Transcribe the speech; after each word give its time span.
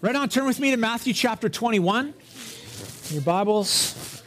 Right 0.00 0.14
on, 0.14 0.28
turn 0.28 0.46
with 0.46 0.60
me 0.60 0.70
to 0.70 0.76
Matthew 0.76 1.12
chapter 1.12 1.48
21. 1.48 2.14
Your 3.08 3.20
Bibles. 3.20 4.22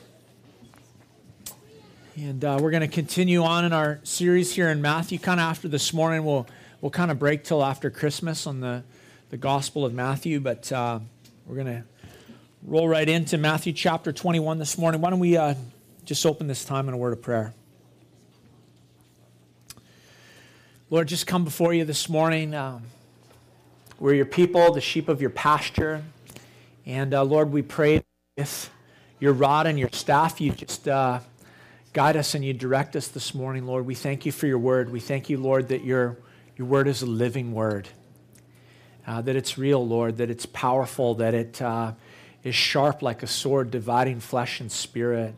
And 2.17 2.43
uh, 2.43 2.59
we're 2.61 2.71
going 2.71 2.81
to 2.81 2.89
continue 2.89 3.41
on 3.41 3.63
in 3.63 3.71
our 3.71 4.01
series 4.03 4.53
here 4.53 4.67
in 4.67 4.81
Matthew. 4.81 5.17
Kind 5.17 5.39
of 5.39 5.45
after 5.45 5.69
this 5.69 5.93
morning, 5.93 6.25
we'll, 6.25 6.45
we'll 6.81 6.89
kind 6.89 7.09
of 7.09 7.19
break 7.19 7.45
till 7.45 7.63
after 7.63 7.89
Christmas 7.89 8.45
on 8.47 8.59
the, 8.59 8.83
the 9.29 9.37
Gospel 9.37 9.85
of 9.85 9.93
Matthew. 9.93 10.41
But 10.41 10.69
uh, 10.73 10.99
we're 11.45 11.55
going 11.55 11.67
to 11.67 11.83
roll 12.63 12.89
right 12.89 13.07
into 13.07 13.37
Matthew 13.37 13.71
chapter 13.71 14.11
21 14.11 14.59
this 14.59 14.77
morning. 14.77 14.99
Why 14.99 15.09
don't 15.09 15.19
we 15.19 15.37
uh, 15.37 15.53
just 16.03 16.25
open 16.25 16.47
this 16.47 16.65
time 16.65 16.89
in 16.89 16.93
a 16.93 16.97
word 16.97 17.13
of 17.13 17.21
prayer? 17.21 17.53
Lord, 20.89 21.07
just 21.07 21.27
come 21.27 21.45
before 21.45 21.73
you 21.73 21.85
this 21.85 22.09
morning. 22.09 22.53
Um, 22.53 22.83
we're 24.01 24.15
your 24.15 24.25
people, 24.25 24.71
the 24.71 24.81
sheep 24.81 25.07
of 25.09 25.21
your 25.21 25.29
pasture. 25.29 26.03
And 26.87 27.13
uh, 27.13 27.21
Lord, 27.21 27.51
we 27.51 27.61
pray 27.61 28.03
with 28.35 28.71
your 29.19 29.31
rod 29.31 29.67
and 29.67 29.77
your 29.77 29.89
staff, 29.91 30.41
you 30.41 30.51
just 30.51 30.87
uh, 30.87 31.19
guide 31.93 32.17
us 32.17 32.33
and 32.33 32.43
you 32.43 32.51
direct 32.51 32.95
us 32.95 33.09
this 33.09 33.35
morning, 33.35 33.67
Lord. 33.67 33.85
We 33.85 33.93
thank 33.93 34.25
you 34.25 34.31
for 34.31 34.47
your 34.47 34.57
word. 34.57 34.91
We 34.91 34.99
thank 34.99 35.29
you, 35.29 35.37
Lord, 35.37 35.67
that 35.67 35.83
your, 35.83 36.17
your 36.57 36.65
word 36.65 36.87
is 36.87 37.03
a 37.03 37.05
living 37.05 37.53
word, 37.53 37.89
uh, 39.05 39.21
that 39.21 39.35
it's 39.35 39.59
real, 39.59 39.87
Lord, 39.87 40.17
that 40.17 40.31
it's 40.31 40.47
powerful, 40.47 41.13
that 41.15 41.35
it 41.35 41.61
uh, 41.61 41.91
is 42.43 42.55
sharp 42.55 43.03
like 43.03 43.21
a 43.21 43.27
sword, 43.27 43.69
dividing 43.69 44.19
flesh 44.19 44.59
and 44.61 44.71
spirit, 44.71 45.35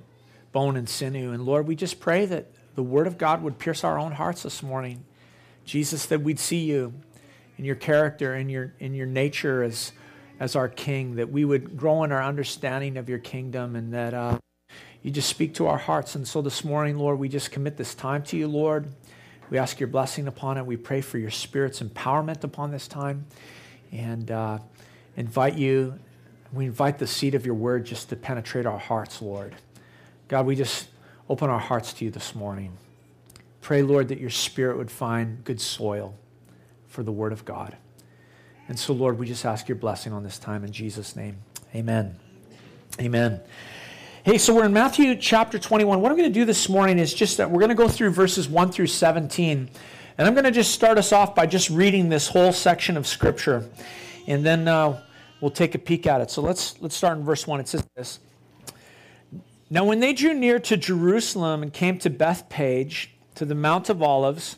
bone 0.54 0.78
and 0.78 0.88
sinew. 0.88 1.34
And 1.34 1.45
Lord, 1.45 1.68
we 1.68 1.76
just 1.76 2.00
pray 2.00 2.26
that 2.28 2.45
the 2.76 2.84
word 2.84 3.08
of 3.08 3.18
God 3.18 3.44
would 3.44 3.59
pierce 3.59 3.84
our 3.84 4.00
own 4.00 4.14
hearts 4.14 4.44
this 4.44 4.64
morning. 4.64 5.04
Jesus, 5.66 6.06
that 6.06 6.22
we'd 6.22 6.40
see 6.40 6.59
you 6.59 6.94
in 7.58 7.66
your 7.66 7.76
character, 7.76 8.36
in 8.36 8.50
your, 8.50 8.74
in 8.80 8.94
your 8.94 9.06
nature 9.06 9.64
as, 9.64 9.92
as 10.40 10.56
our 10.56 10.68
King, 10.68 11.16
that 11.16 11.32
we 11.32 11.46
would 11.46 11.78
grow 11.78 12.04
in 12.04 12.12
our 12.12 12.24
understanding 12.24 12.98
of 12.98 13.10
your 13.10 13.20
kingdom 13.20 13.76
and 13.76 13.94
that 13.94 14.14
uh, 14.14 14.40
you 15.02 15.12
just 15.12 15.30
speak 15.30 15.54
to 15.56 15.68
our 15.68 15.78
hearts. 15.78 16.16
And 16.16 16.28
so 16.28 16.42
this 16.42 16.64
morning, 16.64 16.98
Lord, 16.98 17.20
we 17.20 17.30
just 17.30 17.52
commit 17.52 17.78
this 17.78 17.94
time 17.94 18.23
to 18.23 18.38
you, 18.38 18.48
Lord. 18.48 18.88
We 19.50 19.58
ask 19.58 19.80
your 19.80 19.88
blessing 19.88 20.28
upon 20.28 20.58
it. 20.58 20.66
We 20.66 20.78
pray 20.78 21.02
for 21.02 21.18
your 21.18 21.30
Spirit's 21.30 21.82
empowerment 21.82 22.44
upon 22.44 22.72
this 22.72 22.88
time 22.88 23.26
and 23.92 24.32
uh, 24.32 24.58
invite 25.16 25.56
you, 25.56 26.00
we 26.52 26.66
invite 26.66 27.00
the 27.00 27.08
seed 27.08 27.36
of 27.36 27.45
your 27.45 27.56
word 27.56 27.86
just 27.86 28.10
to 28.10 28.16
penetrate 28.16 28.66
our 28.66 28.78
hearts, 28.78 29.22
Lord. 29.22 29.56
God, 30.28 30.45
we 30.45 30.56
just 30.56 30.88
open 31.30 31.50
our 31.50 31.60
hearts 31.60 31.94
to 31.94 32.06
you 32.06 32.12
this 32.12 32.36
morning. 32.36 32.78
Pray, 33.62 33.82
Lord, 33.82 34.10
that 34.10 34.20
your 34.20 34.30
Spirit 34.30 34.78
would 34.78 34.92
find 34.92 35.44
good 35.44 35.60
soil 35.60 36.16
for 36.94 37.02
the 37.02 37.11
Word 37.11 37.33
of 37.33 37.44
God. 37.44 37.75
And 38.67 38.77
so, 38.77 38.94
Lord, 38.94 39.17
we 39.17 39.25
just 39.25 39.45
ask 39.45 39.67
your 39.67 39.75
blessing 39.75 40.13
on 40.13 40.22
this 40.23 40.38
time 40.38 40.63
in 40.63 40.72
Jesus' 40.72 41.16
name. 41.16 41.39
Amen. 41.73 42.16
Amen. 43.02 43.41
Hey, 44.23 44.38
so 44.38 44.53
we're 44.53 44.66
in 44.66 44.73
Matthew 44.73 45.16
chapter 45.16 45.58
21. 45.58 45.99
What 45.99 46.11
I'm 46.11 46.17
going 46.17 46.31
to 46.31 46.39
do 46.39 46.45
this 46.45 46.69
morning 46.69 46.99
is 46.99 47.11
just 47.11 47.38
that 47.38 47.49
we're 47.49 47.59
going 47.59 47.69
to 47.69 47.75
go 47.75 47.89
through 47.89 48.11
verses 48.11 48.47
1 48.47 48.71
through 48.71 48.88
17. 48.88 49.69
And 50.19 50.27
I'm 50.27 50.36
going 50.36 50.44
to 50.44 50.52
just 50.52 50.71
start 50.71 50.99
us 50.99 51.11
off 51.11 51.33
by 51.33 51.47
just 51.47 51.71
reading 51.71 52.09
this 52.09 52.27
whole 52.27 52.53
section 52.53 52.95
of 52.95 53.08
Scripture. 53.08 53.67
And 54.27 54.45
then 54.45 54.67
uh, 54.67 55.02
we'll 55.41 55.49
take 55.49 55.73
a 55.73 55.80
peek 55.80 56.05
at 56.05 56.21
it. 56.21 56.30
So 56.30 56.44
let's, 56.44 56.80
let's 56.80 56.95
start 56.95 57.17
in 57.17 57.25
verse 57.25 57.47
1. 57.47 57.59
It 57.59 57.67
says 57.67 57.88
this 57.95 58.19
Now, 59.71 59.83
when 59.83 59.99
they 59.99 60.14
drew 60.14 60.36
near 60.36 60.59
to 60.59 60.77
Jerusalem 60.77 61.64
and 61.64 61.73
came 61.73 61.97
to 61.97 62.11
Bethphage, 62.11 63.16
to 63.33 63.45
the 63.45 63.55
Mount 63.55 63.89
of 63.89 64.03
Olives, 64.03 64.58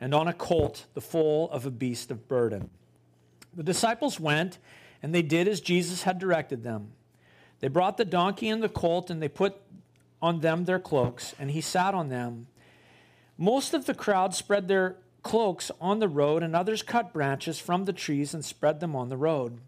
and 0.00 0.14
on 0.14 0.28
a 0.28 0.32
colt, 0.32 0.86
the 0.94 1.00
foal 1.00 1.50
of 1.50 1.66
a 1.66 1.70
beast 1.70 2.10
of 2.10 2.26
burden. 2.26 2.70
The 3.54 3.62
disciples 3.62 4.18
went, 4.18 4.58
and 5.02 5.14
they 5.14 5.22
did 5.22 5.48
as 5.48 5.60
Jesus 5.60 6.04
had 6.04 6.18
directed 6.18 6.62
them. 6.62 6.92
They 7.60 7.68
brought 7.68 7.96
the 7.96 8.04
donkey 8.04 8.48
and 8.48 8.62
the 8.62 8.68
colt, 8.68 9.10
and 9.10 9.22
they 9.22 9.28
put 9.28 9.56
on 10.22 10.40
them 10.40 10.64
their 10.64 10.78
cloaks, 10.78 11.34
and 11.38 11.50
he 11.50 11.60
sat 11.60 11.94
on 11.94 12.08
them. 12.08 12.46
Most 13.36 13.74
of 13.74 13.86
the 13.86 13.94
crowd 13.94 14.34
spread 14.34 14.68
their 14.68 14.96
cloaks 15.22 15.70
on 15.80 15.98
the 15.98 16.08
road, 16.08 16.42
and 16.42 16.56
others 16.56 16.82
cut 16.82 17.12
branches 17.12 17.58
from 17.58 17.84
the 17.84 17.92
trees 17.92 18.32
and 18.32 18.44
spread 18.44 18.80
them 18.80 18.96
on 18.96 19.08
the 19.08 19.16
road. 19.16 19.58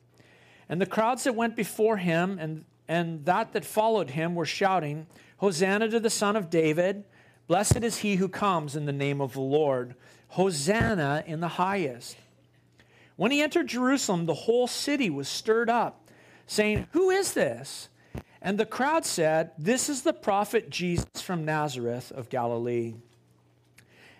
And 0.69 0.81
the 0.81 0.87
crowds 0.87 1.25
that 1.25 1.35
went 1.35 1.57
before 1.57 1.99
him 1.99 2.39
and, 2.39 2.65
and 2.89 3.25
that 3.27 3.53
that 3.53 3.65
followed 3.65 4.11
him 4.11 4.35
were 4.35 4.47
shouting, 4.47 5.07
Hosanna 5.39 5.89
to 5.89 6.01
the 6.01 6.11
Son 6.11 6.37
of 6.37 6.51
David! 6.51 7.05
Blessed 7.47 7.83
is 7.83 7.99
he 7.99 8.17
who 8.17 8.29
comes 8.29 8.77
in 8.77 8.87
the 8.87 8.93
name 8.93 9.21
of 9.21 9.35
the 9.35 9.41
Lord! 9.41 9.95
Hosanna 10.33 11.25
in 11.27 11.41
the 11.41 11.49
highest. 11.49 12.17
When 13.17 13.31
he 13.31 13.43
entered 13.43 13.67
Jerusalem, 13.67 14.25
the 14.25 14.33
whole 14.33 14.67
city 14.67 15.11
was 15.11 15.29
stirred 15.29 15.69
up, 15.69 16.09
saying, 16.47 16.87
Who 16.93 17.11
is 17.11 17.35
this? 17.35 17.91
And 18.41 18.57
the 18.57 18.65
crowd 18.65 19.05
said, 19.05 19.51
This 19.59 19.91
is 19.91 20.03
the 20.03 20.15
prophet 20.15 20.71
Jesus 20.71 21.05
from 21.17 21.45
Nazareth 21.45 22.11
of 22.13 22.31
Galilee. 22.31 22.95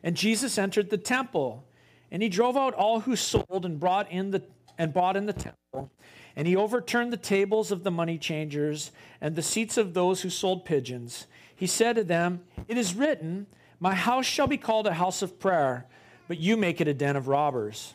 And 0.03 0.15
Jesus 0.15 0.59
entered 0.59 0.91
the 0.91 0.99
temple, 0.99 1.65
and 2.11 2.23
he 2.23 2.29
drove 2.29 2.59
out 2.59 2.75
all 2.75 3.01
who 3.01 3.17
sold 3.17 3.65
and 3.65 3.81
brought 3.81 4.13
in 4.13 4.33
the 4.33 4.43
and 4.77 4.93
bought 4.93 5.17
in 5.17 5.25
the 5.25 5.33
temple. 5.33 5.91
And 6.37 6.47
he 6.47 6.57
overturned 6.57 7.11
the 7.11 7.17
tables 7.17 7.73
of 7.73 7.85
the 7.85 7.91
money 7.91 8.19
changers 8.19 8.93
and 9.23 9.35
the 9.35 9.43
seats 9.43 9.79
of 9.79 9.95
those 9.95 10.21
who 10.21 10.29
sold 10.29 10.67
pigeons. 10.67 11.27
He 11.57 11.67
said 11.67 11.97
to 11.97 12.05
them, 12.05 12.43
It 12.69 12.77
is 12.77 12.95
written, 12.95 13.47
My 13.81 13.95
house 13.95 14.27
shall 14.27 14.47
be 14.47 14.59
called 14.59 14.87
a 14.87 14.93
house 14.93 15.23
of 15.23 15.41
prayer 15.41 15.87
but 16.33 16.41
you 16.41 16.57
make 16.57 16.81
it 16.81 16.89
a 16.89 16.95
den 16.95 17.15
of 17.15 17.29
robbers. 17.29 17.93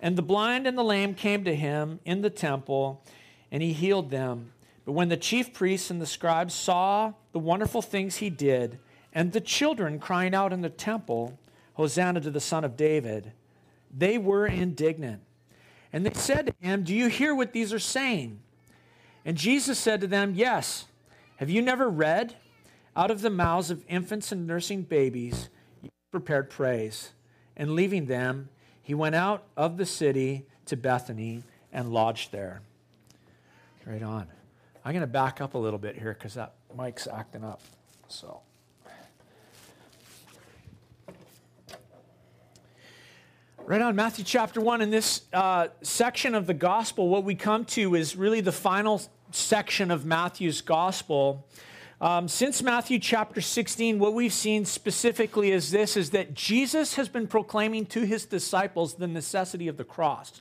And 0.00 0.16
the 0.16 0.22
blind 0.22 0.66
and 0.66 0.76
the 0.76 0.84
lame 0.84 1.14
came 1.14 1.44
to 1.44 1.56
him 1.56 1.98
in 2.04 2.20
the 2.20 2.28
temple, 2.28 3.02
and 3.50 3.62
he 3.62 3.72
healed 3.72 4.10
them. 4.10 4.52
But 4.84 4.92
when 4.92 5.08
the 5.08 5.16
chief 5.16 5.54
priests 5.54 5.90
and 5.90 5.98
the 5.98 6.04
scribes 6.04 6.52
saw 6.52 7.14
the 7.32 7.38
wonderful 7.38 7.80
things 7.80 8.16
he 8.16 8.28
did, 8.28 8.78
and 9.14 9.32
the 9.32 9.40
children 9.40 9.98
crying 9.98 10.34
out 10.34 10.52
in 10.52 10.60
the 10.60 10.68
temple, 10.68 11.38
Hosanna 11.72 12.20
to 12.20 12.30
the 12.30 12.38
Son 12.38 12.64
of 12.64 12.76
David, 12.76 13.32
they 13.96 14.18
were 14.18 14.46
indignant. 14.46 15.22
And 15.90 16.04
they 16.04 16.12
said 16.12 16.48
to 16.48 16.54
him, 16.60 16.82
Do 16.82 16.94
you 16.94 17.06
hear 17.06 17.34
what 17.34 17.54
these 17.54 17.72
are 17.72 17.78
saying? 17.78 18.40
And 19.24 19.38
Jesus 19.38 19.78
said 19.78 20.02
to 20.02 20.06
them, 20.06 20.34
Yes. 20.34 20.84
Have 21.36 21.48
you 21.48 21.62
never 21.62 21.88
read? 21.88 22.36
Out 22.94 23.10
of 23.10 23.22
the 23.22 23.30
mouths 23.30 23.70
of 23.70 23.86
infants 23.88 24.32
and 24.32 24.46
nursing 24.46 24.82
babies, 24.82 25.48
you 25.80 25.88
prepared 26.12 26.50
praise 26.50 27.12
and 27.58 27.74
leaving 27.74 28.06
them, 28.06 28.48
he 28.80 28.94
went 28.94 29.14
out 29.14 29.44
of 29.56 29.76
the 29.76 29.84
city 29.84 30.46
to 30.66 30.76
Bethany 30.76 31.42
and 31.72 31.92
lodged 31.92 32.32
there. 32.32 32.62
Right 33.84 34.02
on. 34.02 34.28
I'm 34.84 34.92
going 34.92 35.02
to 35.02 35.06
back 35.06 35.40
up 35.40 35.54
a 35.54 35.58
little 35.58 35.78
bit 35.78 35.96
here 35.96 36.14
because 36.14 36.34
that 36.34 36.54
mic's 36.76 37.06
acting 37.06 37.44
up. 37.44 37.60
So. 38.08 38.40
Right 43.64 43.82
on, 43.82 43.96
Matthew 43.96 44.24
chapter 44.24 44.62
1. 44.62 44.80
In 44.80 44.90
this 44.90 45.22
uh, 45.32 45.68
section 45.82 46.34
of 46.34 46.46
the 46.46 46.54
gospel, 46.54 47.08
what 47.08 47.24
we 47.24 47.34
come 47.34 47.66
to 47.66 47.94
is 47.94 48.16
really 48.16 48.40
the 48.40 48.52
final 48.52 49.02
section 49.30 49.90
of 49.90 50.06
Matthew's 50.06 50.62
gospel. 50.62 51.46
Um, 52.00 52.28
since 52.28 52.62
Matthew 52.62 53.00
chapter 53.00 53.40
16, 53.40 53.98
what 53.98 54.14
we've 54.14 54.32
seen 54.32 54.64
specifically 54.64 55.50
is 55.50 55.72
this 55.72 55.96
is 55.96 56.10
that 56.10 56.32
Jesus 56.32 56.94
has 56.94 57.08
been 57.08 57.26
proclaiming 57.26 57.86
to 57.86 58.02
his 58.02 58.24
disciples 58.24 58.94
the 58.94 59.08
necessity 59.08 59.66
of 59.66 59.76
the 59.76 59.82
cross. 59.82 60.40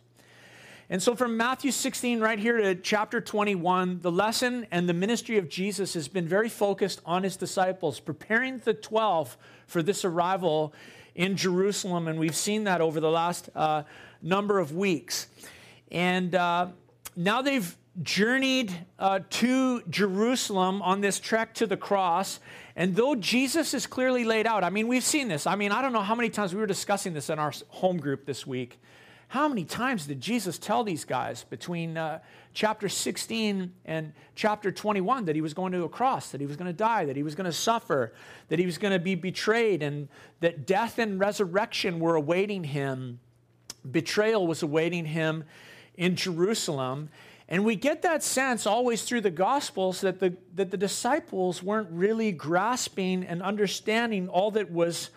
And 0.87 1.01
so 1.01 1.15
from 1.15 1.35
Matthew 1.35 1.71
16 1.71 2.19
right 2.19 2.37
here 2.37 2.57
to 2.57 2.75
chapter 2.75 3.19
21, 3.19 4.01
the 4.01 4.11
lesson 4.11 4.67
and 4.69 4.87
the 4.87 4.93
ministry 4.93 5.39
of 5.39 5.49
Jesus 5.49 5.95
has 5.95 6.07
been 6.07 6.27
very 6.27 6.47
focused 6.47 7.01
on 7.07 7.23
his 7.23 7.35
disciples, 7.35 7.99
preparing 7.99 8.59
the 8.59 8.75
12 8.75 9.35
for 9.65 9.81
this 9.81 10.05
arrival 10.05 10.75
in 11.15 11.35
Jerusalem. 11.35 12.07
And 12.07 12.19
we've 12.19 12.35
seen 12.35 12.65
that 12.65 12.81
over 12.81 12.99
the 12.99 13.09
last 13.09 13.49
uh, 13.55 13.81
number 14.21 14.59
of 14.59 14.75
weeks. 14.75 15.25
And 15.91 16.35
uh, 16.35 16.67
now 17.15 17.41
they've 17.41 17.75
journeyed 18.01 18.73
uh, 18.99 19.19
to 19.29 19.81
Jerusalem 19.89 20.81
on 20.81 21.01
this 21.01 21.19
trek 21.19 21.53
to 21.55 21.67
the 21.67 21.77
cross. 21.77 22.39
And 22.75 22.95
though 22.95 23.15
Jesus 23.15 23.73
is 23.73 23.87
clearly 23.87 24.23
laid 24.23 24.45
out, 24.45 24.63
I 24.63 24.69
mean, 24.69 24.87
we've 24.87 25.03
seen 25.03 25.27
this. 25.27 25.47
I 25.47 25.55
mean, 25.55 25.71
I 25.71 25.81
don't 25.81 25.93
know 25.93 26.01
how 26.01 26.15
many 26.15 26.29
times 26.29 26.53
we 26.53 26.59
were 26.59 26.67
discussing 26.67 27.13
this 27.13 27.29
in 27.29 27.39
our 27.39 27.51
home 27.69 27.97
group 27.97 28.25
this 28.25 28.45
week. 28.45 28.79
How 29.29 29.49
many 29.49 29.65
times 29.65 30.05
did 30.05 30.21
Jesus 30.21 30.57
tell 30.57 30.85
these 30.85 31.03
guys 31.03 31.43
between 31.43 31.97
uh, 31.97 32.19
chapter 32.53 32.87
16 32.87 33.73
and 33.83 34.13
chapter 34.35 34.71
21 34.71 35.25
that 35.25 35.35
he 35.35 35.41
was 35.41 35.53
going 35.53 35.73
to 35.73 35.83
a 35.83 35.89
cross, 35.89 36.29
that 36.31 36.39
he 36.39 36.47
was 36.47 36.55
going 36.55 36.67
to 36.67 36.77
die, 36.77 37.03
that 37.05 37.17
he 37.17 37.23
was 37.23 37.35
going 37.35 37.45
to 37.45 37.51
suffer, 37.51 38.13
that 38.47 38.57
he 38.57 38.65
was 38.65 38.77
going 38.77 38.93
to 38.93 38.99
be 38.99 39.15
betrayed, 39.15 39.83
and 39.83 40.07
that 40.39 40.65
death 40.65 40.97
and 40.97 41.19
resurrection 41.19 41.99
were 41.99 42.15
awaiting 42.15 42.63
him? 42.63 43.19
Betrayal 43.89 44.47
was 44.47 44.63
awaiting 44.63 45.05
him 45.05 45.43
in 45.97 46.15
Jerusalem. 46.15 47.09
And 47.49 47.63
we 47.63 47.75
get 47.75 48.01
that 48.01 48.23
sense 48.23 48.65
always 48.65 49.03
through 49.03 49.21
the 49.21 49.31
Gospels 49.31 50.01
that 50.01 50.19
the, 50.19 50.35
that 50.55 50.69
the 50.69 50.77
disciples 50.77 51.63
weren't 51.63 51.89
really 51.91 52.31
grasping 52.31 53.23
and 53.23 53.41
understanding 53.41 54.27
all 54.27 54.51
that 54.51 54.69
was 54.69 55.09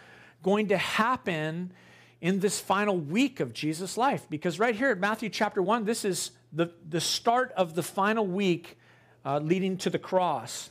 going 0.42 0.68
to 0.68 0.76
happen 0.76 1.72
in 2.20 2.38
this 2.38 2.60
final 2.60 2.96
week 2.96 3.40
of 3.40 3.52
Jesus' 3.52 3.96
life. 3.96 4.26
Because 4.30 4.58
right 4.58 4.76
here 4.76 4.90
at 4.90 4.98
Matthew 4.98 5.28
chapter 5.28 5.60
1, 5.60 5.84
this 5.84 6.04
is 6.04 6.30
the, 6.52 6.72
the 6.88 7.00
start 7.00 7.52
of 7.56 7.74
the 7.74 7.82
final 7.82 8.26
week 8.26 8.78
uh, 9.24 9.38
leading 9.38 9.76
to 9.78 9.90
the 9.90 9.98
cross. 9.98 10.70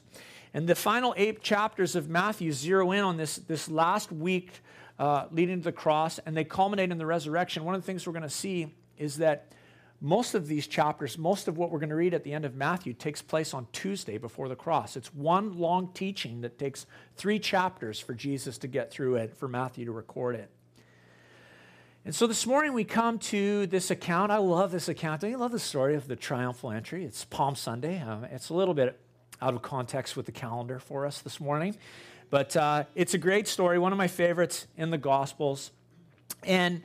And 0.54 0.68
the 0.68 0.76
final 0.76 1.14
eight 1.18 1.42
chapters 1.42 1.96
of 1.96 2.10
Matthew 2.10 2.52
zero 2.52 2.92
in 2.92 3.04
on 3.04 3.18
this, 3.18 3.36
this 3.36 3.70
last 3.70 4.12
week 4.12 4.62
uh, 4.98 5.28
leading 5.32 5.60
to 5.60 5.64
the 5.66 5.72
cross, 5.72 6.20
and 6.20 6.36
they 6.36 6.44
culminate 6.44 6.92
in 6.92 6.98
the 6.98 7.06
resurrection. 7.06 7.64
One 7.64 7.76
of 7.76 7.82
the 7.82 7.86
things 7.86 8.08
we're 8.08 8.14
going 8.14 8.24
to 8.24 8.30
see 8.30 8.74
is 8.98 9.18
that 9.18 9.52
most 10.02 10.34
of 10.34 10.48
these 10.48 10.66
chapters, 10.66 11.18
most 11.18 11.48
of 11.48 11.58
what 11.58 11.72
we're 11.72 11.80
going 11.80 11.90
to 11.90 11.96
read 11.96 12.14
at 12.14 12.24
the 12.24 12.34
end 12.34 12.46
of 12.46 12.56
Matthew, 12.56 12.94
takes 12.94 13.22
place 13.22 13.54
on 13.54 13.68
Tuesday 13.74 14.18
before 14.18 14.48
the 14.48 14.56
cross. 14.56 14.96
It's 14.96 15.14
one 15.14 15.60
long 15.60 15.92
teaching 15.94 16.42
that 16.42 16.58
takes 16.58 16.86
three 17.18 17.38
chapters 17.38 18.00
for 18.00 18.14
Jesus 18.14 18.58
to 18.60 18.68
get 18.68 18.92
through 18.92 19.16
it, 19.16 19.36
for 19.36 19.48
Matthew 19.48 19.86
to 19.86 19.92
record 19.92 20.36
it. 20.36 20.50
And 22.06 22.16
so 22.16 22.28
this 22.28 22.48
morning 22.48 22.72
we 22.72 22.86
come 22.86 23.20
to 23.20 23.68
this 23.68 23.92
account. 23.92 24.32
I 24.32 24.38
love 24.38 24.72
this 24.72 24.88
account. 24.88 25.22
Don't 25.22 25.32
you 25.32 25.38
love 25.38 25.52
the 25.52 25.60
story 25.60 25.96
of 25.96 26.08
the 26.08 26.16
triumphal 26.16 26.72
entry? 26.72 27.04
It's 27.04 27.26
Palm 27.26 27.56
Sunday. 27.56 28.00
Um, 28.02 28.24
it's 28.24 28.50
a 28.50 28.54
little 28.54 28.74
bit 28.74 28.98
out 29.42 29.54
of 29.54 29.62
context 29.62 30.16
with 30.16 30.26
the 30.26 30.32
calendar 30.32 30.80
for 30.80 31.06
us 31.06 31.22
this 31.22 31.40
morning, 31.40 31.76
but 32.30 32.56
uh, 32.56 32.86
it's 32.96 33.14
a 33.14 33.18
great 33.18 33.48
story, 33.48 33.78
one 33.80 33.92
of 33.92 33.98
my 33.98 34.08
favorites 34.08 34.68
in 34.78 34.92
the 34.92 34.98
Gospels. 34.98 35.72
And 36.44 36.84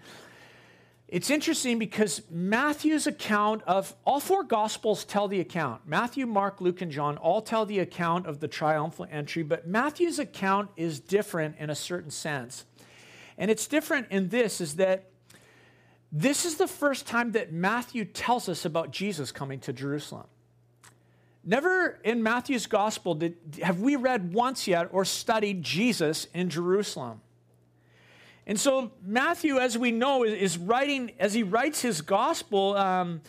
it's 1.09 1.31
interesting 1.31 1.79
because 1.79 2.23
Matthew's 2.31 3.07
account 3.07 3.63
of 3.67 3.95
all 4.05 4.21
four 4.21 4.43
Gospels 4.43 5.05
tell 5.05 5.29
the 5.29 5.41
account. 5.41 5.83
Matthew, 5.87 6.27
Mark, 6.27 6.61
Luke, 6.61 6.81
and 6.81 6.91
John 6.91 7.19
all 7.19 7.43
tell 7.43 7.67
the 7.67 7.79
account 7.79 8.27
of 8.27 8.41
the 8.41 8.49
triumphal 8.49 9.07
entry, 9.11 9.43
but 9.43 9.67
Matthew's 9.67 10.19
account 10.19 10.71
is 10.77 11.01
different 11.01 11.57
in 11.59 11.71
a 11.71 11.75
certain 11.75 12.11
sense. 12.11 12.65
And 13.37 13.51
it's 13.51 13.67
different 13.67 14.09
in 14.11 14.29
this 14.29 14.61
is 14.61 14.77
that 14.77 15.11
this 16.11 16.45
is 16.45 16.57
the 16.57 16.69
first 16.69 17.07
time 17.07 17.33
that 17.33 17.53
Matthew 17.53 18.05
tells 18.05 18.49
us 18.49 18.65
about 18.65 18.93
Jesus 18.93 19.33
coming 19.33 19.59
to 19.61 19.73
Jerusalem. 19.73 20.27
Never 21.45 21.99
in 22.05 22.23
Matthew's 22.23 22.67
gospel 22.67 23.17
did, 23.17 23.37
have 23.63 23.81
we 23.81 23.97
read 23.97 24.33
once 24.33 24.67
yet 24.67 24.89
or 24.93 25.05
studied 25.05 25.63
Jesus 25.63 26.27
in 26.33 26.49
Jerusalem. 26.49 27.21
And 28.47 28.61
so 28.61 28.93
Matthew, 29.03 29.59
as 29.59 29.79
we 29.79 29.91
know, 29.91 30.25
is 30.25 30.59
writing, 30.59 31.13
as 31.19 31.33
he 31.33 31.43
writes 31.43 31.81
his 31.81 32.03
gospel, 32.03 32.77
um, 32.77 33.23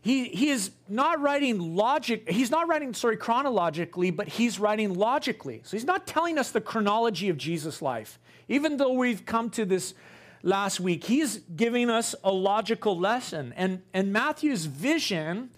he, 0.00 0.24
he 0.28 0.50
is 0.50 0.70
not 0.88 1.20
writing 1.20 1.76
logic, 1.76 2.28
he's 2.28 2.50
not 2.50 2.68
writing, 2.68 2.92
sorry, 2.92 3.16
chronologically, 3.16 4.10
but 4.10 4.28
he's 4.28 4.58
writing 4.58 4.94
logically. 4.94 5.62
So 5.64 5.76
he's 5.76 5.86
not 5.86 6.06
telling 6.06 6.38
us 6.38 6.50
the 6.50 6.60
chronology 6.60 7.30
of 7.30 7.38
Jesus' 7.38 7.80
life. 7.80 8.18
Even 8.48 8.76
though 8.76 8.92
we've 8.92 9.24
come 9.24 9.48
to 9.50 9.64
this 9.64 9.94
last 10.42 10.78
week, 10.78 11.04
he's 11.04 11.38
giving 11.56 11.88
us 11.88 12.14
a 12.22 12.30
logical 12.30 12.98
lesson. 12.98 13.54
And, 13.56 13.80
and 13.94 14.12
Matthew's 14.12 14.66
vision, 14.66 15.48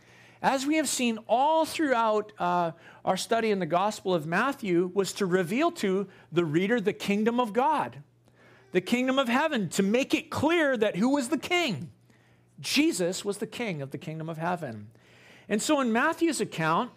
as 0.41 0.65
we 0.65 0.77
have 0.77 0.89
seen 0.89 1.19
all 1.27 1.65
throughout 1.65 2.33
uh, 2.39 2.71
our 3.05 3.17
study 3.17 3.51
in 3.51 3.59
the 3.59 3.67
Gospel 3.67 4.15
of 4.15 4.27
Matthew, 4.27 4.93
was 4.95 5.13
to 5.15 5.27
reveal 5.27 5.73
to 5.73 6.07
the 6.31 6.45
reader 6.45 6.81
the 6.81 6.93
kingdom 6.93 7.41
of 7.41 7.53
God, 7.53 7.97
the 8.77 8.81
kingdom 8.83 9.19
of 9.19 9.27
heaven, 9.27 9.71
to 9.71 9.83
make 9.83 10.13
it 10.13 10.29
clear 10.29 10.77
that 10.77 10.97
who 10.97 11.09
was 11.09 11.31
the 11.31 11.39
king? 11.39 11.91
Jesus 12.61 13.25
was 13.25 13.39
the 13.39 13.47
king 13.47 13.81
of 13.81 13.91
the 13.91 13.97
kingdom 13.97 14.29
of 14.29 14.37
heaven. 14.37 14.89
And 15.49 15.63
so 15.63 15.81
in 15.81 15.95
Matthew's 15.95 16.43
account, 16.43 16.91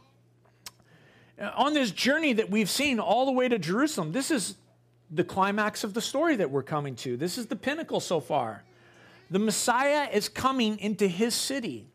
uh, 1.42 1.52
on 1.56 1.74
this 1.74 1.92
journey 1.92 2.34
that 2.34 2.50
we've 2.50 2.70
seen 2.70 3.00
all 3.00 3.26
the 3.26 3.32
way 3.32 3.48
to 3.48 3.58
Jerusalem, 3.58 4.12
this 4.12 4.30
is 4.30 4.58
the 5.10 5.24
climax 5.24 5.86
of 5.86 5.94
the 5.94 6.02
story 6.02 6.36
that 6.36 6.52
we're 6.52 6.64
coming 6.64 6.98
to. 6.98 7.16
This 7.16 7.38
is 7.38 7.46
the 7.46 7.56
pinnacle 7.56 8.02
so 8.02 8.20
far. 8.20 8.66
The 9.32 9.40
Messiah 9.40 10.10
is 10.12 10.28
coming 10.28 10.80
into 10.80 11.08
his 11.08 11.34
city. 11.34 11.88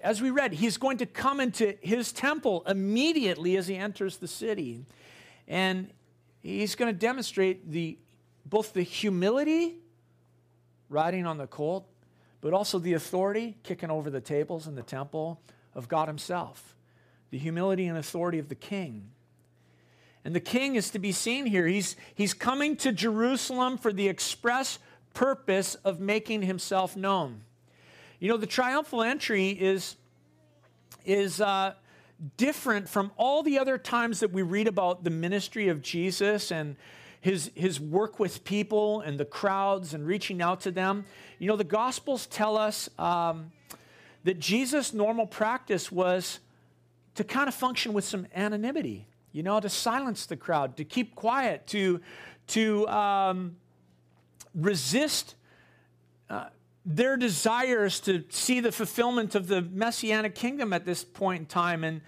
As 0.00 0.22
we 0.22 0.30
read, 0.30 0.52
he's 0.52 0.76
going 0.76 0.98
to 0.98 1.06
come 1.06 1.40
into 1.40 1.76
his 1.80 2.12
temple 2.12 2.62
immediately 2.68 3.56
as 3.56 3.66
he 3.66 3.74
enters 3.74 4.18
the 4.18 4.28
city. 4.28 4.84
And 5.48 5.90
he's 6.40 6.76
going 6.76 6.94
to 6.94 6.96
demonstrate 6.96 7.72
the, 7.72 7.98
both 8.50 8.72
the 8.72 8.82
humility, 8.82 9.76
riding 10.88 11.24
on 11.24 11.38
the 11.38 11.46
colt, 11.46 11.86
but 12.40 12.52
also 12.52 12.78
the 12.78 12.94
authority, 12.94 13.56
kicking 13.62 13.90
over 13.90 14.10
the 14.10 14.20
tables 14.20 14.66
in 14.66 14.74
the 14.74 14.82
temple 14.82 15.40
of 15.74 15.88
God 15.88 16.08
himself. 16.08 16.74
The 17.30 17.38
humility 17.38 17.86
and 17.86 17.96
authority 17.96 18.40
of 18.40 18.48
the 18.48 18.54
king. 18.56 19.10
And 20.24 20.34
the 20.34 20.40
king 20.40 20.74
is 20.74 20.90
to 20.90 20.98
be 20.98 21.12
seen 21.12 21.46
here. 21.46 21.66
He's, 21.66 21.96
he's 22.14 22.34
coming 22.34 22.76
to 22.78 22.92
Jerusalem 22.92 23.78
for 23.78 23.92
the 23.92 24.08
express 24.08 24.78
purpose 25.14 25.76
of 25.76 26.00
making 26.00 26.42
himself 26.42 26.96
known. 26.96 27.42
You 28.18 28.28
know, 28.28 28.36
the 28.36 28.46
triumphal 28.46 29.02
entry 29.02 29.50
is, 29.50 29.96
is 31.04 31.40
uh, 31.40 31.74
different 32.36 32.88
from 32.88 33.12
all 33.16 33.42
the 33.42 33.58
other 33.58 33.78
times 33.78 34.20
that 34.20 34.32
we 34.32 34.42
read 34.42 34.66
about 34.66 35.04
the 35.04 35.10
ministry 35.10 35.68
of 35.68 35.80
Jesus 35.80 36.50
and 36.50 36.76
his, 37.20 37.50
his 37.54 37.78
work 37.78 38.18
with 38.18 38.44
people 38.44 39.00
and 39.00 39.18
the 39.18 39.24
crowds 39.24 39.94
and 39.94 40.06
reaching 40.06 40.40
out 40.40 40.60
to 40.62 40.70
them. 40.70 41.04
You 41.38 41.48
know, 41.48 41.56
the 41.56 41.64
Gospels 41.64 42.26
tell 42.26 42.56
us 42.56 42.88
um, 42.98 43.52
that 44.24 44.38
Jesus' 44.38 44.92
normal 44.92 45.26
practice 45.26 45.92
was 45.92 46.40
to 47.14 47.24
kind 47.24 47.48
of 47.48 47.54
function 47.54 47.92
with 47.92 48.04
some 48.04 48.26
anonymity 48.34 49.06
you 49.32 49.42
know, 49.42 49.60
to 49.60 49.68
silence 49.68 50.26
the 50.26 50.36
crowd, 50.36 50.76
to 50.76 50.84
keep 50.84 51.14
quiet, 51.14 51.66
to, 51.68 52.00
to 52.48 52.86
um, 52.88 53.56
resist 54.54 55.36
uh, 56.28 56.46
their 56.84 57.16
desires 57.16 58.00
to 58.00 58.24
see 58.30 58.60
the 58.60 58.72
fulfillment 58.72 59.34
of 59.34 59.46
the 59.46 59.62
messianic 59.62 60.34
kingdom 60.34 60.72
at 60.72 60.84
this 60.84 61.04
point 61.04 61.40
in 61.40 61.46
time. 61.46 61.84
And, 61.84 62.00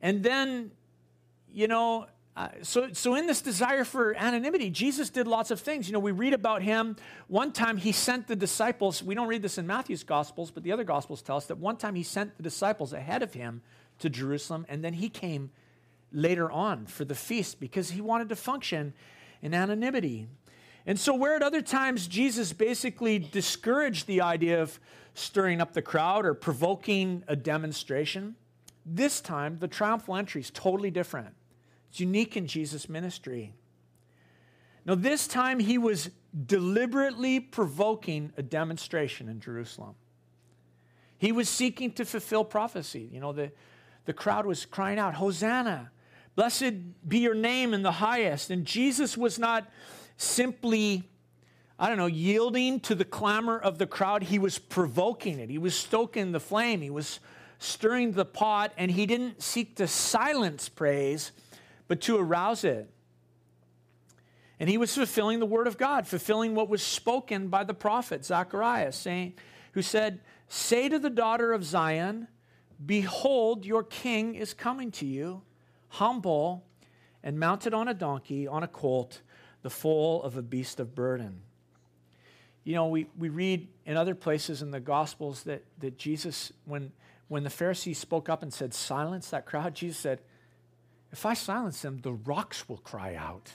and 0.00 0.22
then, 0.22 0.70
you 1.52 1.68
know, 1.68 2.06
uh, 2.34 2.48
so, 2.62 2.88
so 2.92 3.14
in 3.14 3.26
this 3.26 3.42
desire 3.42 3.84
for 3.84 4.14
anonymity, 4.14 4.70
Jesus 4.70 5.10
did 5.10 5.26
lots 5.26 5.50
of 5.50 5.60
things. 5.60 5.86
You 5.86 5.92
know, 5.92 5.98
we 5.98 6.12
read 6.12 6.32
about 6.32 6.62
him. 6.62 6.96
One 7.28 7.52
time 7.52 7.76
he 7.76 7.92
sent 7.92 8.26
the 8.26 8.36
disciples, 8.36 9.02
we 9.02 9.14
don't 9.14 9.28
read 9.28 9.42
this 9.42 9.58
in 9.58 9.66
Matthew's 9.66 10.02
Gospels, 10.02 10.50
but 10.50 10.62
the 10.62 10.72
other 10.72 10.84
Gospels 10.84 11.20
tell 11.20 11.36
us 11.36 11.46
that 11.46 11.58
one 11.58 11.76
time 11.76 11.94
he 11.94 12.02
sent 12.02 12.36
the 12.38 12.42
disciples 12.42 12.94
ahead 12.94 13.22
of 13.22 13.34
him 13.34 13.60
to 13.98 14.08
Jerusalem, 14.08 14.64
and 14.70 14.82
then 14.82 14.94
he 14.94 15.10
came 15.10 15.50
later 16.10 16.50
on 16.50 16.86
for 16.86 17.04
the 17.04 17.14
feast 17.14 17.60
because 17.60 17.90
he 17.90 18.00
wanted 18.00 18.30
to 18.30 18.36
function 18.36 18.94
in 19.42 19.52
anonymity. 19.52 20.26
And 20.86 20.98
so, 20.98 21.14
where 21.14 21.36
at 21.36 21.42
other 21.42 21.62
times 21.62 22.06
Jesus 22.06 22.52
basically 22.52 23.18
discouraged 23.18 24.06
the 24.06 24.22
idea 24.22 24.62
of 24.62 24.80
stirring 25.14 25.60
up 25.60 25.74
the 25.74 25.82
crowd 25.82 26.24
or 26.24 26.32
provoking 26.32 27.24
a 27.28 27.36
demonstration, 27.36 28.36
this 28.86 29.20
time 29.20 29.58
the 29.58 29.68
triumphal 29.68 30.16
entry 30.16 30.40
is 30.40 30.50
totally 30.50 30.90
different. 30.90 31.34
It's 31.92 32.00
unique 32.00 32.38
in 32.38 32.46
Jesus' 32.46 32.88
ministry. 32.88 33.52
Now, 34.86 34.94
this 34.94 35.26
time 35.26 35.58
he 35.58 35.76
was 35.76 36.08
deliberately 36.46 37.38
provoking 37.38 38.32
a 38.38 38.42
demonstration 38.42 39.28
in 39.28 39.40
Jerusalem. 39.40 39.94
He 41.18 41.32
was 41.32 41.50
seeking 41.50 41.92
to 41.92 42.06
fulfill 42.06 42.44
prophecy. 42.44 43.10
You 43.12 43.20
know, 43.20 43.34
the, 43.34 43.52
the 44.06 44.14
crowd 44.14 44.46
was 44.46 44.64
crying 44.64 44.98
out, 44.98 45.16
Hosanna! 45.16 45.90
Blessed 46.34 47.06
be 47.06 47.18
your 47.18 47.34
name 47.34 47.74
in 47.74 47.82
the 47.82 47.92
highest. 47.92 48.48
And 48.48 48.64
Jesus 48.64 49.14
was 49.14 49.38
not 49.38 49.70
simply, 50.16 51.10
I 51.78 51.90
don't 51.90 51.98
know, 51.98 52.06
yielding 52.06 52.80
to 52.80 52.94
the 52.94 53.04
clamor 53.04 53.58
of 53.58 53.76
the 53.76 53.86
crowd. 53.86 54.22
He 54.22 54.38
was 54.38 54.58
provoking 54.58 55.38
it, 55.38 55.50
he 55.50 55.58
was 55.58 55.74
stoking 55.74 56.32
the 56.32 56.40
flame, 56.40 56.80
he 56.80 56.88
was 56.88 57.20
stirring 57.58 58.12
the 58.12 58.24
pot, 58.24 58.72
and 58.78 58.90
he 58.90 59.04
didn't 59.04 59.42
seek 59.42 59.76
to 59.76 59.86
silence 59.86 60.70
praise, 60.70 61.32
but 61.92 62.00
to 62.00 62.16
arouse 62.16 62.64
it. 62.64 62.88
And 64.58 64.70
he 64.70 64.78
was 64.78 64.94
fulfilling 64.94 65.40
the 65.40 65.44
word 65.44 65.66
of 65.66 65.76
God, 65.76 66.06
fulfilling 66.06 66.54
what 66.54 66.70
was 66.70 66.82
spoken 66.82 67.48
by 67.48 67.64
the 67.64 67.74
prophet 67.74 68.24
Zechariah, 68.24 68.92
saying, 68.92 69.34
who 69.72 69.82
said, 69.82 70.22
Say 70.48 70.88
to 70.88 70.98
the 70.98 71.10
daughter 71.10 71.52
of 71.52 71.62
Zion, 71.64 72.28
Behold, 72.86 73.66
your 73.66 73.82
king 73.82 74.36
is 74.36 74.54
coming 74.54 74.90
to 74.92 75.04
you 75.04 75.42
humble, 75.88 76.64
and 77.22 77.38
mounted 77.38 77.74
on 77.74 77.88
a 77.88 77.92
donkey, 77.92 78.48
on 78.48 78.62
a 78.62 78.68
colt, 78.68 79.20
the 79.60 79.68
foal 79.68 80.22
of 80.22 80.38
a 80.38 80.42
beast 80.42 80.80
of 80.80 80.94
burden. 80.94 81.42
you 82.64 82.74
know, 82.74 82.88
we, 82.88 83.06
we 83.18 83.28
read 83.28 83.68
in 83.84 83.98
other 83.98 84.14
places 84.14 84.62
in 84.62 84.70
the 84.70 84.80
Gospels 84.80 85.42
that, 85.42 85.62
that 85.80 85.98
Jesus, 85.98 86.54
when, 86.64 86.90
when 87.28 87.44
the 87.44 87.50
Pharisees 87.50 87.98
spoke 87.98 88.30
up 88.30 88.42
and 88.42 88.50
said, 88.50 88.72
silence 88.72 89.28
that 89.28 89.44
crowd, 89.44 89.74
Jesus 89.74 89.98
said, 89.98 90.20
if 91.12 91.26
I 91.26 91.34
silence 91.34 91.82
them, 91.82 92.00
the 92.02 92.12
rocks 92.12 92.68
will 92.68 92.78
cry 92.78 93.14
out. 93.14 93.52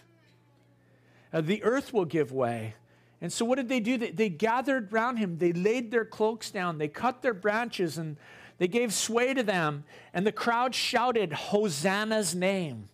Uh, 1.34 1.42
the 1.42 1.64
earth 1.64 1.92
will 1.92 2.06
give 2.06 2.32
way. 2.32 2.76
And 3.20 3.34
so, 3.34 3.46
what 3.46 3.56
did 3.56 3.68
they 3.68 3.80
do? 3.80 3.98
They, 3.98 4.12
they 4.12 4.30
gathered 4.30 4.94
round 4.94 5.18
him. 5.18 5.40
They 5.40 5.52
laid 5.52 5.90
their 5.90 6.06
cloaks 6.06 6.52
down. 6.52 6.78
They 6.78 6.88
cut 6.88 7.22
their 7.22 7.34
branches 7.34 7.98
and 7.98 8.16
they 8.60 8.68
gave 8.68 8.94
sway 8.94 9.34
to 9.34 9.44
them. 9.44 9.84
And 10.14 10.26
the 10.26 10.32
crowd 10.32 10.76
shouted, 10.76 11.34
Hosanna's 11.34 12.36
name. 12.36 12.90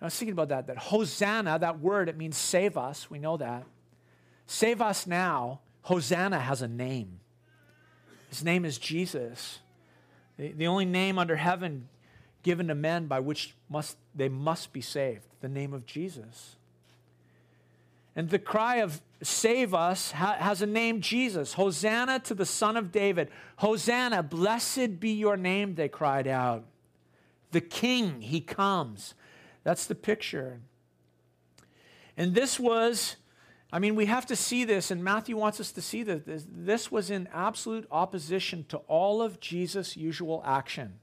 I 0.00 0.06
was 0.06 0.14
thinking 0.14 0.34
about 0.34 0.50
that. 0.50 0.66
That 0.66 0.76
Hosanna, 0.76 1.58
that 1.58 1.80
word, 1.80 2.10
it 2.10 2.18
means 2.18 2.36
save 2.36 2.76
us. 2.76 3.10
We 3.10 3.18
know 3.18 3.38
that. 3.38 3.64
Save 4.46 4.82
us 4.82 5.06
now. 5.06 5.60
Hosanna 5.82 6.38
has 6.38 6.60
a 6.60 6.68
name. 6.68 7.20
His 8.28 8.44
name 8.44 8.66
is 8.66 8.76
Jesus. 8.76 9.60
The, 10.36 10.52
the 10.52 10.66
only 10.66 10.84
name 10.84 11.18
under 11.18 11.36
heaven 11.36 11.88
given 12.44 12.68
to 12.68 12.74
men 12.76 13.06
by 13.06 13.18
which 13.18 13.56
must, 13.68 13.96
they 14.14 14.28
must 14.28 14.72
be 14.72 14.80
saved, 14.80 15.24
the 15.40 15.48
name 15.48 15.72
of 15.74 15.84
Jesus. 15.84 16.54
And 18.14 18.30
the 18.30 18.38
cry 18.38 18.76
of 18.76 19.00
save 19.22 19.74
us 19.74 20.12
ha- 20.12 20.36
has 20.38 20.62
a 20.62 20.66
name 20.66 21.00
Jesus. 21.00 21.54
Hosanna 21.54 22.20
to 22.20 22.34
the 22.34 22.46
Son 22.46 22.76
of 22.76 22.92
David. 22.92 23.30
Hosanna, 23.56 24.22
blessed 24.22 25.00
be 25.00 25.10
your 25.10 25.36
name, 25.36 25.74
they 25.74 25.88
cried 25.88 26.28
out. 26.28 26.64
The 27.50 27.60
King, 27.60 28.20
he 28.20 28.40
comes. 28.40 29.14
That's 29.64 29.86
the 29.86 29.94
picture. 29.94 30.60
And 32.16 32.34
this 32.34 32.60
was, 32.60 33.16
I 33.72 33.78
mean, 33.80 33.96
we 33.96 34.06
have 34.06 34.26
to 34.26 34.36
see 34.36 34.64
this, 34.64 34.90
and 34.90 35.02
Matthew 35.02 35.36
wants 35.36 35.58
us 35.58 35.72
to 35.72 35.82
see 35.82 36.04
that 36.04 36.26
this, 36.26 36.44
this 36.48 36.92
was 36.92 37.10
in 37.10 37.28
absolute 37.32 37.88
opposition 37.90 38.66
to 38.68 38.76
all 38.86 39.22
of 39.22 39.40
Jesus' 39.40 39.96
usual 39.96 40.42
action. 40.46 41.00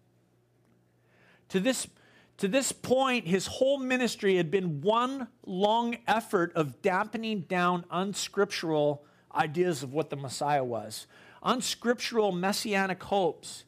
To 1.51 1.60
this, 1.60 1.86
to 2.38 2.48
this 2.48 2.72
point, 2.72 3.27
his 3.27 3.46
whole 3.46 3.77
ministry 3.77 4.38
had 4.38 4.50
been 4.50 4.79
one 4.79 5.27
long 5.46 5.98
effort 6.08 6.53
of 6.55 6.81
dampening 6.81 7.41
down 7.41 7.84
unscriptural 7.91 9.03
ideas 9.36 9.84
of 9.84 9.93
what 9.93 10.10
the 10.10 10.15
Messiah 10.15 10.63
was, 10.63 11.08
unscriptural 11.43 12.31
messianic 12.31 13.03
hopes. 13.03 13.65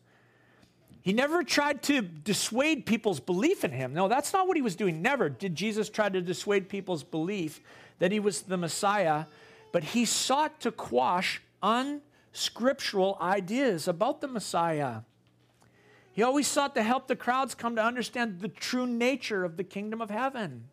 He 1.02 1.12
never 1.12 1.44
tried 1.44 1.84
to 1.84 2.02
dissuade 2.02 2.86
people's 2.86 3.20
belief 3.20 3.66
in 3.66 3.72
him. 3.72 3.94
No, 3.94 4.08
that's 4.08 4.32
not 4.32 4.48
what 4.48 4.56
he 4.56 4.62
was 4.62 4.78
doing. 4.78 5.02
Never 5.02 5.28
did 5.28 5.54
Jesus 5.54 5.90
try 5.90 6.08
to 6.08 6.22
dissuade 6.22 6.70
people's 6.70 7.04
belief 7.04 7.60
that 8.00 8.14
he 8.14 8.22
was 8.22 8.44
the 8.44 8.56
Messiah, 8.56 9.26
but 9.74 9.84
he 9.84 10.06
sought 10.06 10.62
to 10.62 10.72
quash 10.72 11.42
unscriptural 11.62 13.18
ideas 13.20 13.90
about 13.90 14.22
the 14.22 14.30
Messiah. 14.30 15.02
He 16.14 16.22
always 16.22 16.48
sought 16.48 16.76
to 16.76 16.84
help 16.84 17.08
the 17.08 17.16
crowds 17.16 17.56
come 17.56 17.76
to 17.76 17.84
understand 17.84 18.40
the 18.40 18.48
true 18.48 18.86
nature 18.86 19.44
of 19.44 19.58
the 19.58 19.64
kingdom 19.64 20.00
of 20.00 20.12
heaven. 20.12 20.66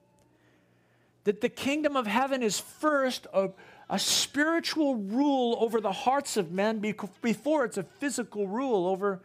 That 1.25 1.41
the 1.41 1.49
kingdom 1.49 1.97
of 1.97 2.07
heaven 2.07 2.43
is 2.43 2.61
first 2.61 3.27
a, 3.33 3.49
a 3.89 3.99
spiritual 3.99 4.97
rule 4.97 5.57
over 5.59 5.81
the 5.81 5.93
hearts 5.93 6.37
of 6.37 6.53
men 6.53 6.79
before 7.23 7.65
it's 7.65 7.79
a 7.79 7.83
physical 7.83 8.49
rule 8.49 8.87
over 8.87 9.23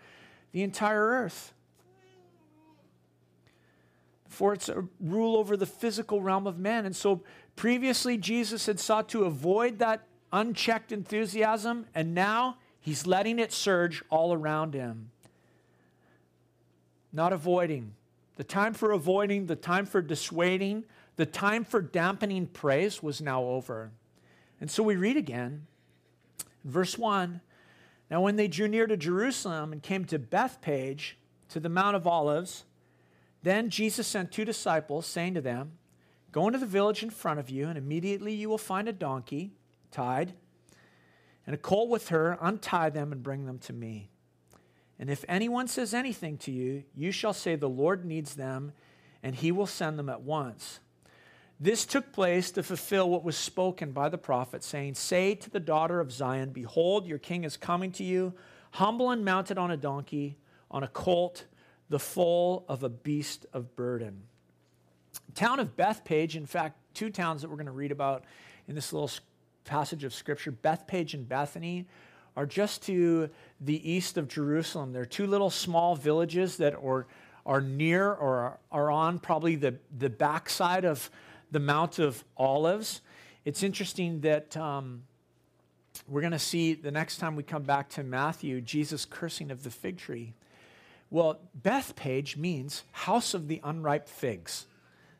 the 0.53 0.63
entire 0.63 1.05
earth. 1.05 1.53
Before 4.29 4.53
it's 4.53 4.69
a 4.69 4.85
rule 5.01 5.35
over 5.35 5.57
the 5.57 5.65
physical 5.65 6.21
realm 6.21 6.47
of 6.47 6.57
men. 6.57 6.85
And 6.85 6.95
so 6.95 7.23
previously, 7.57 8.17
Jesus 8.17 8.67
had 8.67 8.79
sought 8.79 9.09
to 9.09 9.25
avoid 9.25 9.79
that 9.79 10.07
unchecked 10.31 10.93
enthusiasm, 10.93 11.87
and 11.93 12.15
now 12.15 12.57
he's 12.79 13.05
letting 13.05 13.37
it 13.37 13.51
surge 13.51 14.01
all 14.09 14.33
around 14.33 14.73
him 14.73 15.11
not 17.15 17.33
avoiding. 17.33 17.93
The 18.35 18.43
time 18.43 18.73
for 18.73 18.91
avoiding, 18.91 19.45
the 19.45 19.55
time 19.55 19.85
for 19.85 20.01
dissuading, 20.01 20.83
the 21.15 21.25
time 21.25 21.63
for 21.63 21.81
dampening 21.81 22.47
praise 22.47 23.01
was 23.01 23.21
now 23.21 23.43
over. 23.43 23.91
And 24.59 24.69
so 24.69 24.83
we 24.83 24.97
read 24.97 25.15
again, 25.15 25.65
verse 26.65 26.97
1 26.97 27.39
Now, 28.11 28.21
when 28.21 28.35
they 28.35 28.49
drew 28.49 28.67
near 28.67 28.85
to 28.85 28.97
Jerusalem 28.97 29.71
and 29.71 29.81
came 29.81 30.03
to 30.05 30.19
Bethphage, 30.19 31.17
to 31.49 31.59
the 31.59 31.69
Mount 31.69 31.95
of 31.95 32.05
Olives, 32.05 32.65
then 33.43 33.69
Jesus 33.69 34.07
sent 34.07 34.31
two 34.31 34.43
disciples, 34.43 35.05
saying 35.05 35.35
to 35.35 35.41
them, 35.41 35.73
Go 36.33 36.47
into 36.47 36.59
the 36.59 36.65
village 36.65 37.01
in 37.01 37.09
front 37.09 37.39
of 37.39 37.49
you, 37.49 37.69
and 37.69 37.77
immediately 37.77 38.33
you 38.33 38.49
will 38.49 38.57
find 38.57 38.89
a 38.89 38.93
donkey 38.93 39.53
tied 39.89 40.33
and 41.45 41.53
a 41.53 41.57
colt 41.57 41.87
with 41.87 42.09
her. 42.09 42.37
Untie 42.41 42.89
them 42.89 43.13
and 43.13 43.23
bring 43.23 43.45
them 43.45 43.59
to 43.59 43.71
me. 43.71 44.09
And 44.99 45.09
if 45.09 45.25
anyone 45.27 45.67
says 45.67 45.93
anything 45.93 46.37
to 46.39 46.51
you, 46.51 46.83
you 46.95 47.11
shall 47.11 47.33
say, 47.33 47.55
The 47.55 47.69
Lord 47.69 48.05
needs 48.05 48.35
them, 48.35 48.71
and 49.21 49.35
he 49.35 49.51
will 49.51 49.67
send 49.67 49.99
them 49.99 50.09
at 50.09 50.21
once. 50.21 50.79
This 51.59 51.85
took 51.85 52.11
place 52.11 52.51
to 52.51 52.63
fulfill 52.63 53.09
what 53.09 53.23
was 53.23 53.37
spoken 53.37 53.91
by 53.91 54.09
the 54.09 54.17
prophet, 54.17 54.63
saying, 54.63 54.95
Say 54.95 55.35
to 55.35 55.49
the 55.49 55.59
daughter 55.59 55.99
of 55.99 56.11
Zion, 56.11 56.51
Behold, 56.51 57.07
your 57.07 57.17
king 57.17 57.43
is 57.43 57.57
coming 57.57 57.91
to 57.93 58.03
you, 58.03 58.33
humble 58.71 59.11
and 59.11 59.23
mounted 59.23 59.57
on 59.57 59.71
a 59.71 59.77
donkey, 59.77 60.37
on 60.69 60.83
a 60.83 60.87
colt, 60.87 61.45
the 61.89 61.99
foal 61.99 62.65
of 62.67 62.83
a 62.83 62.89
beast 62.89 63.45
of 63.53 63.75
burden. 63.75 64.23
Town 65.33 65.59
of 65.59 65.77
Bethphage, 65.77 66.35
in 66.35 66.45
fact, 66.45 66.77
two 66.93 67.09
towns 67.09 67.41
that 67.41 67.49
we're 67.49 67.57
going 67.57 67.65
to 67.67 67.71
read 67.71 67.91
about 67.91 68.25
in 68.67 68.75
this 68.75 68.91
little 68.91 69.11
passage 69.63 70.03
of 70.03 70.13
scripture, 70.13 70.51
Bethphage 70.51 71.13
and 71.13 71.27
Bethany, 71.27 71.87
are 72.35 72.45
just 72.45 72.83
to 72.83 73.29
the 73.61 73.89
east 73.89 74.17
of 74.17 74.27
Jerusalem. 74.27 74.93
There 74.93 75.01
are 75.01 75.05
two 75.07 75.27
little 75.27 75.49
small 75.49 75.95
villages 75.95 76.57
that 76.57 76.75
are, 76.75 77.07
are 77.45 77.61
near 77.61 78.11
or 78.11 78.59
are 78.71 78.91
on 78.91 79.19
probably 79.19 79.55
the, 79.55 79.75
the 79.97 80.09
backside 80.09 80.85
of 80.85 81.09
the 81.51 81.59
Mount 81.59 81.99
of 81.99 82.23
Olives. 82.37 83.01
It's 83.45 83.63
interesting 83.63 84.21
that 84.21 84.57
um, 84.57 85.03
we're 86.07 86.21
going 86.21 86.31
to 86.31 86.39
see 86.39 86.73
the 86.73 86.91
next 86.91 87.17
time 87.17 87.35
we 87.35 87.43
come 87.43 87.63
back 87.63 87.89
to 87.89 88.03
Matthew, 88.03 88.59
Jesus 88.61 89.05
cursing 89.05 89.51
of 89.51 89.63
the 89.63 89.69
fig 89.69 89.97
tree. 89.97 90.33
Well, 91.09 91.39
Bethphage 91.53 92.35
means 92.35 92.83
house 92.91 93.33
of 93.33 93.47
the 93.47 93.61
unripe 93.63 94.09
figs. 94.09 94.65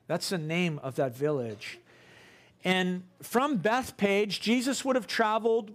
That's 0.08 0.30
the 0.30 0.38
name 0.38 0.80
of 0.84 0.96
that 0.96 1.16
village. 1.16 1.80
And 2.64 3.04
from 3.22 3.58
Bethphage, 3.58 4.42
Jesus 4.42 4.84
would 4.84 4.96
have 4.96 5.08
traveled 5.08 5.72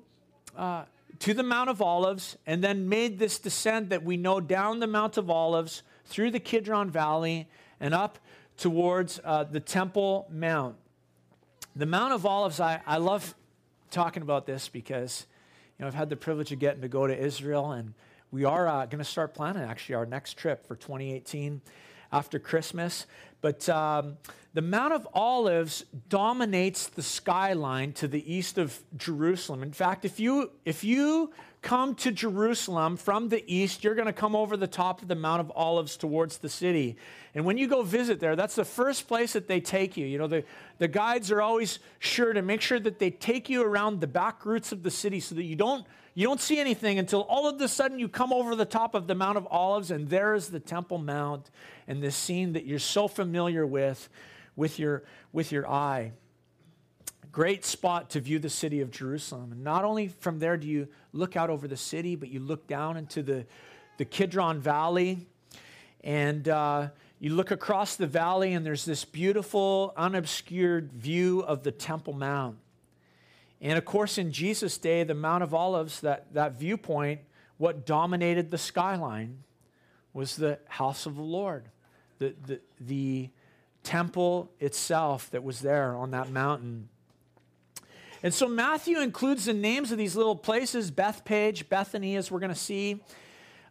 uh, 0.56 0.84
to 1.18 1.34
the 1.34 1.42
Mount 1.42 1.68
of 1.68 1.82
Olives 1.82 2.38
and 2.46 2.62
then 2.62 2.88
made 2.88 3.18
this 3.18 3.38
descent 3.38 3.90
that 3.90 4.02
we 4.02 4.16
know 4.16 4.40
down 4.40 4.80
the 4.80 4.86
Mount 4.86 5.16
of 5.16 5.28
Olives 5.28 5.82
through 6.06 6.30
the 6.30 6.40
Kidron 6.40 6.90
Valley 6.90 7.48
and 7.78 7.92
up 7.94 8.18
towards 8.56 9.20
uh, 9.24 9.44
the 9.44 9.60
Temple 9.60 10.26
Mount. 10.30 10.76
The 11.76 11.86
Mount 11.86 12.12
of 12.12 12.26
Olives, 12.26 12.60
I, 12.60 12.80
I 12.86 12.98
love 12.98 13.34
talking 13.90 14.22
about 14.22 14.46
this 14.46 14.68
because 14.68 15.26
you 15.78 15.84
know, 15.84 15.88
I've 15.88 15.94
had 15.94 16.10
the 16.10 16.16
privilege 16.16 16.52
of 16.52 16.58
getting 16.58 16.82
to 16.82 16.88
go 16.88 17.06
to 17.06 17.18
Israel, 17.18 17.72
and 17.72 17.94
we 18.30 18.44
are 18.44 18.68
uh, 18.68 18.86
going 18.86 18.98
to 18.98 19.04
start 19.04 19.34
planning 19.34 19.62
actually 19.62 19.94
our 19.96 20.06
next 20.06 20.36
trip 20.36 20.66
for 20.66 20.76
2018 20.76 21.60
after 22.12 22.38
Christmas. 22.38 23.06
But 23.40 23.68
um, 23.68 24.18
the 24.52 24.62
Mount 24.62 24.92
of 24.92 25.06
Olives 25.14 25.84
dominates 26.08 26.88
the 26.88 27.02
skyline 27.02 27.92
to 27.94 28.08
the 28.08 28.32
east 28.32 28.58
of 28.58 28.80
Jerusalem. 28.96 29.62
In 29.62 29.72
fact, 29.72 30.04
if 30.04 30.18
you, 30.18 30.50
if 30.64 30.82
you 30.82 31.32
come 31.62 31.94
to 31.94 32.10
Jerusalem 32.10 32.96
from 32.96 33.28
the 33.28 33.44
east, 33.46 33.84
you're 33.84 33.94
going 33.94 34.06
to 34.06 34.12
come 34.12 34.34
over 34.34 34.56
the 34.56 34.66
top 34.66 35.02
of 35.02 35.08
the 35.08 35.14
Mount 35.14 35.40
of 35.40 35.52
Olives 35.54 35.96
towards 35.96 36.38
the 36.38 36.48
city. 36.48 36.96
And 37.34 37.44
when 37.44 37.58
you 37.58 37.68
go 37.68 37.82
visit 37.82 38.18
there, 38.18 38.34
that's 38.34 38.56
the 38.56 38.64
first 38.64 39.06
place 39.06 39.34
that 39.34 39.46
they 39.46 39.60
take 39.60 39.96
you. 39.96 40.06
You 40.06 40.18
know, 40.18 40.26
the, 40.26 40.44
the 40.78 40.88
guides 40.88 41.30
are 41.30 41.40
always 41.40 41.78
sure 42.00 42.32
to 42.32 42.42
make 42.42 42.60
sure 42.60 42.80
that 42.80 42.98
they 42.98 43.10
take 43.10 43.48
you 43.48 43.62
around 43.62 44.00
the 44.00 44.08
back 44.08 44.44
routes 44.44 44.72
of 44.72 44.82
the 44.82 44.90
city 44.90 45.20
so 45.20 45.34
that 45.36 45.44
you 45.44 45.56
don't 45.56 45.86
you 46.12 46.26
don't 46.26 46.40
see 46.40 46.58
anything 46.58 46.98
until 46.98 47.20
all 47.22 47.48
of 47.48 47.60
a 47.60 47.68
sudden 47.68 48.00
you 48.00 48.08
come 48.08 48.32
over 48.32 48.56
the 48.56 48.64
top 48.64 48.96
of 48.96 49.06
the 49.06 49.14
Mount 49.14 49.38
of 49.38 49.46
Olives, 49.48 49.92
and 49.92 50.10
there 50.10 50.34
is 50.34 50.48
the 50.48 50.58
Temple 50.58 50.98
Mount 50.98 51.50
and 51.86 52.02
this 52.02 52.16
scene 52.16 52.52
that 52.54 52.66
you're 52.66 52.80
so 52.80 53.06
familiar 53.06 53.64
with 53.64 54.08
with 54.56 54.78
your, 54.78 55.04
with 55.32 55.52
your 55.52 55.68
eye. 55.68 56.12
Great 57.32 57.64
spot 57.64 58.10
to 58.10 58.20
view 58.20 58.38
the 58.38 58.50
city 58.50 58.80
of 58.80 58.90
Jerusalem. 58.90 59.52
And 59.52 59.62
not 59.62 59.84
only 59.84 60.08
from 60.08 60.38
there 60.38 60.56
do 60.56 60.66
you 60.66 60.88
look 61.12 61.36
out 61.36 61.48
over 61.48 61.68
the 61.68 61.76
city, 61.76 62.16
but 62.16 62.28
you 62.28 62.40
look 62.40 62.66
down 62.66 62.96
into 62.96 63.22
the, 63.22 63.46
the 63.98 64.04
Kidron 64.04 64.60
Valley, 64.60 65.26
and 66.02 66.48
uh, 66.48 66.88
you 67.20 67.34
look 67.34 67.50
across 67.50 67.96
the 67.96 68.06
valley, 68.06 68.54
and 68.54 68.64
there's 68.64 68.84
this 68.84 69.04
beautiful, 69.04 69.92
unobscured 69.96 70.92
view 70.92 71.40
of 71.40 71.62
the 71.62 71.70
Temple 71.70 72.14
Mount. 72.14 72.56
And 73.60 73.76
of 73.76 73.84
course, 73.84 74.16
in 74.16 74.32
Jesus' 74.32 74.78
day, 74.78 75.04
the 75.04 75.14
Mount 75.14 75.42
of 75.42 75.52
Olives, 75.52 76.00
that, 76.00 76.32
that 76.32 76.58
viewpoint, 76.58 77.20
what 77.58 77.84
dominated 77.84 78.50
the 78.50 78.58
skyline 78.58 79.44
was 80.14 80.36
the 80.36 80.58
house 80.66 81.04
of 81.04 81.16
the 81.16 81.22
Lord, 81.22 81.68
the, 82.18 82.34
the, 82.46 82.60
the 82.80 83.28
temple 83.82 84.50
itself 84.60 85.30
that 85.30 85.42
was 85.42 85.60
there 85.60 85.96
on 85.96 86.10
that 86.10 86.30
mountain. 86.30 86.88
And 88.22 88.34
so 88.34 88.46
Matthew 88.46 89.00
includes 89.00 89.46
the 89.46 89.54
names 89.54 89.92
of 89.92 89.98
these 89.98 90.14
little 90.14 90.36
places, 90.36 90.90
Bethphage, 90.90 91.68
Bethany, 91.68 92.16
as 92.16 92.30
we're 92.30 92.40
going 92.40 92.52
to 92.52 92.58
see, 92.58 93.00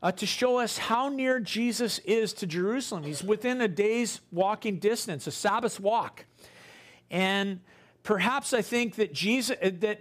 uh, 0.01 0.11
to 0.13 0.25
show 0.25 0.57
us 0.57 0.77
how 0.77 1.09
near 1.09 1.39
Jesus 1.39 1.99
is 1.99 2.33
to 2.33 2.47
Jerusalem. 2.47 3.03
He's 3.03 3.23
within 3.23 3.61
a 3.61 3.67
day's 3.67 4.21
walking 4.31 4.79
distance, 4.79 5.27
a 5.27 5.31
Sabbath 5.31 5.79
walk. 5.79 6.25
And 7.11 7.59
perhaps 8.03 8.53
I 8.53 8.61
think 8.61 8.95
that 8.95 9.13
Jesus, 9.13 9.55
uh, 9.61 9.71
that, 9.79 9.99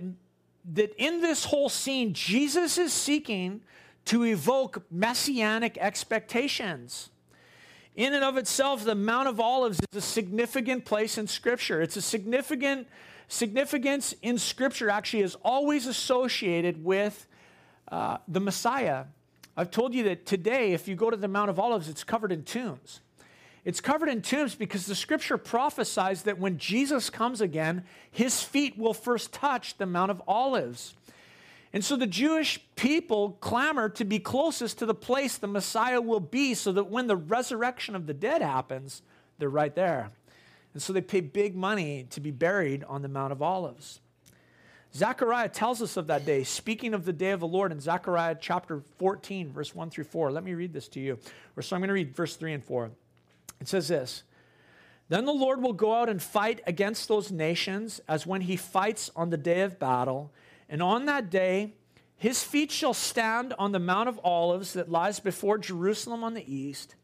that 0.72 0.94
in 0.96 1.20
this 1.20 1.44
whole 1.44 1.68
scene, 1.68 2.14
Jesus 2.14 2.78
is 2.78 2.92
seeking 2.92 3.60
to 4.06 4.24
evoke 4.24 4.84
messianic 4.90 5.76
expectations. 5.78 7.10
In 7.98 8.14
and 8.14 8.22
of 8.22 8.36
itself, 8.36 8.84
the 8.84 8.94
Mount 8.94 9.26
of 9.26 9.40
Olives 9.40 9.80
is 9.90 9.98
a 9.98 10.00
significant 10.00 10.84
place 10.84 11.18
in 11.18 11.26
Scripture. 11.26 11.82
It's 11.82 11.96
a 11.96 12.00
significant 12.00 12.86
significance 13.26 14.14
in 14.22 14.38
Scripture 14.38 14.88
actually 14.88 15.24
is 15.24 15.36
always 15.42 15.84
associated 15.88 16.84
with 16.84 17.26
uh, 17.90 18.18
the 18.28 18.38
Messiah. 18.38 19.06
I've 19.56 19.72
told 19.72 19.94
you 19.94 20.04
that 20.04 20.26
today, 20.26 20.74
if 20.74 20.86
you 20.86 20.94
go 20.94 21.10
to 21.10 21.16
the 21.16 21.26
Mount 21.26 21.50
of 21.50 21.58
Olives, 21.58 21.88
it's 21.88 22.04
covered 22.04 22.30
in 22.30 22.44
tombs. 22.44 23.00
It's 23.64 23.80
covered 23.80 24.08
in 24.08 24.22
tombs 24.22 24.54
because 24.54 24.86
the 24.86 24.94
scripture 24.94 25.36
prophesies 25.36 26.22
that 26.22 26.38
when 26.38 26.56
Jesus 26.56 27.10
comes 27.10 27.40
again, 27.40 27.82
his 28.12 28.44
feet 28.44 28.78
will 28.78 28.94
first 28.94 29.32
touch 29.32 29.76
the 29.76 29.86
Mount 29.86 30.12
of 30.12 30.22
Olives. 30.28 30.94
And 31.72 31.84
so 31.84 31.96
the 31.96 32.06
Jewish 32.06 32.60
people 32.76 33.36
clamor 33.40 33.88
to 33.90 34.04
be 34.04 34.18
closest 34.18 34.78
to 34.78 34.86
the 34.86 34.94
place 34.94 35.36
the 35.36 35.46
Messiah 35.46 36.00
will 36.00 36.20
be 36.20 36.54
so 36.54 36.72
that 36.72 36.90
when 36.90 37.06
the 37.06 37.16
resurrection 37.16 37.94
of 37.94 38.06
the 38.06 38.14
dead 38.14 38.40
happens, 38.40 39.02
they're 39.38 39.48
right 39.48 39.74
there. 39.74 40.10
And 40.72 40.82
so 40.82 40.92
they 40.92 41.00
pay 41.00 41.20
big 41.20 41.54
money 41.54 42.06
to 42.10 42.20
be 42.20 42.30
buried 42.30 42.84
on 42.84 43.02
the 43.02 43.08
Mount 43.08 43.32
of 43.32 43.42
Olives. 43.42 44.00
Zechariah 44.94 45.48
tells 45.48 45.82
us 45.82 45.96
of 45.96 46.06
that 46.06 46.24
day, 46.24 46.44
speaking 46.44 46.94
of 46.94 47.04
the 47.04 47.12
day 47.12 47.30
of 47.30 47.40
the 47.40 47.46
Lord 47.46 47.72
in 47.72 47.80
Zechariah 47.80 48.36
chapter 48.40 48.82
14, 48.98 49.52
verse 49.52 49.74
1 49.74 49.90
through 49.90 50.04
4. 50.04 50.32
Let 50.32 50.44
me 50.44 50.54
read 50.54 50.72
this 50.72 50.88
to 50.88 51.00
you. 51.00 51.18
Or 51.56 51.62
so 51.62 51.76
I'm 51.76 51.80
going 51.80 51.88
to 51.88 51.94
read 51.94 52.16
verse 52.16 52.36
3 52.36 52.54
and 52.54 52.64
4. 52.64 52.90
It 53.60 53.68
says 53.68 53.88
this 53.88 54.22
Then 55.08 55.24
the 55.26 55.32
Lord 55.32 55.62
will 55.62 55.74
go 55.74 55.94
out 55.94 56.08
and 56.08 56.22
fight 56.22 56.62
against 56.66 57.08
those 57.08 57.30
nations 57.30 58.00
as 58.08 58.26
when 58.26 58.42
he 58.42 58.56
fights 58.56 59.10
on 59.14 59.30
the 59.30 59.36
day 59.36 59.60
of 59.60 59.78
battle. 59.78 60.32
And 60.68 60.82
on 60.82 61.06
that 61.06 61.30
day, 61.30 61.74
his 62.16 62.42
feet 62.42 62.70
shall 62.70 62.94
stand 62.94 63.54
on 63.58 63.72
the 63.72 63.78
Mount 63.78 64.08
of 64.08 64.20
Olives 64.24 64.72
that 64.72 64.90
lies 64.90 65.20
before 65.20 65.58
Jerusalem 65.58 66.24
on 66.24 66.34
the 66.34 66.52
east. 66.52 66.96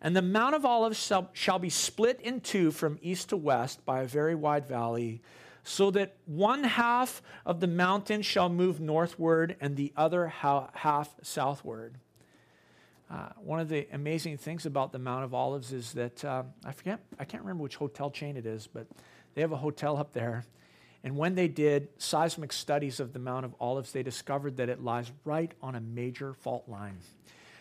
And 0.00 0.14
the 0.14 0.22
Mount 0.22 0.54
of 0.54 0.64
Olives 0.64 0.98
shall, 0.98 1.30
shall 1.32 1.58
be 1.58 1.70
split 1.70 2.20
in 2.20 2.40
two 2.40 2.70
from 2.70 2.98
east 3.00 3.30
to 3.30 3.36
west 3.36 3.84
by 3.86 4.02
a 4.02 4.06
very 4.06 4.34
wide 4.34 4.66
valley 4.66 5.22
so 5.62 5.90
that 5.90 6.14
one 6.26 6.62
half 6.62 7.20
of 7.44 7.58
the 7.58 7.66
mountain 7.66 8.22
shall 8.22 8.48
move 8.48 8.80
northward 8.80 9.56
and 9.60 9.76
the 9.76 9.92
other 9.96 10.28
half 10.28 11.14
southward. 11.22 11.96
Uh, 13.10 13.28
one 13.38 13.58
of 13.58 13.68
the 13.68 13.86
amazing 13.92 14.36
things 14.36 14.64
about 14.64 14.92
the 14.92 14.98
Mount 14.98 15.24
of 15.24 15.34
Olives 15.34 15.72
is 15.72 15.92
that 15.92 16.24
uh, 16.24 16.44
I 16.64 16.72
forget, 16.72 17.00
I 17.18 17.24
can't 17.24 17.42
remember 17.42 17.64
which 17.64 17.76
hotel 17.76 18.10
chain 18.10 18.36
it 18.36 18.46
is, 18.46 18.68
but 18.68 18.86
they 19.34 19.40
have 19.40 19.52
a 19.52 19.56
hotel 19.56 19.96
up 19.96 20.12
there. 20.12 20.44
And 21.04 21.16
when 21.16 21.34
they 21.34 21.48
did 21.48 21.88
seismic 21.98 22.52
studies 22.52 23.00
of 23.00 23.12
the 23.12 23.18
Mount 23.18 23.44
of 23.44 23.54
Olives, 23.60 23.92
they 23.92 24.02
discovered 24.02 24.56
that 24.56 24.68
it 24.68 24.82
lies 24.82 25.12
right 25.24 25.52
on 25.62 25.74
a 25.74 25.80
major 25.80 26.34
fault 26.34 26.68
line. 26.68 26.98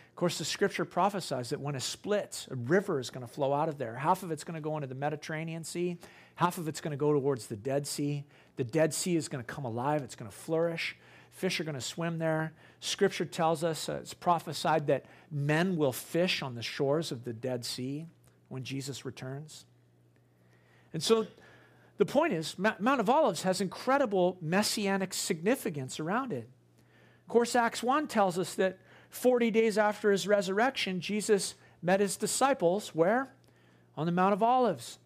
Of 0.10 0.16
course, 0.16 0.38
the 0.38 0.46
scripture 0.46 0.86
prophesies 0.86 1.50
that 1.50 1.60
when 1.60 1.76
it 1.76 1.82
splits, 1.82 2.48
a 2.50 2.56
river 2.56 3.00
is 3.00 3.10
going 3.10 3.26
to 3.26 3.32
flow 3.32 3.54
out 3.54 3.68
of 3.68 3.78
there. 3.78 3.96
Half 3.96 4.24
of 4.24 4.32
it's 4.32 4.46
going 4.46 4.56
to 4.56 4.62
go 4.62 4.78
into 4.78 4.88
the 4.88 4.96
Mediterranean 4.96 5.64
Sea, 5.64 5.98
Half 6.36 6.58
of 6.58 6.68
it's 6.68 6.82
going 6.82 6.92
to 6.92 6.98
go 6.98 7.14
towards 7.14 7.48
the 7.48 7.56
Dead 7.56 7.88
Sea. 7.88 8.26
The 8.58 8.64
Dead 8.64 8.94
Sea 8.94 9.16
is 9.16 9.28
going 9.28 9.44
to 9.44 9.48
come 9.48 9.66
alive, 9.66 10.04
it's 10.04 10.16
going 10.16 10.30
to 10.30 10.36
flourish. 10.36 10.98
Fish 11.32 11.60
are 11.60 11.66
going 11.66 11.76
to 11.76 11.82
swim 11.82 12.18
there. 12.18 12.54
Scripture 12.80 13.26
tells 13.26 13.62
us, 13.62 13.90
uh, 13.90 14.00
it's 14.02 14.14
prophesied 14.14 14.88
that 14.88 15.06
men 15.30 15.76
will 15.76 15.92
fish 15.92 16.42
on 16.42 16.56
the 16.56 16.62
shores 16.62 17.12
of 17.12 17.26
the 17.26 17.34
Dead 17.34 17.66
Sea 17.66 18.06
when 18.48 18.64
Jesus 18.64 19.04
returns. 19.04 19.66
And 20.94 21.04
so 21.04 21.28
the 21.98 22.06
point 22.06 22.34
is, 22.34 22.58
Mount 22.58 23.00
of 23.00 23.10
Olives 23.10 23.44
has 23.44 23.62
incredible 23.62 24.38
messianic 24.42 25.14
significance 25.14 26.00
around 26.00 26.34
it. 26.34 26.50
Of 27.26 27.30
course, 27.30 27.56
Acts 27.56 27.82
1 27.82 28.08
tells 28.08 28.38
us 28.38 28.56
that 28.56 28.78
40 29.10 29.50
days 29.50 29.78
after 29.78 30.12
his 30.12 30.28
resurrection, 30.28 31.00
Jesus 31.00 31.56
met 31.82 32.02
his 32.02 32.18
disciples 32.18 32.90
where? 32.94 33.34
On 33.96 34.06
the 34.06 34.12
Mount 34.12 34.34
of 34.34 34.44
Olives. 34.44 35.00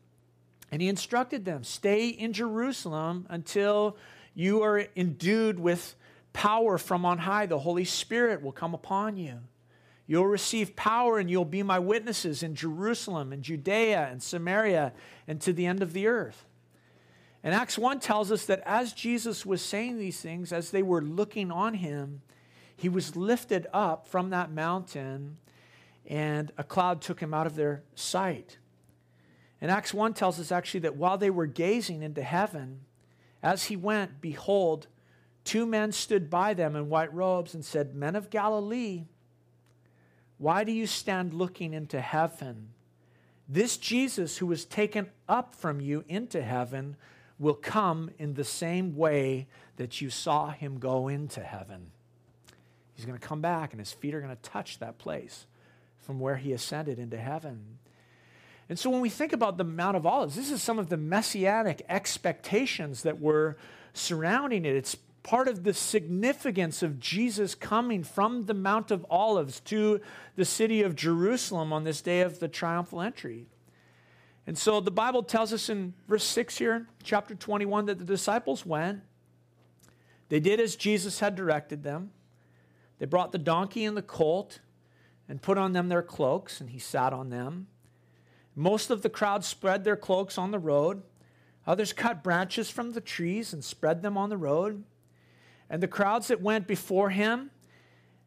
And 0.71 0.81
he 0.81 0.87
instructed 0.87 1.45
them 1.45 1.63
stay 1.63 2.09
in 2.09 2.33
Jerusalem 2.33 3.27
until 3.29 3.97
you 4.33 4.63
are 4.63 4.85
endued 4.95 5.59
with 5.59 5.95
power 6.33 6.77
from 6.77 7.05
on 7.05 7.19
high. 7.19 7.45
The 7.45 7.59
Holy 7.59 7.85
Spirit 7.85 8.41
will 8.41 8.51
come 8.51 8.73
upon 8.73 9.15
you. 9.17 9.39
You'll 10.07 10.27
receive 10.27 10.75
power 10.75 11.19
and 11.19 11.29
you'll 11.29 11.45
be 11.45 11.61
my 11.61 11.77
witnesses 11.77 12.41
in 12.41 12.55
Jerusalem 12.55 13.31
and 13.31 13.43
Judea 13.43 14.07
and 14.11 14.23
Samaria 14.23 14.91
and 15.27 15.39
to 15.41 15.53
the 15.53 15.67
end 15.67 15.83
of 15.83 15.93
the 15.93 16.07
earth. 16.07 16.45
And 17.43 17.53
Acts 17.53 17.77
1 17.77 17.99
tells 17.99 18.31
us 18.31 18.45
that 18.45 18.61
as 18.65 18.93
Jesus 18.93 19.45
was 19.45 19.61
saying 19.61 19.97
these 19.97 20.19
things, 20.19 20.51
as 20.51 20.71
they 20.71 20.83
were 20.83 21.01
looking 21.01 21.51
on 21.51 21.75
him, 21.75 22.21
he 22.75 22.89
was 22.89 23.15
lifted 23.15 23.67
up 23.73 24.07
from 24.07 24.29
that 24.29 24.51
mountain 24.51 25.37
and 26.05 26.51
a 26.57 26.63
cloud 26.63 27.01
took 27.01 27.19
him 27.19 27.33
out 27.33 27.45
of 27.45 27.55
their 27.55 27.83
sight. 27.95 28.57
And 29.61 29.69
Acts 29.69 29.93
1 29.93 30.13
tells 30.13 30.39
us 30.39 30.51
actually 30.51 30.81
that 30.81 30.95
while 30.95 31.17
they 31.17 31.29
were 31.29 31.45
gazing 31.45 32.01
into 32.01 32.23
heaven, 32.23 32.81
as 33.43 33.65
he 33.65 33.75
went, 33.75 34.21
behold, 34.21 34.87
two 35.43 35.65
men 35.65 35.91
stood 35.91 36.29
by 36.29 36.53
them 36.53 36.75
in 36.75 36.89
white 36.89 37.13
robes 37.13 37.53
and 37.53 37.63
said, 37.63 37.95
Men 37.95 38.15
of 38.15 38.29
Galilee, 38.29 39.05
why 40.37 40.63
do 40.63 40.71
you 40.71 40.87
stand 40.87 41.33
looking 41.33 41.73
into 41.73 41.99
heaven? 41.99 42.69
This 43.47 43.77
Jesus 43.77 44.37
who 44.37 44.47
was 44.47 44.65
taken 44.65 45.09
up 45.27 45.53
from 45.53 45.81
you 45.81 46.03
into 46.07 46.41
heaven 46.41 46.95
will 47.39 47.53
come 47.53 48.11
in 48.19 48.33
the 48.33 48.43
same 48.43 48.95
way 48.95 49.47
that 49.77 50.01
you 50.01 50.09
saw 50.09 50.51
him 50.51 50.77
go 50.77 51.07
into 51.07 51.39
heaven. 51.39 51.91
He's 52.93 53.05
going 53.05 53.17
to 53.17 53.25
come 53.25 53.39
back 53.39 53.71
and 53.71 53.79
his 53.79 53.93
feet 53.93 54.13
are 54.13 54.21
going 54.21 54.35
to 54.35 54.49
touch 54.49 54.79
that 54.79 54.97
place 54.97 55.47
from 56.01 56.19
where 56.19 56.35
he 56.35 56.51
ascended 56.51 56.99
into 56.99 57.17
heaven. 57.17 57.79
And 58.67 58.77
so 58.77 58.89
when 58.89 59.01
we 59.01 59.09
think 59.09 59.31
about 59.31 59.57
the 59.57 59.63
Mount 59.63 59.95
of 59.95 60.05
Olives, 60.05 60.35
this 60.35 60.51
is 60.51 60.61
some 60.61 60.77
of 60.77 60.89
the 60.89 60.97
messianic 60.97 61.81
expectations 61.87 63.03
that 63.03 63.19
were 63.19 63.57
surrounding 63.93 64.65
it. 64.65 64.75
It's 64.75 64.95
part 65.23 65.47
of 65.47 65.63
the 65.63 65.73
significance 65.73 66.83
of 66.83 66.99
Jesus 66.99 67.55
coming 67.55 68.03
from 68.03 68.45
the 68.45 68.53
Mount 68.53 68.91
of 68.91 69.05
Olives 69.09 69.59
to 69.61 70.01
the 70.35 70.45
city 70.45 70.81
of 70.83 70.95
Jerusalem 70.95 71.71
on 71.71 71.83
this 71.83 72.01
day 72.01 72.21
of 72.21 72.39
the 72.39 72.47
triumphal 72.47 73.01
entry. 73.01 73.47
And 74.49 74.57
so 74.57 74.79
the 74.79 74.89
Bible 74.89 75.21
tells 75.21 75.53
us 75.53 75.69
in 75.69 75.93
verse 76.07 76.23
6 76.23 76.57
here, 76.57 76.87
chapter 77.03 77.35
21, 77.35 77.85
that 77.85 77.99
the 77.99 78.03
disciples 78.03 78.65
went. 78.65 79.01
They 80.29 80.39
did 80.39 80.59
as 80.59 80.75
Jesus 80.75 81.19
had 81.19 81.35
directed 81.35 81.83
them. 81.83 82.09
They 82.97 83.05
brought 83.05 83.31
the 83.31 83.37
donkey 83.37 83.85
and 83.85 83.95
the 83.95 84.01
colt 84.01 84.59
and 85.27 85.39
put 85.39 85.59
on 85.59 85.73
them 85.73 85.87
their 85.87 86.01
cloaks, 86.01 86.61
and 86.61 86.71
he 86.71 86.79
sat 86.79 87.13
on 87.13 87.29
them. 87.29 87.67
Most 88.55 88.89
of 88.89 89.03
the 89.03 89.09
crowd 89.09 89.45
spread 89.45 89.83
their 89.83 89.95
cloaks 89.95 90.35
on 90.35 90.49
the 90.49 90.57
road. 90.57 91.03
Others 91.67 91.93
cut 91.93 92.23
branches 92.23 92.71
from 92.71 92.93
the 92.93 93.01
trees 93.01 93.53
and 93.53 93.63
spread 93.63 94.01
them 94.01 94.17
on 94.17 94.31
the 94.31 94.37
road. 94.37 94.83
And 95.69 95.83
the 95.83 95.87
crowds 95.87 96.29
that 96.29 96.41
went 96.41 96.65
before 96.65 97.11
him 97.11 97.51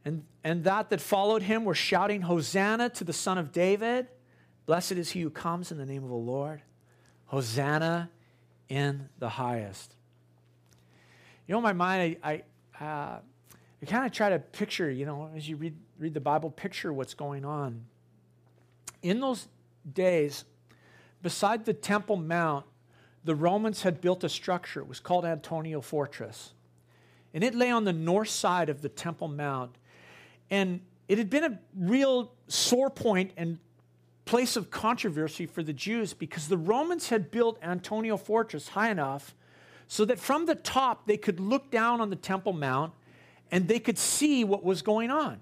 and, 0.04 0.22
and 0.44 0.62
that 0.62 0.88
that 0.90 1.00
followed 1.00 1.42
him 1.42 1.64
were 1.64 1.74
shouting, 1.74 2.22
Hosanna 2.22 2.90
to 2.90 3.02
the 3.02 3.12
Son 3.12 3.38
of 3.38 3.50
David. 3.50 4.06
Blessed 4.66 4.92
is 4.92 5.10
he 5.10 5.20
who 5.20 5.30
comes 5.30 5.72
in 5.72 5.78
the 5.78 5.86
name 5.86 6.04
of 6.04 6.10
the 6.10 6.14
Lord. 6.14 6.62
Hosanna 7.26 8.10
in 8.68 9.08
the 9.18 9.28
highest. 9.28 9.94
You 11.46 11.52
know, 11.52 11.58
in 11.58 11.64
my 11.64 11.72
mind, 11.72 12.18
I, 12.22 12.42
I, 12.80 12.84
uh, 12.84 13.18
I 13.82 13.86
kind 13.86 14.06
of 14.06 14.12
try 14.12 14.30
to 14.30 14.38
picture, 14.38 14.90
you 14.90 15.06
know, 15.06 15.30
as 15.34 15.48
you 15.48 15.56
read, 15.56 15.74
read 15.98 16.14
the 16.14 16.20
Bible, 16.20 16.50
picture 16.50 16.92
what's 16.92 17.14
going 17.14 17.44
on. 17.44 17.84
In 19.02 19.20
those 19.20 19.48
days, 19.92 20.44
beside 21.22 21.64
the 21.64 21.72
Temple 21.74 22.16
Mount, 22.16 22.64
the 23.24 23.34
Romans 23.34 23.82
had 23.82 24.00
built 24.00 24.24
a 24.24 24.28
structure. 24.28 24.80
It 24.80 24.88
was 24.88 25.00
called 25.00 25.24
Antonia 25.24 25.80
Fortress. 25.80 26.52
And 27.34 27.42
it 27.42 27.54
lay 27.54 27.70
on 27.70 27.84
the 27.84 27.92
north 27.92 28.28
side 28.28 28.68
of 28.68 28.82
the 28.82 28.88
Temple 28.88 29.28
Mount. 29.28 29.76
And 30.50 30.80
it 31.08 31.18
had 31.18 31.30
been 31.30 31.44
a 31.44 31.58
real 31.76 32.32
sore 32.46 32.90
point 32.90 33.32
and 33.36 33.58
place 34.32 34.56
of 34.56 34.70
controversy 34.70 35.44
for 35.44 35.62
the 35.62 35.74
Jews 35.74 36.14
because 36.14 36.48
the 36.48 36.56
Romans 36.56 37.10
had 37.10 37.30
built 37.30 37.58
Antonia 37.62 38.16
Fortress 38.16 38.68
high 38.68 38.90
enough 38.90 39.34
so 39.88 40.06
that 40.06 40.18
from 40.18 40.46
the 40.46 40.54
top 40.54 41.06
they 41.06 41.18
could 41.18 41.38
look 41.38 41.70
down 41.70 42.00
on 42.00 42.08
the 42.08 42.16
Temple 42.16 42.54
Mount 42.54 42.94
and 43.50 43.68
they 43.68 43.78
could 43.78 43.98
see 43.98 44.42
what 44.42 44.64
was 44.64 44.80
going 44.80 45.10
on. 45.10 45.40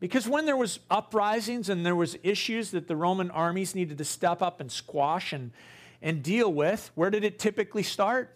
Because 0.00 0.26
when 0.26 0.46
there 0.46 0.56
was 0.56 0.80
uprisings 0.90 1.68
and 1.68 1.84
there 1.84 1.94
was 1.94 2.16
issues 2.22 2.70
that 2.70 2.88
the 2.88 2.96
Roman 2.96 3.30
armies 3.30 3.74
needed 3.74 3.98
to 3.98 4.06
step 4.06 4.40
up 4.40 4.58
and 4.58 4.72
squash 4.72 5.34
and, 5.34 5.50
and 6.00 6.22
deal 6.22 6.50
with, 6.50 6.92
where 6.94 7.10
did 7.10 7.24
it 7.24 7.38
typically 7.38 7.82
start? 7.82 8.34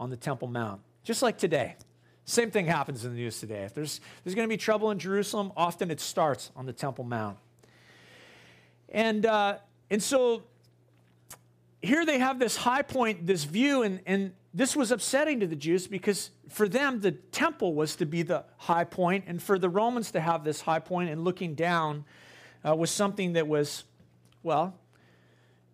On 0.00 0.08
the 0.08 0.16
Temple 0.16 0.48
Mount. 0.48 0.80
just 1.04 1.20
like 1.20 1.36
today. 1.36 1.76
Same 2.24 2.50
thing 2.50 2.64
happens 2.64 3.04
in 3.04 3.10
the 3.10 3.18
news 3.18 3.38
today. 3.38 3.64
If 3.64 3.74
there's, 3.74 4.00
there's 4.24 4.34
going 4.34 4.48
to 4.48 4.52
be 4.52 4.56
trouble 4.56 4.90
in 4.90 4.98
Jerusalem, 4.98 5.52
often 5.58 5.90
it 5.90 6.00
starts 6.00 6.50
on 6.56 6.64
the 6.64 6.72
Temple 6.72 7.04
Mount. 7.04 7.36
And, 8.88 9.26
uh, 9.26 9.58
and 9.90 10.02
so 10.02 10.42
here 11.82 12.04
they 12.04 12.18
have 12.18 12.38
this 12.38 12.56
high 12.56 12.82
point, 12.82 13.26
this 13.26 13.44
view, 13.44 13.82
and, 13.82 14.00
and 14.06 14.32
this 14.54 14.74
was 14.74 14.90
upsetting 14.90 15.40
to 15.40 15.46
the 15.46 15.56
Jews 15.56 15.86
because 15.86 16.30
for 16.48 16.68
them, 16.68 17.00
the 17.00 17.12
temple 17.12 17.74
was 17.74 17.96
to 17.96 18.06
be 18.06 18.22
the 18.22 18.44
high 18.56 18.84
point, 18.84 19.24
and 19.26 19.42
for 19.42 19.58
the 19.58 19.68
Romans 19.68 20.10
to 20.12 20.20
have 20.20 20.44
this 20.44 20.60
high 20.60 20.78
point 20.78 21.10
and 21.10 21.24
looking 21.24 21.54
down 21.54 22.04
uh, 22.66 22.74
was 22.74 22.90
something 22.90 23.34
that 23.34 23.46
was, 23.46 23.84
well, 24.42 24.74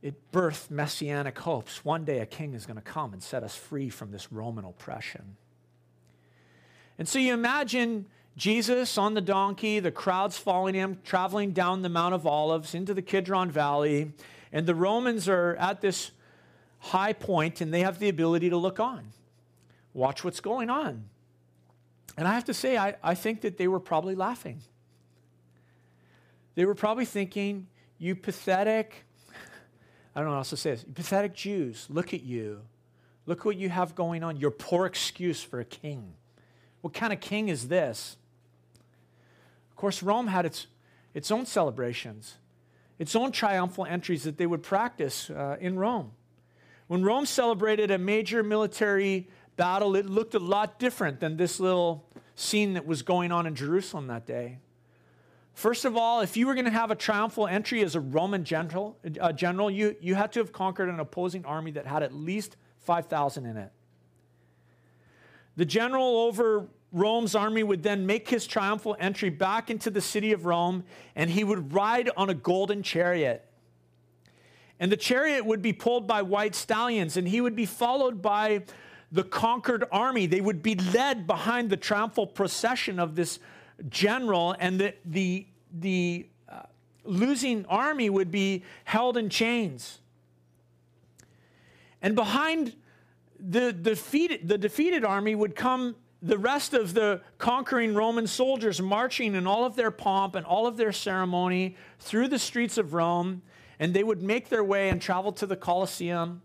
it 0.03 0.15
birthed 0.33 0.71
messianic 0.71 1.39
hopes. 1.39 1.85
One 1.85 2.05
day 2.05 2.19
a 2.19 2.27
king 2.27 2.55
is 2.55 2.67
going 2.67 2.77
to 2.77 2.83
come 2.83 3.13
and 3.13 3.23
set 3.23 3.45
us 3.45 3.55
free 3.55 3.89
from 3.89 4.11
this 4.11 4.33
Roman 4.33 4.65
oppression. 4.65 5.37
And 6.99 7.09
so 7.09 7.19
you 7.19 7.33
imagine 7.33 8.07
Jesus 8.37 8.97
on 8.97 9.15
the 9.15 9.21
donkey, 9.21 9.79
the 9.79 9.91
crowds 9.91 10.39
following 10.39 10.75
him, 10.75 10.99
traveling 11.05 11.53
down 11.53 11.83
the 11.83 11.89
Mount 11.89 12.15
of 12.15 12.27
Olives 12.27 12.75
into 12.75 12.95
the 12.95 13.03
Kidron 13.03 13.51
Valley, 13.51 14.13
and 14.53 14.67
the 14.67 14.75
Romans 14.75 15.29
are 15.29 15.57
at 15.57 15.81
this 15.81 16.13
high 16.79 17.13
point 17.13 17.61
and 17.61 17.73
they 17.73 17.81
have 17.81 17.99
the 17.99 18.09
ability 18.09 18.51
to 18.51 18.57
look 18.57 18.81
on, 18.81 19.13
watch 19.95 20.25
what's 20.25 20.41
going 20.41 20.71
on. 20.71 21.05
And 22.17 22.27
I 22.27 22.35
have 22.35 22.45
to 22.45 22.55
say, 22.55 22.77
I, 22.77 22.97
I 23.03 23.15
think 23.15 23.43
that 23.43 23.57
they 23.57 23.69
were 23.69 23.81
probably 23.81 24.15
laughing. 24.15 24.61
They 26.55 26.65
were 26.65 26.75
probably 26.75 27.05
thinking, 27.05 27.69
you 27.99 28.15
pathetic, 28.17 29.05
I 30.15 30.21
don't 30.21 30.27
know 30.27 30.33
what 30.33 30.39
else 30.39 30.51
to 30.51 30.57
say 30.57 30.73
this, 30.73 30.85
pathetic 30.85 31.35
Jews, 31.35 31.87
look 31.89 32.13
at 32.13 32.23
you. 32.23 32.63
Look 33.25 33.45
what 33.45 33.57
you 33.57 33.69
have 33.69 33.95
going 33.95 34.25
on. 34.25 34.37
Your 34.37 34.51
poor 34.51 34.87
excuse 34.87 35.43
for 35.43 35.61
a 35.61 35.65
king. 35.65 36.15
What 36.81 36.93
kind 36.93 37.13
of 37.13 37.21
king 37.21 37.49
is 37.49 37.69
this? 37.69 38.17
Course, 39.83 40.01
Rome 40.01 40.29
had 40.29 40.47
its, 40.47 40.69
its 41.13 41.33
own 41.33 41.45
celebrations, 41.45 42.37
its 43.01 43.17
own 43.17 43.33
triumphal 43.33 43.85
entries 43.85 44.23
that 44.23 44.39
they 44.39 44.47
would 44.47 44.63
practice 44.63 45.29
uh, 45.29 45.57
in 45.59 45.77
Rome. 45.77 46.13
When 46.87 47.03
Rome 47.03 47.27
celebrated 47.27 47.91
a 47.91 47.99
major 47.99 48.45
military 48.45 49.29
battle, 49.57 49.97
it 49.97 50.07
looked 50.07 50.37
a 50.37 50.39
lot 50.39 50.79
different 50.79 51.19
than 51.19 51.37
this 51.37 51.59
little 51.59 52.09
scene 52.37 52.75
that 52.75 52.87
was 52.87 53.03
going 53.03 53.33
on 53.33 53.45
in 53.45 53.57
Jerusalem 53.57 54.07
that 54.07 54.25
day. 54.25 54.59
First 55.53 55.85
of 55.85 55.97
all, 55.97 56.21
if 56.21 56.37
you 56.37 56.47
were 56.47 56.55
going 56.55 56.67
to 56.67 56.71
have 56.71 56.93
a 56.93 56.95
triumphal 56.95 57.49
entry 57.49 57.83
as 57.83 57.97
a 57.97 58.01
Roman 58.01 58.45
general, 58.45 58.97
general 59.35 59.69
you, 59.69 59.97
you 60.01 60.15
had 60.15 60.31
to 60.35 60.39
have 60.39 60.53
conquered 60.53 60.91
an 60.91 61.01
opposing 61.01 61.45
army 61.45 61.73
that 61.73 61.89
had 61.89 62.05
at 62.05 62.15
least 62.15 62.57
5,000 62.83 63.47
in 63.47 63.57
it. 63.57 63.73
The 65.57 65.65
general 65.65 66.19
over 66.19 66.69
Rome's 66.93 67.35
army 67.35 67.63
would 67.63 67.83
then 67.83 68.07
make 68.07 68.29
his 68.29 68.47
triumphal 68.47 68.97
entry 69.01 69.31
back 69.31 69.71
into 69.71 69.91
the 69.91 70.03
city 70.03 70.33
of 70.33 70.45
Rome, 70.45 70.85
and 71.17 71.31
he 71.31 71.43
would 71.43 71.73
ride 71.73 72.11
on 72.17 72.29
a 72.29 72.35
golden 72.35 72.83
chariot. 72.83 73.49
And 74.79 74.93
the 74.93 74.97
chariot 74.97 75.47
would 75.47 75.63
be 75.63 75.73
pulled 75.73 76.07
by 76.07 76.23
white 76.23 76.55
stallions, 76.55 77.17
and 77.17 77.27
he 77.27 77.41
would 77.41 77.57
be 77.57 77.67
followed 77.67 78.21
by 78.21 78.65
the 79.11 79.23
conquered 79.23 79.85
army. 79.91 80.27
They 80.27 80.41
would 80.41 80.63
be 80.63 80.75
led 80.75 81.27
behind 81.27 81.71
the 81.71 81.77
triumphal 81.77 82.27
procession 82.27 82.99
of 82.99 83.15
this 83.15 83.39
general, 83.89 84.55
and 84.59 84.79
the, 84.79 84.95
the, 85.05 85.47
the 85.73 86.27
uh, 86.49 86.63
losing 87.05 87.65
army 87.67 88.11
would 88.11 88.31
be 88.31 88.65
held 88.85 89.17
in 89.17 89.31
chains. 89.31 90.01
And 92.03 92.15
behind 92.15 92.75
the 93.39 93.73
defeated, 93.73 94.47
the 94.47 94.59
defeated 94.59 95.05
army 95.05 95.35
would 95.35 95.55
come 95.57 95.97
the 96.23 96.39
rest 96.39 96.73
of 96.73 96.95
the 96.95 97.21
conquering 97.39 97.95
Roman 97.95 98.29
soldiers 98.29 98.81
marching 98.81 99.35
in 99.35 99.47
all 99.47 99.65
of 99.65 99.75
their 99.75 99.91
pomp 99.91 100.37
and 100.37 100.47
all 100.47 100.69
of 100.69 100.77
their 100.77 100.93
ceremony 100.93 101.77
through 101.99 102.29
the 102.29 102.39
streets 102.39 102.79
of 102.79 102.95
Rome, 102.95 103.43
and 103.81 103.93
they 103.93 104.05
would 104.05 104.23
make 104.23 104.49
their 104.49 104.63
way 104.63 104.89
and 104.89 105.03
travel 105.03 105.33
to 105.33 105.47
the 105.47 105.57
Colosseum, 105.57 106.43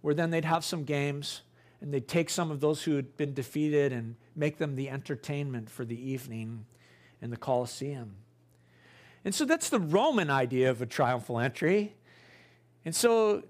where 0.00 0.14
then 0.14 0.30
they'd 0.30 0.46
have 0.46 0.64
some 0.64 0.84
games, 0.84 1.42
and 1.82 1.92
they'd 1.92 2.08
take 2.08 2.30
some 2.30 2.50
of 2.50 2.60
those 2.60 2.82
who 2.84 2.96
had 2.96 3.14
been 3.18 3.34
defeated 3.34 3.92
and 3.92 4.16
make 4.34 4.56
them 4.56 4.74
the 4.74 4.88
entertainment 4.88 5.68
for 5.68 5.84
the 5.84 6.10
evening 6.10 6.64
in 7.20 7.28
the 7.28 7.36
Colosseum. 7.36 8.16
And 9.22 9.34
so 9.34 9.44
that's 9.44 9.68
the 9.68 9.80
Roman 9.80 10.30
idea 10.30 10.70
of 10.70 10.80
a 10.80 10.86
triumphal 10.86 11.38
entry. 11.38 11.94
And 12.86 12.94
so, 12.94 13.42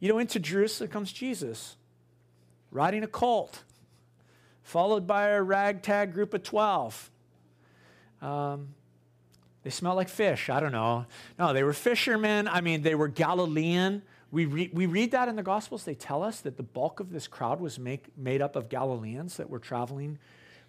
you 0.00 0.08
know, 0.08 0.18
into 0.18 0.40
Jerusalem 0.40 0.88
comes 0.90 1.12
Jesus 1.12 1.76
riding 2.70 3.02
a 3.02 3.06
colt, 3.06 3.64
followed 4.64 5.06
by 5.06 5.28
a 5.28 5.42
ragtag 5.42 6.12
group 6.12 6.34
of 6.34 6.42
12. 6.42 7.10
Um, 8.20 8.74
they 9.62 9.70
smell 9.70 9.94
like 9.94 10.08
fish. 10.08 10.50
I 10.50 10.58
don't 10.58 10.72
know. 10.72 11.06
No, 11.38 11.52
they 11.52 11.62
were 11.62 11.72
fishermen. 11.72 12.48
I 12.48 12.60
mean, 12.60 12.82
they 12.82 12.94
were 12.94 13.08
Galilean. 13.08 14.02
We, 14.32 14.46
re- 14.46 14.70
we 14.72 14.86
read 14.86 15.12
that 15.12 15.28
in 15.28 15.36
the 15.36 15.42
Gospels. 15.42 15.84
They 15.84 15.94
tell 15.94 16.22
us 16.22 16.40
that 16.40 16.56
the 16.56 16.62
bulk 16.62 16.98
of 16.98 17.12
this 17.12 17.28
crowd 17.28 17.60
was 17.60 17.78
make, 17.78 18.06
made 18.18 18.42
up 18.42 18.56
of 18.56 18.68
Galileans 18.68 19.36
that 19.36 19.48
were 19.48 19.58
traveling 19.58 20.18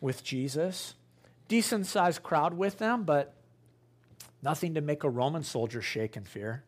with 0.01 0.23
Jesus. 0.23 0.93
Decent 1.47 1.87
sized 1.87 2.21
crowd 2.21 2.53
with 2.53 2.77
them, 2.77 3.03
but 3.03 3.33
nothing 4.43 4.73
to 4.75 4.81
make 4.81 5.03
a 5.03 5.09
Roman 5.09 5.43
soldier 5.43 5.81
shake 5.81 6.15
in 6.15 6.25
fear. 6.25 6.63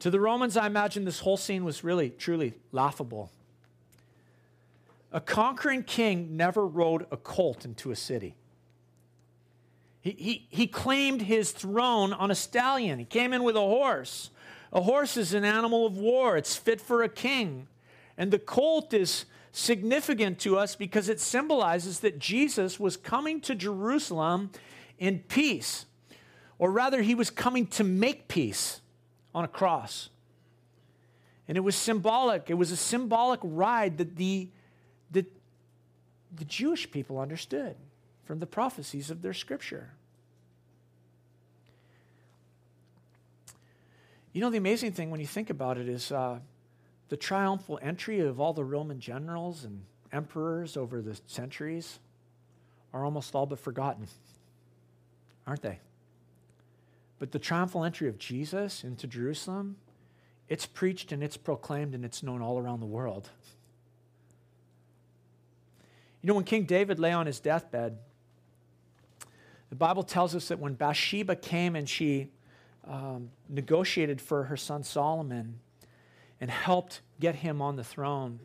To 0.00 0.10
the 0.10 0.20
Romans, 0.20 0.56
I 0.56 0.66
imagine 0.66 1.04
this 1.04 1.20
whole 1.20 1.36
scene 1.36 1.64
was 1.64 1.82
really, 1.82 2.10
truly 2.10 2.54
laughable. 2.70 3.30
A 5.12 5.20
conquering 5.20 5.82
king 5.82 6.36
never 6.36 6.66
rode 6.66 7.06
a 7.10 7.16
colt 7.16 7.64
into 7.64 7.90
a 7.90 7.96
city. 7.96 8.34
He, 10.00 10.10
he, 10.18 10.46
he 10.50 10.66
claimed 10.66 11.22
his 11.22 11.52
throne 11.52 12.12
on 12.12 12.30
a 12.30 12.34
stallion. 12.34 12.98
He 12.98 13.04
came 13.04 13.32
in 13.32 13.42
with 13.42 13.56
a 13.56 13.60
horse. 13.60 14.30
A 14.72 14.82
horse 14.82 15.16
is 15.16 15.32
an 15.32 15.44
animal 15.44 15.86
of 15.86 15.96
war, 15.96 16.36
it's 16.36 16.56
fit 16.56 16.80
for 16.80 17.02
a 17.02 17.08
king. 17.08 17.66
And 18.18 18.30
the 18.30 18.38
colt 18.38 18.92
is 18.92 19.24
significant 19.52 20.38
to 20.40 20.58
us 20.58 20.76
because 20.76 21.08
it 21.08 21.18
symbolizes 21.18 22.00
that 22.00 22.18
Jesus 22.18 22.78
was 22.78 22.96
coming 22.96 23.40
to 23.42 23.54
Jerusalem 23.54 24.50
in 24.98 25.20
peace, 25.20 25.86
or 26.58 26.70
rather, 26.70 27.02
he 27.02 27.14
was 27.14 27.30
coming 27.30 27.66
to 27.68 27.84
make 27.84 28.28
peace 28.28 28.80
on 29.34 29.44
a 29.44 29.48
cross. 29.48 30.10
And 31.48 31.56
it 31.56 31.60
was 31.60 31.76
symbolic, 31.76 32.50
it 32.50 32.54
was 32.54 32.70
a 32.70 32.76
symbolic 32.76 33.40
ride 33.42 33.98
that 33.98 34.16
the 34.16 34.50
the 36.36 36.44
Jewish 36.44 36.90
people 36.90 37.18
understood 37.18 37.76
from 38.24 38.38
the 38.38 38.46
prophecies 38.46 39.10
of 39.10 39.22
their 39.22 39.34
scripture. 39.34 39.90
You 44.32 44.40
know, 44.40 44.50
the 44.50 44.58
amazing 44.58 44.92
thing 44.92 45.10
when 45.10 45.20
you 45.20 45.26
think 45.26 45.48
about 45.48 45.78
it 45.78 45.88
is 45.88 46.12
uh, 46.12 46.40
the 47.08 47.16
triumphal 47.16 47.78
entry 47.80 48.20
of 48.20 48.38
all 48.40 48.52
the 48.52 48.64
Roman 48.64 49.00
generals 49.00 49.64
and 49.64 49.82
emperors 50.12 50.76
over 50.76 51.00
the 51.00 51.18
centuries 51.26 51.98
are 52.92 53.04
almost 53.04 53.34
all 53.34 53.46
but 53.46 53.58
forgotten, 53.58 54.08
aren't 55.46 55.62
they? 55.62 55.80
But 57.18 57.32
the 57.32 57.38
triumphal 57.38 57.84
entry 57.84 58.08
of 58.08 58.18
Jesus 58.18 58.84
into 58.84 59.06
Jerusalem, 59.06 59.76
it's 60.48 60.66
preached 60.66 61.12
and 61.12 61.22
it's 61.22 61.36
proclaimed 61.36 61.94
and 61.94 62.04
it's 62.04 62.22
known 62.22 62.42
all 62.42 62.58
around 62.58 62.80
the 62.80 62.86
world. 62.86 63.30
You 66.26 66.32
know, 66.32 66.38
when 66.38 66.44
King 66.44 66.64
David 66.64 66.98
lay 66.98 67.12
on 67.12 67.26
his 67.26 67.38
deathbed, 67.38 67.98
the 69.68 69.76
Bible 69.76 70.02
tells 70.02 70.34
us 70.34 70.48
that 70.48 70.58
when 70.58 70.74
Bathsheba 70.74 71.36
came 71.36 71.76
and 71.76 71.88
she 71.88 72.32
um, 72.84 73.30
negotiated 73.48 74.20
for 74.20 74.42
her 74.42 74.56
son 74.56 74.82
Solomon 74.82 75.60
and 76.40 76.50
helped 76.50 77.02
get 77.20 77.36
him 77.36 77.62
on 77.62 77.76
the 77.76 77.84
throne, 77.84 78.40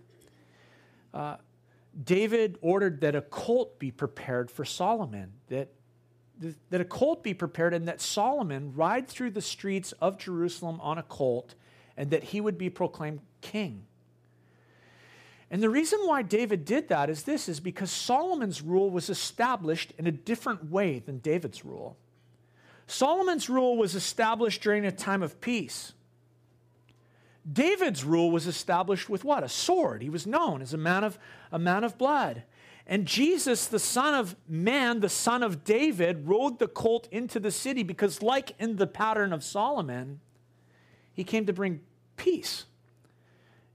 uh, 1.11 1.37
David 2.03 2.59
ordered 2.61 3.01
that 3.01 3.15
a 3.15 3.21
colt 3.21 3.79
be 3.79 3.89
prepared 3.89 4.51
for 4.51 4.63
Solomon, 4.63 5.31
that, 5.47 5.69
that 6.69 6.81
a 6.81 6.85
colt 6.85 7.23
be 7.23 7.33
prepared, 7.33 7.73
and 7.73 7.87
that 7.87 7.99
Solomon 7.99 8.75
ride 8.75 9.07
through 9.07 9.31
the 9.31 9.41
streets 9.41 9.91
of 9.93 10.19
Jerusalem 10.19 10.79
on 10.81 10.99
a 10.99 11.03
colt, 11.03 11.55
and 11.97 12.11
that 12.11 12.25
he 12.25 12.41
would 12.41 12.59
be 12.59 12.69
proclaimed 12.69 13.21
king. 13.41 13.87
And 15.51 15.61
the 15.61 15.69
reason 15.69 15.99
why 16.05 16.21
David 16.21 16.63
did 16.63 16.87
that 16.87 17.09
is 17.09 17.23
this 17.23 17.49
is 17.49 17.59
because 17.59 17.91
Solomon's 17.91 18.61
rule 18.61 18.89
was 18.89 19.09
established 19.09 19.91
in 19.97 20.07
a 20.07 20.11
different 20.11 20.71
way 20.71 20.99
than 20.99 21.17
David's 21.17 21.65
rule. 21.65 21.97
Solomon's 22.87 23.49
rule 23.49 23.75
was 23.75 23.93
established 23.93 24.61
during 24.61 24.85
a 24.85 24.93
time 24.93 25.21
of 25.21 25.41
peace. 25.41 25.91
David's 27.51 28.05
rule 28.05 28.31
was 28.31 28.47
established 28.47 29.09
with 29.09 29.25
what? 29.25 29.43
A 29.43 29.49
sword. 29.49 30.01
He 30.01 30.09
was 30.09 30.25
known 30.25 30.61
as 30.61 30.73
a 30.73 30.77
man 30.77 31.03
of 31.03 31.19
a 31.51 31.59
man 31.59 31.83
of 31.83 31.97
blood. 31.97 32.43
And 32.87 33.05
Jesus, 33.05 33.67
the 33.67 33.79
son 33.79 34.15
of 34.15 34.37
man, 34.47 35.01
the 35.01 35.09
son 35.09 35.43
of 35.43 35.65
David, 35.65 36.27
rode 36.27 36.59
the 36.59 36.67
colt 36.67 37.09
into 37.11 37.41
the 37.41 37.51
city 37.51 37.83
because 37.83 38.21
like 38.21 38.53
in 38.57 38.77
the 38.77 38.87
pattern 38.87 39.33
of 39.33 39.43
Solomon, 39.43 40.21
he 41.13 41.25
came 41.25 41.45
to 41.45 41.53
bring 41.53 41.81
peace 42.15 42.65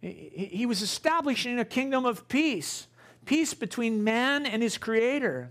He 0.00 0.66
was 0.66 0.82
establishing 0.82 1.58
a 1.58 1.64
kingdom 1.64 2.04
of 2.04 2.28
peace, 2.28 2.86
peace 3.24 3.54
between 3.54 4.04
man 4.04 4.46
and 4.46 4.62
his 4.62 4.78
creator. 4.78 5.50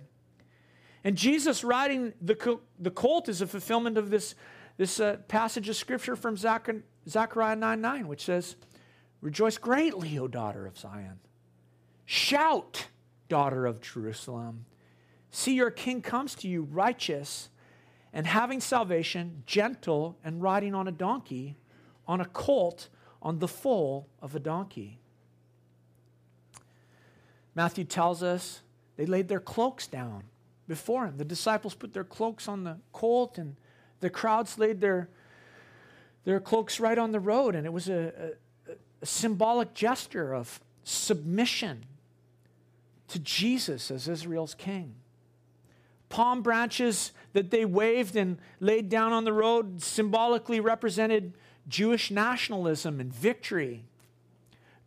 And 1.04 1.16
Jesus 1.16 1.64
riding 1.64 2.14
the, 2.22 2.60
the 2.80 2.92
colt 2.92 3.28
is 3.28 3.42
a 3.42 3.48
fulfillment 3.48 3.98
of 3.98 4.10
this, 4.10 4.36
this 4.78 5.00
uh, 5.00 5.18
passage 5.28 5.70
of 5.70 5.76
scripture 5.76 6.16
from 6.16 6.38
Zechariah 6.38 7.56
9 7.56 7.82
9, 7.82 8.08
which 8.08 8.26
says, 8.26 8.56
Rejoice 9.22 9.58
greatly, 9.58 10.18
O 10.20 10.28
daughter 10.28 10.66
of 10.66 10.78
Zion. 10.78 11.20
Shout, 12.06 12.88
daughter 13.28 13.66
of 13.66 13.82
Jerusalem. 13.82 14.66
See, 15.32 15.54
your 15.54 15.72
king 15.72 16.02
comes 16.02 16.36
to 16.36 16.48
you 16.48 16.64
righteous 16.64 17.50
and 18.14 18.26
having 18.26 18.62
salvation, 18.62 19.44
gentle 19.46 20.18
and 20.24 20.42
riding 20.42 20.74
on 20.74 20.88
a 20.88 20.92
donkey, 20.92 21.58
on 22.08 22.22
a 22.22 22.26
colt, 22.26 22.88
on 23.26 23.40
the 23.40 23.48
foal 23.48 24.08
of 24.22 24.36
a 24.36 24.40
donkey. 24.40 25.00
Matthew 27.56 27.84
tells 27.84 28.22
us 28.22 28.62
they 28.98 29.08
laid 29.08 29.28
their 29.28 29.40
cloaks 29.40 29.88
down 29.88 30.26
before 30.68 31.08
him. 31.08 31.18
The 31.18 31.26
disciples 31.26 31.74
put 31.74 31.92
their 31.92 32.04
cloaks 32.04 32.48
on 32.48 32.64
the 32.64 32.78
colt, 32.94 33.40
and 33.40 33.56
the 34.00 34.12
crowds 34.12 34.60
laid 34.60 34.80
their, 34.80 35.10
their 36.24 36.40
cloaks 36.40 36.80
right 36.80 36.98
on 36.98 37.12
the 37.12 37.20
road. 37.20 37.56
And 37.56 37.66
it 37.66 37.74
was 37.74 37.90
a, 37.90 38.36
a, 38.70 38.74
a 39.02 39.06
symbolic 39.06 39.74
gesture 39.74 40.34
of 40.34 40.62
submission 40.84 41.84
to 43.08 43.18
Jesus 43.18 43.90
as 43.90 44.08
Israel's 44.08 44.54
king. 44.54 44.94
Palm 46.10 46.44
branches 46.44 47.12
that 47.34 47.50
they 47.50 47.66
waved 47.66 48.16
and 48.16 48.38
laid 48.60 48.90
down 48.90 49.14
on 49.14 49.24
the 49.24 49.34
road 49.34 49.82
symbolically 49.82 50.60
represented 50.60 51.34
Jewish 51.68 52.12
nationalism 52.12 53.00
and 53.00 53.14
victory. 53.14 53.84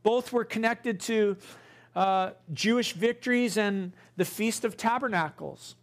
Both 0.03 0.33
were 0.33 0.45
connected 0.45 1.01
to 1.01 1.37
uh, 1.95 2.31
Jewish 2.53 2.93
victories 2.93 3.57
and 3.57 3.93
the 4.17 4.25
Feast 4.25 4.65
of 4.65 4.77
Tabernacles. 4.77 5.75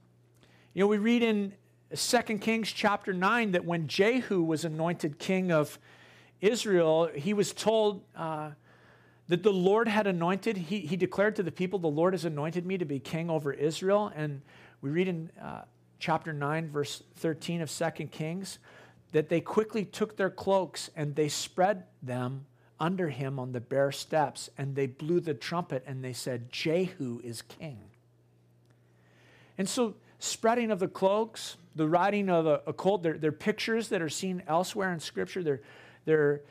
You 0.74 0.82
know, 0.82 0.88
we 0.88 0.98
read 0.98 1.24
in 1.24 1.54
2 1.96 2.22
Kings 2.40 2.72
chapter 2.72 3.14
9 3.14 3.52
that 3.52 3.66
when 3.66 3.88
Jehu 3.88 4.44
was 4.44 4.66
anointed 4.66 5.20
king 5.20 5.52
of 5.52 5.78
Israel, 6.42 7.10
he 7.14 7.34
was 7.34 7.54
told 7.54 8.04
uh, 8.16 8.52
that 9.28 9.44
the 9.44 9.52
Lord 9.52 9.88
had 9.88 10.08
anointed, 10.08 10.58
he, 10.58 10.80
he 10.80 10.96
declared 10.96 11.36
to 11.38 11.44
the 11.44 11.52
people, 11.52 11.80
The 11.80 11.88
Lord 11.88 12.14
has 12.14 12.26
anointed 12.26 12.66
me 12.66 12.78
to 12.78 12.86
be 12.86 13.00
king 13.00 13.30
over 13.30 13.52
Israel. 13.52 14.12
And 14.16 14.42
we 14.82 14.90
read 14.90 15.08
in 15.08 15.32
uh, 15.42 15.62
chapter 16.00 16.34
9, 16.34 16.70
verse 16.70 17.04
13 17.18 17.62
of 17.62 17.72
2 17.72 18.08
Kings, 18.08 18.60
that 19.16 19.30
they 19.30 19.40
quickly 19.40 19.86
took 19.86 20.18
their 20.18 20.30
cloaks 20.30 20.90
and 20.94 21.16
they 21.16 21.30
spread 21.30 21.86
them 22.04 22.46
under 22.82 23.08
him 23.08 23.40
on 23.40 23.54
the 23.54 23.62
bare 23.62 23.94
steps, 23.94 24.50
and 24.58 24.76
they 24.76 24.88
blew 24.88 25.22
the 25.22 25.34
trumpet 25.34 25.82
and 25.88 26.04
they 26.04 26.12
said, 26.12 26.52
Jehu 26.52 27.22
is 27.24 27.42
king. 27.42 27.80
And 29.58 29.70
so, 29.70 29.96
spreading 30.20 30.70
of 30.70 30.80
the 30.80 30.90
cloaks, 30.90 31.56
the 31.78 31.88
riding 31.88 32.30
of 32.30 32.46
a, 32.46 32.60
a 32.68 32.74
colt, 32.74 33.04
they're, 33.04 33.18
they're, 33.18 33.32
pictures 33.32 33.88
that 33.88 34.02
are 34.02 34.10
seen 34.10 34.44
elsewhere 34.50 34.92
in 34.92 35.00
Scripture. 35.00 35.42
They're, 35.42 35.62
they're 36.04 36.42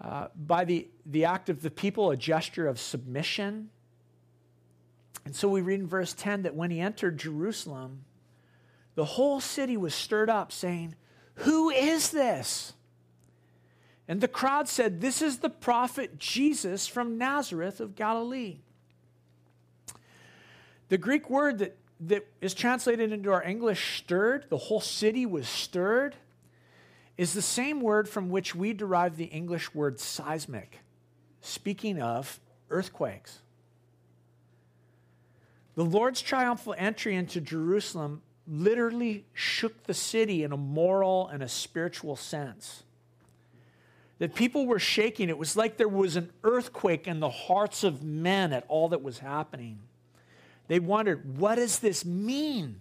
uh, 0.00 0.28
by 0.36 0.64
the, 0.64 0.86
the 1.04 1.24
act 1.24 1.48
of 1.48 1.62
the 1.62 1.70
people, 1.70 2.12
a 2.12 2.16
gesture 2.16 2.68
of 2.68 2.78
submission. 2.78 3.70
And 5.24 5.34
so 5.34 5.48
we 5.48 5.62
read 5.62 5.80
in 5.80 5.88
verse 5.88 6.14
10 6.14 6.42
that 6.42 6.54
when 6.54 6.70
he 6.70 6.78
entered 6.78 7.18
Jerusalem, 7.18 8.04
the 8.94 9.04
whole 9.04 9.40
city 9.40 9.76
was 9.76 9.96
stirred 9.96 10.30
up, 10.30 10.52
saying, 10.52 10.94
Who 11.38 11.70
is 11.70 12.10
this? 12.10 12.72
And 14.08 14.20
the 14.20 14.28
crowd 14.28 14.68
said, 14.68 15.00
This 15.00 15.20
is 15.20 15.38
the 15.38 15.50
prophet 15.50 16.18
Jesus 16.18 16.86
from 16.86 17.18
Nazareth 17.18 17.80
of 17.80 17.94
Galilee. 17.94 18.58
The 20.88 20.98
Greek 20.98 21.28
word 21.28 21.58
that, 21.58 21.76
that 22.00 22.26
is 22.40 22.54
translated 22.54 23.12
into 23.12 23.30
our 23.30 23.42
English, 23.42 23.98
stirred, 23.98 24.46
the 24.48 24.56
whole 24.56 24.80
city 24.80 25.26
was 25.26 25.46
stirred, 25.46 26.16
is 27.18 27.34
the 27.34 27.42
same 27.42 27.80
word 27.80 28.08
from 28.08 28.30
which 28.30 28.54
we 28.54 28.72
derive 28.72 29.16
the 29.16 29.26
English 29.26 29.74
word 29.74 30.00
seismic, 30.00 30.80
speaking 31.42 32.00
of 32.00 32.40
earthquakes. 32.70 33.40
The 35.74 35.84
Lord's 35.84 36.22
triumphal 36.22 36.74
entry 36.78 37.14
into 37.14 37.40
Jerusalem 37.40 38.22
literally 38.48 39.24
shook 39.34 39.84
the 39.84 39.94
city 39.94 40.42
in 40.42 40.52
a 40.52 40.56
moral 40.56 41.28
and 41.28 41.42
a 41.42 41.48
spiritual 41.48 42.16
sense 42.16 42.82
that 44.18 44.34
people 44.34 44.66
were 44.66 44.78
shaking. 44.78 45.28
It 45.28 45.38
was 45.38 45.56
like 45.56 45.76
there 45.76 45.88
was 45.88 46.16
an 46.16 46.30
earthquake 46.42 47.06
in 47.06 47.20
the 47.20 47.30
hearts 47.30 47.84
of 47.84 48.02
men 48.02 48.52
at 48.52 48.64
all 48.68 48.88
that 48.88 49.02
was 49.02 49.18
happening. 49.18 49.78
They 50.66 50.80
wondered, 50.80 51.38
what 51.38 51.56
does 51.56 51.78
this 51.78 52.04
mean? 52.04 52.80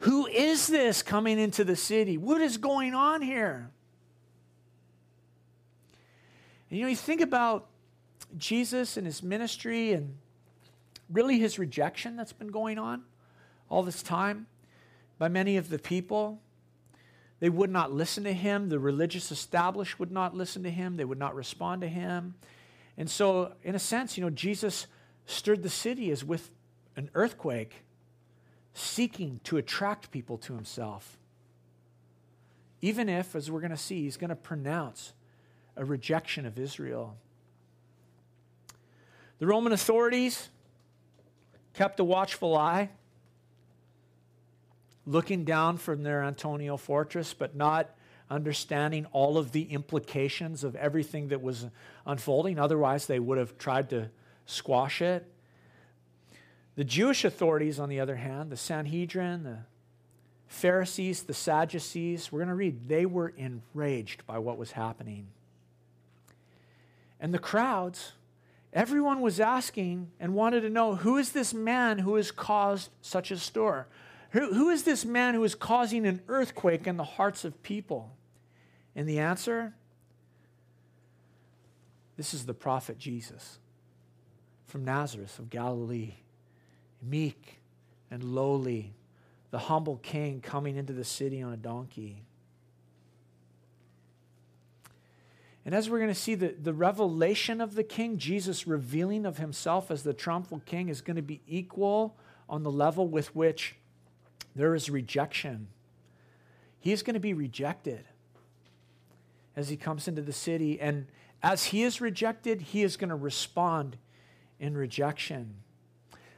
Who 0.00 0.26
is 0.26 0.66
this 0.66 1.02
coming 1.02 1.38
into 1.38 1.64
the 1.64 1.76
city? 1.76 2.16
What 2.16 2.40
is 2.40 2.56
going 2.58 2.94
on 2.94 3.22
here? 3.22 3.70
And 6.70 6.78
you 6.78 6.84
know, 6.84 6.90
you 6.90 6.96
think 6.96 7.20
about 7.20 7.68
Jesus 8.36 8.96
and 8.96 9.06
his 9.06 9.22
ministry 9.22 9.92
and 9.92 10.16
really 11.10 11.38
his 11.38 11.58
rejection 11.58 12.16
that's 12.16 12.32
been 12.32 12.48
going 12.48 12.78
on 12.78 13.02
all 13.68 13.82
this 13.82 14.02
time 14.02 14.46
by 15.22 15.28
many 15.28 15.56
of 15.56 15.68
the 15.68 15.78
people. 15.78 16.40
They 17.38 17.48
would 17.48 17.70
not 17.70 17.92
listen 17.92 18.24
to 18.24 18.32
him. 18.32 18.70
The 18.70 18.80
religious 18.80 19.30
established 19.30 20.00
would 20.00 20.10
not 20.10 20.34
listen 20.34 20.64
to 20.64 20.70
him. 20.70 20.96
They 20.96 21.04
would 21.04 21.16
not 21.16 21.36
respond 21.36 21.82
to 21.82 21.88
him. 21.88 22.34
And 22.98 23.08
so, 23.08 23.52
in 23.62 23.76
a 23.76 23.78
sense, 23.78 24.18
you 24.18 24.24
know, 24.24 24.30
Jesus 24.30 24.88
stirred 25.26 25.62
the 25.62 25.70
city 25.70 26.10
as 26.10 26.24
with 26.24 26.50
an 26.96 27.08
earthquake, 27.14 27.84
seeking 28.74 29.38
to 29.44 29.58
attract 29.58 30.10
people 30.10 30.38
to 30.38 30.54
himself. 30.56 31.16
Even 32.80 33.08
if, 33.08 33.36
as 33.36 33.48
we're 33.48 33.60
going 33.60 33.70
to 33.70 33.76
see, 33.76 34.02
he's 34.02 34.16
going 34.16 34.30
to 34.30 34.34
pronounce 34.34 35.12
a 35.76 35.84
rejection 35.84 36.46
of 36.46 36.58
Israel. 36.58 37.16
The 39.38 39.46
Roman 39.46 39.72
authorities 39.72 40.48
kept 41.74 42.00
a 42.00 42.04
watchful 42.04 42.56
eye 42.56 42.90
looking 45.06 45.44
down 45.44 45.76
from 45.78 46.02
their 46.02 46.22
Antonia 46.22 46.76
fortress, 46.76 47.34
but 47.34 47.56
not 47.56 47.90
understanding 48.30 49.06
all 49.12 49.36
of 49.36 49.52
the 49.52 49.64
implications 49.64 50.64
of 50.64 50.74
everything 50.76 51.28
that 51.28 51.42
was 51.42 51.66
unfolding. 52.06 52.58
Otherwise, 52.58 53.06
they 53.06 53.18
would 53.18 53.38
have 53.38 53.58
tried 53.58 53.90
to 53.90 54.08
squash 54.46 55.02
it. 55.02 55.26
The 56.74 56.84
Jewish 56.84 57.24
authorities, 57.24 57.78
on 57.78 57.90
the 57.90 58.00
other 58.00 58.16
hand, 58.16 58.50
the 58.50 58.56
Sanhedrin, 58.56 59.42
the 59.44 59.58
Pharisees, 60.46 61.24
the 61.24 61.34
Sadducees, 61.34 62.32
we're 62.32 62.40
going 62.40 62.48
to 62.48 62.54
read, 62.54 62.88
they 62.88 63.04
were 63.04 63.32
enraged 63.36 64.26
by 64.26 64.38
what 64.38 64.56
was 64.56 64.72
happening. 64.72 65.28
And 67.20 67.34
the 67.34 67.38
crowds, 67.38 68.12
everyone 68.72 69.20
was 69.20 69.40
asking 69.40 70.10
and 70.18 70.34
wanted 70.34 70.62
to 70.62 70.70
know 70.70 70.94
who 70.96 71.18
is 71.18 71.32
this 71.32 71.52
man 71.52 71.98
who 71.98 72.16
has 72.16 72.30
caused 72.30 72.90
such 73.02 73.30
a 73.30 73.36
stir? 73.36 73.86
Who, 74.32 74.70
is 74.70 74.84
this 74.84 75.04
man 75.04 75.34
who 75.34 75.44
is 75.44 75.54
causing 75.54 76.06
an 76.06 76.22
earthquake 76.26 76.86
in 76.86 76.96
the 76.96 77.04
hearts 77.04 77.44
of 77.44 77.62
people? 77.62 78.16
And 78.96 79.06
the 79.06 79.18
answer? 79.18 79.74
This 82.16 82.32
is 82.32 82.46
the 82.46 82.54
prophet 82.54 82.98
Jesus 82.98 83.58
from 84.66 84.86
Nazareth 84.86 85.38
of 85.38 85.50
Galilee, 85.50 86.14
meek 87.02 87.60
and 88.10 88.24
lowly, 88.24 88.94
the 89.50 89.58
humble 89.58 89.98
king 89.98 90.40
coming 90.40 90.76
into 90.76 90.94
the 90.94 91.04
city 91.04 91.42
on 91.42 91.52
a 91.52 91.58
donkey. 91.58 92.24
And 95.66 95.74
as 95.74 95.90
we're 95.90 95.98
going 95.98 96.08
to 96.08 96.14
see, 96.14 96.34
the, 96.34 96.54
the 96.58 96.72
revelation 96.72 97.60
of 97.60 97.74
the 97.74 97.84
king, 97.84 98.16
Jesus 98.16 98.66
revealing 98.66 99.26
of 99.26 99.36
himself 99.36 99.90
as 99.90 100.04
the 100.04 100.14
triumphal 100.14 100.62
king, 100.64 100.88
is 100.88 101.02
going 101.02 101.16
to 101.16 101.22
be 101.22 101.42
equal 101.46 102.16
on 102.48 102.62
the 102.62 102.70
level 102.70 103.06
with 103.06 103.36
which 103.36 103.76
there 104.54 104.74
is 104.74 104.90
rejection. 104.90 105.68
He 106.80 106.92
is 106.92 107.02
going 107.02 107.14
to 107.14 107.20
be 107.20 107.34
rejected 107.34 108.04
as 109.56 109.68
he 109.68 109.76
comes 109.76 110.08
into 110.08 110.22
the 110.22 110.32
city. 110.32 110.80
And 110.80 111.06
as 111.42 111.66
he 111.66 111.82
is 111.82 112.00
rejected, 112.00 112.60
he 112.60 112.82
is 112.82 112.96
going 112.96 113.10
to 113.10 113.16
respond 113.16 113.96
in 114.58 114.76
rejection. 114.76 115.54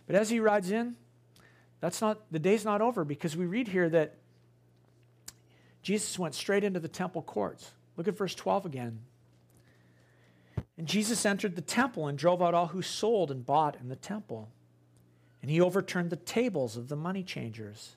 But 0.07 0.17
as 0.17 0.31
he 0.31 0.41
rides 0.41 0.71
in, 0.71 0.97
that's 1.81 2.01
not 2.01 2.21
the 2.31 2.39
day's 2.39 2.65
not 2.65 2.81
over 2.81 3.05
because 3.05 3.37
we 3.37 3.47
read 3.47 3.69
here 3.69 3.89
that 3.91 4.15
Jesus 5.83 6.19
went 6.19 6.35
straight 6.35 6.65
into 6.65 6.81
the 6.81 6.89
temple 6.89 7.23
courts. 7.23 7.73
Look 7.97 8.09
at 8.09 8.17
verse 8.17 8.35
12 8.35 8.67
again. 8.67 9.01
And 10.77 10.87
Jesus 10.87 11.25
entered 11.25 11.57
the 11.57 11.63
temple 11.63 12.09
and 12.09 12.19
drove 12.19 12.43
out 12.43 12.55
all 12.55 12.69
who 12.69 12.83
sold 12.83 13.31
and 13.31 13.45
bought 13.45 13.77
in 13.81 13.89
the 13.89 13.97
temple. 13.97 14.49
And 15.43 15.51
he 15.51 15.61
overturned 15.61 16.11
the 16.11 16.17
tables 16.17 16.77
of 16.77 16.89
the 16.89 16.97
money 16.97 17.23
changers 17.23 17.97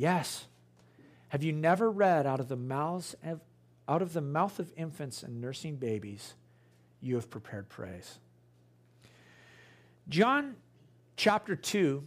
Yes. 0.00 0.46
Have 1.28 1.42
you 1.42 1.52
never 1.52 1.90
read 1.90 2.26
out 2.26 2.40
of 2.40 2.48
the 2.48 2.56
mouths 2.56 3.14
of, 3.22 3.42
out 3.86 4.00
of 4.00 4.14
the 4.14 4.22
mouth 4.22 4.58
of 4.58 4.72
infants 4.74 5.22
and 5.22 5.42
nursing 5.42 5.76
babies, 5.76 6.32
you 7.02 7.16
have 7.16 7.28
prepared 7.28 7.68
praise? 7.68 8.18
John 10.08 10.56
chapter 11.16 11.54
2 11.54 12.02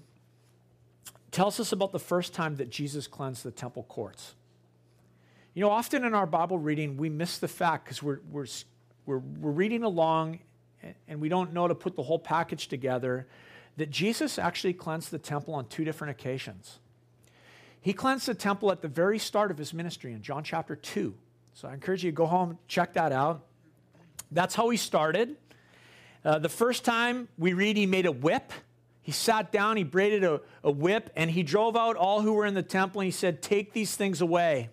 tells 1.30 1.60
us 1.60 1.72
about 1.72 1.92
the 1.92 2.00
first 2.00 2.34
time 2.34 2.56
that 2.56 2.72
Jesus 2.72 3.06
cleansed 3.06 3.44
the 3.44 3.52
temple 3.52 3.84
courts. 3.84 4.34
You 5.54 5.62
know, 5.62 5.70
often 5.70 6.04
in 6.04 6.16
our 6.16 6.26
Bible 6.26 6.58
reading, 6.58 6.98
we 6.98 7.10
miss 7.10 7.38
the 7.38 7.48
fact 7.48 7.86
because 7.86 8.02
we're, 8.02 8.22
we're, 8.32 8.48
we're, 9.06 9.20
we're 9.20 9.52
reading 9.52 9.84
along 9.84 10.40
and 11.08 11.22
we 11.22 11.30
don't 11.30 11.54
know 11.54 11.68
to 11.68 11.76
put 11.76 11.96
the 11.96 12.02
whole 12.02 12.18
package 12.18 12.70
together 12.70 13.28
that 13.78 13.92
Jesus 13.92 14.40
actually 14.40 14.74
cleansed 14.74 15.12
the 15.12 15.20
temple 15.20 15.54
on 15.54 15.68
two 15.68 15.86
different 15.86 16.10
occasions. 16.10 16.80
He 17.84 17.94
cleansed 17.94 18.28
the 18.28 18.34
temple 18.34 18.72
at 18.72 18.82
the 18.82 18.88
very 18.88 19.20
start 19.20 19.52
of 19.52 19.58
his 19.60 19.74
ministry 19.74 20.14
in 20.14 20.24
John 20.24 20.44
chapter 20.44 20.76
2. 20.76 21.14
So 21.54 21.68
I 21.68 21.74
encourage 21.74 22.04
you 22.04 22.10
to 22.10 22.16
go 22.16 22.26
home, 22.26 22.58
check 22.68 22.94
that 22.94 23.12
out. 23.12 23.44
That's 24.32 24.56
how 24.56 24.70
he 24.70 24.78
started. 24.78 25.36
Uh, 26.26 26.40
the 26.40 26.50
first 26.50 26.84
time 26.84 27.28
we 27.38 27.54
read, 27.54 27.78
he 27.78 27.86
made 27.86 28.08
a 28.08 28.12
whip 28.12 28.52
he 29.04 29.12
sat 29.12 29.52
down, 29.52 29.76
he 29.76 29.84
braided 29.84 30.24
a, 30.24 30.40
a 30.64 30.72
whip, 30.72 31.10
and 31.16 31.30
he 31.30 31.44
drove 31.44 31.76
out 31.76 31.98
all 31.98 32.22
who 32.22 32.32
were 32.34 32.46
in 32.46 32.54
the 32.54 32.64
temple, 32.64 33.02
and 33.02 33.06
he 33.06 33.12
said, 33.12 33.42
Take 33.42 33.74
these 33.74 33.96
things 33.96 34.22
away. 34.22 34.70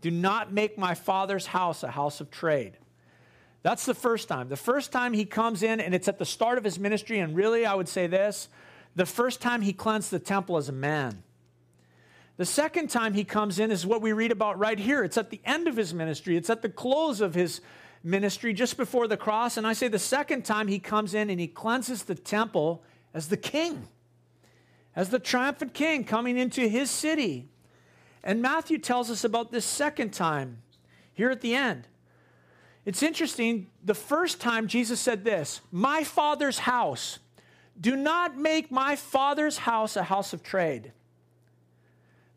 Do 0.00 0.10
not 0.10 0.52
make 0.52 0.78
my 0.78 0.94
father's 0.94 1.46
house 1.46 1.82
a 1.82 1.90
house 1.90 2.22
of 2.22 2.30
trade. 2.30 2.78
That's 3.62 3.84
the 3.84 3.94
first 3.94 4.26
time. 4.26 4.48
The 4.48 4.56
first 4.56 4.90
time 4.90 5.12
he 5.12 5.26
comes 5.26 5.62
in, 5.62 5.80
and 5.80 5.94
it's 5.94 6.08
at 6.08 6.18
the 6.18 6.24
start 6.24 6.56
of 6.56 6.64
his 6.64 6.78
ministry, 6.78 7.18
and 7.20 7.36
really, 7.36 7.66
I 7.66 7.74
would 7.74 7.88
say 7.88 8.06
this 8.06 8.48
the 8.96 9.06
first 9.06 9.42
time 9.42 9.60
he 9.60 9.74
cleansed 9.74 10.10
the 10.10 10.18
temple 10.18 10.56
as 10.56 10.70
a 10.70 10.72
man. 10.72 11.22
The 12.42 12.46
second 12.46 12.90
time 12.90 13.14
he 13.14 13.22
comes 13.22 13.60
in 13.60 13.70
is 13.70 13.86
what 13.86 14.02
we 14.02 14.12
read 14.12 14.32
about 14.32 14.58
right 14.58 14.76
here. 14.76 15.04
It's 15.04 15.16
at 15.16 15.30
the 15.30 15.40
end 15.44 15.68
of 15.68 15.76
his 15.76 15.94
ministry, 15.94 16.36
it's 16.36 16.50
at 16.50 16.60
the 16.60 16.68
close 16.68 17.20
of 17.20 17.36
his 17.36 17.60
ministry, 18.02 18.52
just 18.52 18.76
before 18.76 19.06
the 19.06 19.16
cross. 19.16 19.56
And 19.56 19.64
I 19.64 19.74
say 19.74 19.86
the 19.86 20.00
second 20.00 20.44
time 20.44 20.66
he 20.66 20.80
comes 20.80 21.14
in 21.14 21.30
and 21.30 21.38
he 21.38 21.46
cleanses 21.46 22.02
the 22.02 22.16
temple 22.16 22.82
as 23.14 23.28
the 23.28 23.36
king, 23.36 23.86
as 24.96 25.10
the 25.10 25.20
triumphant 25.20 25.72
king 25.72 26.02
coming 26.02 26.36
into 26.36 26.66
his 26.66 26.90
city. 26.90 27.48
And 28.24 28.42
Matthew 28.42 28.78
tells 28.78 29.08
us 29.08 29.22
about 29.22 29.52
this 29.52 29.64
second 29.64 30.12
time 30.12 30.62
here 31.14 31.30
at 31.30 31.42
the 31.42 31.54
end. 31.54 31.86
It's 32.84 33.04
interesting. 33.04 33.68
The 33.84 33.94
first 33.94 34.40
time 34.40 34.66
Jesus 34.66 34.98
said 34.98 35.22
this 35.22 35.60
My 35.70 36.02
father's 36.02 36.58
house. 36.58 37.20
Do 37.80 37.94
not 37.94 38.36
make 38.36 38.72
my 38.72 38.96
father's 38.96 39.58
house 39.58 39.94
a 39.94 40.02
house 40.02 40.32
of 40.32 40.42
trade. 40.42 40.90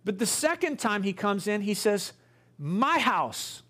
But 0.05 0.19
the 0.19 0.25
second 0.27 0.77
time 0.79 1.03
he 1.03 1.11
comes 1.11 1.47
in, 1.47 1.61
he 1.61 1.73
says, 1.73 2.13
My 2.57 2.99
house. 2.99 3.63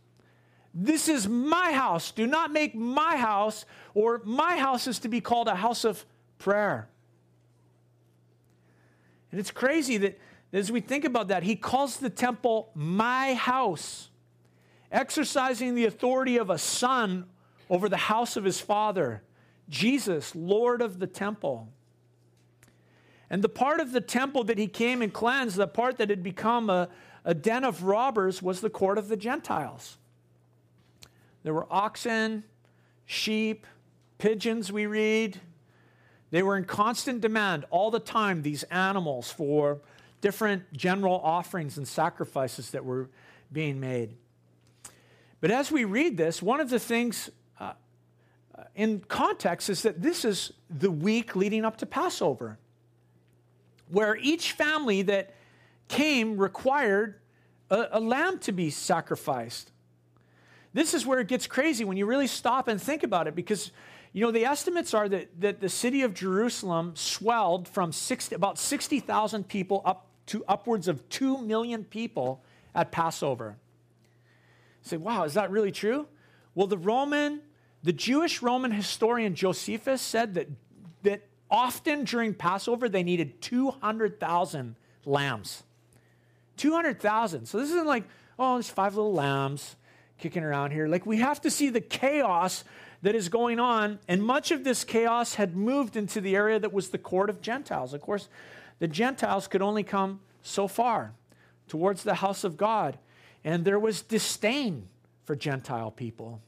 This 0.74 1.08
is 1.08 1.26
my 1.28 1.72
house. 1.72 2.12
Do 2.12 2.28
not 2.28 2.52
make 2.52 2.76
my 2.76 3.16
house, 3.16 3.66
or 3.94 4.22
my 4.26 4.58
house 4.58 4.88
is 4.88 5.00
to 5.00 5.08
be 5.08 5.22
called 5.22 5.48
a 5.48 5.56
house 5.56 5.86
of 5.86 6.06
prayer. 6.38 6.90
And 9.32 9.40
it's 9.40 9.52
crazy 9.52 9.98
that 9.98 10.20
as 10.52 10.72
we 10.72 10.82
think 10.82 11.06
about 11.06 11.30
that, 11.30 11.44
he 11.44 11.56
calls 11.56 11.98
the 11.98 12.10
temple 12.10 12.72
my 12.76 13.34
house, 13.34 14.10
exercising 14.92 15.76
the 15.76 15.86
authority 15.86 16.38
of 16.38 16.50
a 16.50 16.58
son 16.58 17.26
over 17.70 17.88
the 17.88 17.98
house 17.98 18.36
of 18.36 18.44
his 18.44 18.60
father, 18.60 19.24
Jesus, 19.70 20.36
Lord 20.36 20.82
of 20.82 21.00
the 21.00 21.08
temple. 21.08 21.70
And 23.30 23.44
the 23.44 23.50
part 23.50 23.80
of 23.80 23.92
the 23.92 24.02
temple 24.02 24.44
that 24.46 24.58
he 24.58 24.68
came 24.68 25.02
and 25.02 25.12
cleansed, 25.12 25.56
the 25.56 25.68
part 25.68 25.98
that 25.98 26.10
had 26.10 26.24
become 26.24 26.70
a, 26.70 26.90
a 27.24 27.34
den 27.34 27.64
of 27.64 27.84
robbers, 27.84 28.42
was 28.42 28.62
the 28.62 28.70
court 28.70 28.98
of 28.98 29.08
the 29.08 29.18
Gentiles. 29.18 29.98
There 31.44 31.54
were 31.54 31.68
oxen, 31.70 32.44
sheep, 33.06 33.66
pigeons, 34.18 34.72
we 34.72 34.86
read, 34.86 35.40
they 36.32 36.44
were 36.44 36.58
in 36.58 36.66
constant 36.66 37.22
demand 37.22 37.66
all 37.70 37.92
the 37.92 38.00
time, 38.00 38.42
these 38.42 38.64
animals, 38.64 39.32
for 39.32 39.80
different 40.22 40.74
general 40.74 41.22
offerings 41.24 41.78
and 41.78 41.88
sacrifices 41.88 42.72
that 42.72 42.84
were 42.84 43.10
being 43.52 43.80
made. 43.80 44.16
But 45.40 45.52
as 45.52 45.72
we 45.72 45.86
read 45.86 46.18
this, 46.18 46.42
one 46.42 46.60
of 46.60 46.70
the 46.70 46.80
things 46.80 47.30
uh, 47.60 47.74
uh, 48.58 48.64
in 48.76 49.02
context 49.02 49.70
is 49.70 49.84
that 49.84 50.02
this 50.02 50.26
is 50.26 50.52
the 50.70 50.90
week 50.90 51.36
leading 51.36 51.64
up 51.64 51.78
to 51.78 51.86
Passover, 51.86 52.58
where 53.90 54.16
each 54.16 54.54
family 54.54 55.02
that 55.04 55.34
came 55.88 56.38
required 56.38 57.16
a, 57.70 57.88
a 57.94 58.00
lamb 58.00 58.40
to 58.40 58.52
be 58.52 58.70
sacrificed. 58.70 59.72
This 60.74 60.94
is 60.94 61.06
where 61.06 61.20
it 61.20 61.28
gets 61.28 61.48
crazy 61.48 61.86
when 61.86 61.98
you 61.98 62.06
really 62.06 62.28
stop 62.28 62.68
and 62.68 62.82
think 62.82 63.04
about 63.04 63.28
it 63.28 63.36
because 63.36 63.72
you 64.16 64.22
know, 64.22 64.32
the 64.32 64.46
estimates 64.46 64.94
are 64.94 65.10
that, 65.10 65.42
that 65.42 65.60
the 65.60 65.68
city 65.68 66.02
of 66.04 66.14
Jerusalem 66.14 66.94
swelled 66.96 67.68
from 67.68 67.92
60, 67.92 68.34
about 68.34 68.58
60,000 68.58 69.46
people 69.46 69.82
up 69.84 70.08
to 70.28 70.42
upwards 70.48 70.88
of 70.88 71.08
2 71.10 71.42
million 71.42 71.84
people 71.84 72.42
at 72.74 72.94
Passover. 72.94 73.58
You 74.84 74.90
say, 74.90 74.98
wow, 74.98 75.26
is 75.26 75.34
that 75.34 75.52
really 75.52 75.74
true? 75.74 76.08
Well, 76.56 76.66
the 76.66 76.78
Roman, 76.78 77.42
the 77.84 77.92
Jewish 77.92 78.42
Roman 78.42 78.72
historian 78.72 79.36
Josephus 79.36 80.02
said 80.02 80.34
that, 80.36 80.48
that 80.65 80.65
often 81.56 82.04
during 82.04 82.34
Passover 82.34 82.90
they 82.90 83.02
needed 83.02 83.42
200,000 83.42 84.76
lambs. 85.06 85.64
200,000. 86.58 87.46
So 87.46 87.60
this 87.60 87.70
isn't 87.70 87.88
like, 87.88 88.04
oh, 88.38 88.56
there's 88.56 88.70
five 88.70 88.96
little 88.96 89.14
lambs 89.14 89.78
kicking 90.20 90.44
around 90.44 90.72
here. 90.72 90.88
Like 90.88 91.06
we 91.06 91.18
have 91.18 91.40
to 91.42 91.50
see 91.50 91.70
the 91.70 91.80
chaos 91.80 92.66
that 93.04 93.16
is 93.16 93.30
going 93.30 93.60
on. 93.60 94.00
And 94.10 94.22
much 94.22 94.52
of 94.52 94.66
this 94.66 94.84
chaos 94.84 95.36
had 95.36 95.56
moved 95.56 95.96
into 95.96 96.20
the 96.20 96.36
area 96.36 96.60
that 96.60 96.74
was 96.74 96.90
the 96.90 96.98
court 96.98 97.30
of 97.30 97.42
Gentiles. 97.42 97.94
Of 97.94 98.02
course, 98.02 98.28
the 98.80 98.88
Gentiles 98.88 99.48
could 99.48 99.62
only 99.62 99.84
come 99.84 100.20
so 100.42 100.68
far 100.68 101.14
towards 101.70 102.04
the 102.04 102.16
house 102.16 102.44
of 102.44 102.58
God. 102.58 102.98
And 103.46 103.64
there 103.64 103.80
was 103.80 104.02
disdain 104.02 104.90
for 105.24 105.38
Gentile 105.38 105.92
people. 105.92 106.42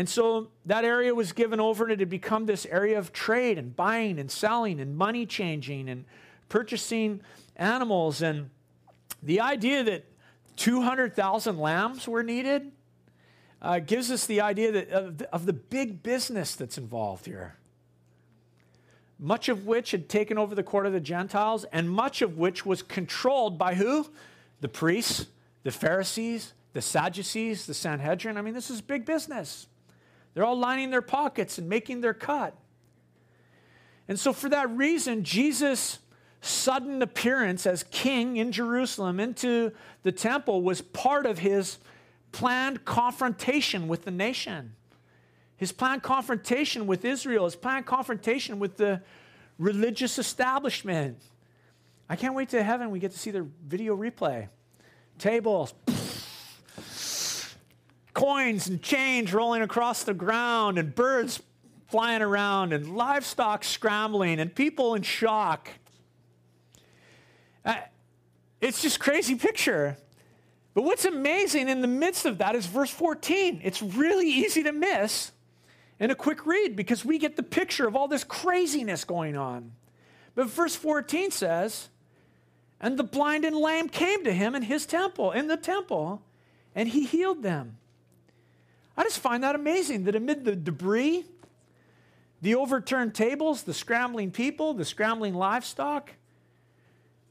And 0.00 0.08
so 0.08 0.48
that 0.64 0.86
area 0.86 1.14
was 1.14 1.32
given 1.32 1.60
over 1.60 1.84
and 1.84 1.92
it 1.92 1.98
had 1.98 2.08
become 2.08 2.46
this 2.46 2.64
area 2.64 2.98
of 2.98 3.12
trade 3.12 3.58
and 3.58 3.76
buying 3.76 4.18
and 4.18 4.30
selling 4.30 4.80
and 4.80 4.96
money 4.96 5.26
changing 5.26 5.90
and 5.90 6.06
purchasing 6.48 7.20
animals. 7.56 8.22
And 8.22 8.48
the 9.22 9.42
idea 9.42 9.84
that 9.84 10.06
200,000 10.56 11.58
lambs 11.58 12.08
were 12.08 12.22
needed 12.22 12.72
uh, 13.60 13.80
gives 13.80 14.10
us 14.10 14.24
the 14.24 14.40
idea 14.40 14.72
that, 14.72 14.88
of, 14.88 15.18
the, 15.18 15.34
of 15.34 15.44
the 15.44 15.52
big 15.52 16.02
business 16.02 16.54
that's 16.54 16.78
involved 16.78 17.26
here. 17.26 17.58
Much 19.18 19.50
of 19.50 19.66
which 19.66 19.90
had 19.90 20.08
taken 20.08 20.38
over 20.38 20.54
the 20.54 20.62
court 20.62 20.86
of 20.86 20.94
the 20.94 21.00
Gentiles, 21.00 21.66
and 21.74 21.90
much 21.90 22.22
of 22.22 22.38
which 22.38 22.64
was 22.64 22.82
controlled 22.82 23.58
by 23.58 23.74
who? 23.74 24.08
The 24.62 24.68
priests, 24.68 25.26
the 25.62 25.70
Pharisees, 25.70 26.54
the 26.72 26.80
Sadducees, 26.80 27.66
the 27.66 27.74
Sanhedrin. 27.74 28.38
I 28.38 28.40
mean, 28.40 28.54
this 28.54 28.70
is 28.70 28.80
big 28.80 29.04
business. 29.04 29.66
They're 30.34 30.44
all 30.44 30.58
lining 30.58 30.90
their 30.90 31.02
pockets 31.02 31.58
and 31.58 31.68
making 31.68 32.00
their 32.00 32.14
cut. 32.14 32.54
And 34.08 34.18
so, 34.18 34.32
for 34.32 34.48
that 34.48 34.70
reason, 34.70 35.24
Jesus' 35.24 35.98
sudden 36.40 37.02
appearance 37.02 37.66
as 37.66 37.84
king 37.90 38.36
in 38.36 38.50
Jerusalem 38.52 39.20
into 39.20 39.72
the 40.02 40.12
temple 40.12 40.62
was 40.62 40.80
part 40.80 41.26
of 41.26 41.38
his 41.38 41.78
planned 42.32 42.84
confrontation 42.84 43.88
with 43.88 44.04
the 44.04 44.10
nation, 44.10 44.74
his 45.56 45.72
planned 45.72 46.02
confrontation 46.02 46.86
with 46.86 47.04
Israel, 47.04 47.44
his 47.44 47.56
planned 47.56 47.86
confrontation 47.86 48.58
with 48.58 48.76
the 48.76 49.02
religious 49.58 50.18
establishment. 50.18 51.18
I 52.08 52.16
can't 52.16 52.34
wait 52.34 52.48
to 52.50 52.62
heaven 52.62 52.90
we 52.90 52.98
get 52.98 53.12
to 53.12 53.18
see 53.18 53.30
the 53.30 53.46
video 53.66 53.96
replay. 53.96 54.48
Tables, 55.18 55.74
coins 58.14 58.68
and 58.68 58.82
change 58.82 59.32
rolling 59.32 59.62
across 59.62 60.04
the 60.04 60.14
ground, 60.14 60.78
and 60.78 60.94
birds 60.94 61.42
flying 61.88 62.22
around, 62.22 62.72
and 62.72 62.94
livestock 62.96 63.64
scrambling, 63.64 64.40
and 64.40 64.54
people 64.54 64.94
in 64.94 65.02
shock. 65.02 65.68
Uh, 67.64 67.74
it's 68.60 68.82
just 68.82 69.00
crazy 69.00 69.34
picture. 69.34 69.96
But 70.74 70.84
what's 70.84 71.04
amazing 71.04 71.68
in 71.68 71.80
the 71.80 71.88
midst 71.88 72.26
of 72.26 72.38
that 72.38 72.54
is 72.54 72.66
verse 72.66 72.90
14. 72.90 73.60
It's 73.64 73.82
really 73.82 74.28
easy 74.28 74.62
to 74.62 74.72
miss 74.72 75.32
in 75.98 76.10
a 76.10 76.14
quick 76.14 76.46
read 76.46 76.76
because 76.76 77.04
we 77.04 77.18
get 77.18 77.36
the 77.36 77.42
picture 77.42 77.86
of 77.86 77.96
all 77.96 78.08
this 78.08 78.24
craziness 78.24 79.04
going 79.04 79.36
on. 79.36 79.72
But 80.34 80.46
verse 80.46 80.76
14 80.76 81.30
says, 81.30 81.88
And 82.80 82.96
the 82.96 83.04
blind 83.04 83.44
and 83.44 83.56
lame 83.56 83.88
came 83.88 84.24
to 84.24 84.32
him 84.32 84.54
in 84.54 84.62
his 84.62 84.86
temple, 84.86 85.32
in 85.32 85.48
the 85.48 85.56
temple, 85.56 86.22
and 86.74 86.88
he 86.88 87.04
healed 87.04 87.42
them. 87.42 87.76
I 88.96 89.04
just 89.04 89.18
find 89.18 89.42
that 89.42 89.54
amazing 89.54 90.04
that 90.04 90.14
amid 90.14 90.44
the 90.44 90.56
debris, 90.56 91.24
the 92.42 92.54
overturned 92.54 93.14
tables, 93.14 93.62
the 93.62 93.74
scrambling 93.74 94.30
people, 94.30 94.74
the 94.74 94.84
scrambling 94.84 95.34
livestock, 95.34 96.12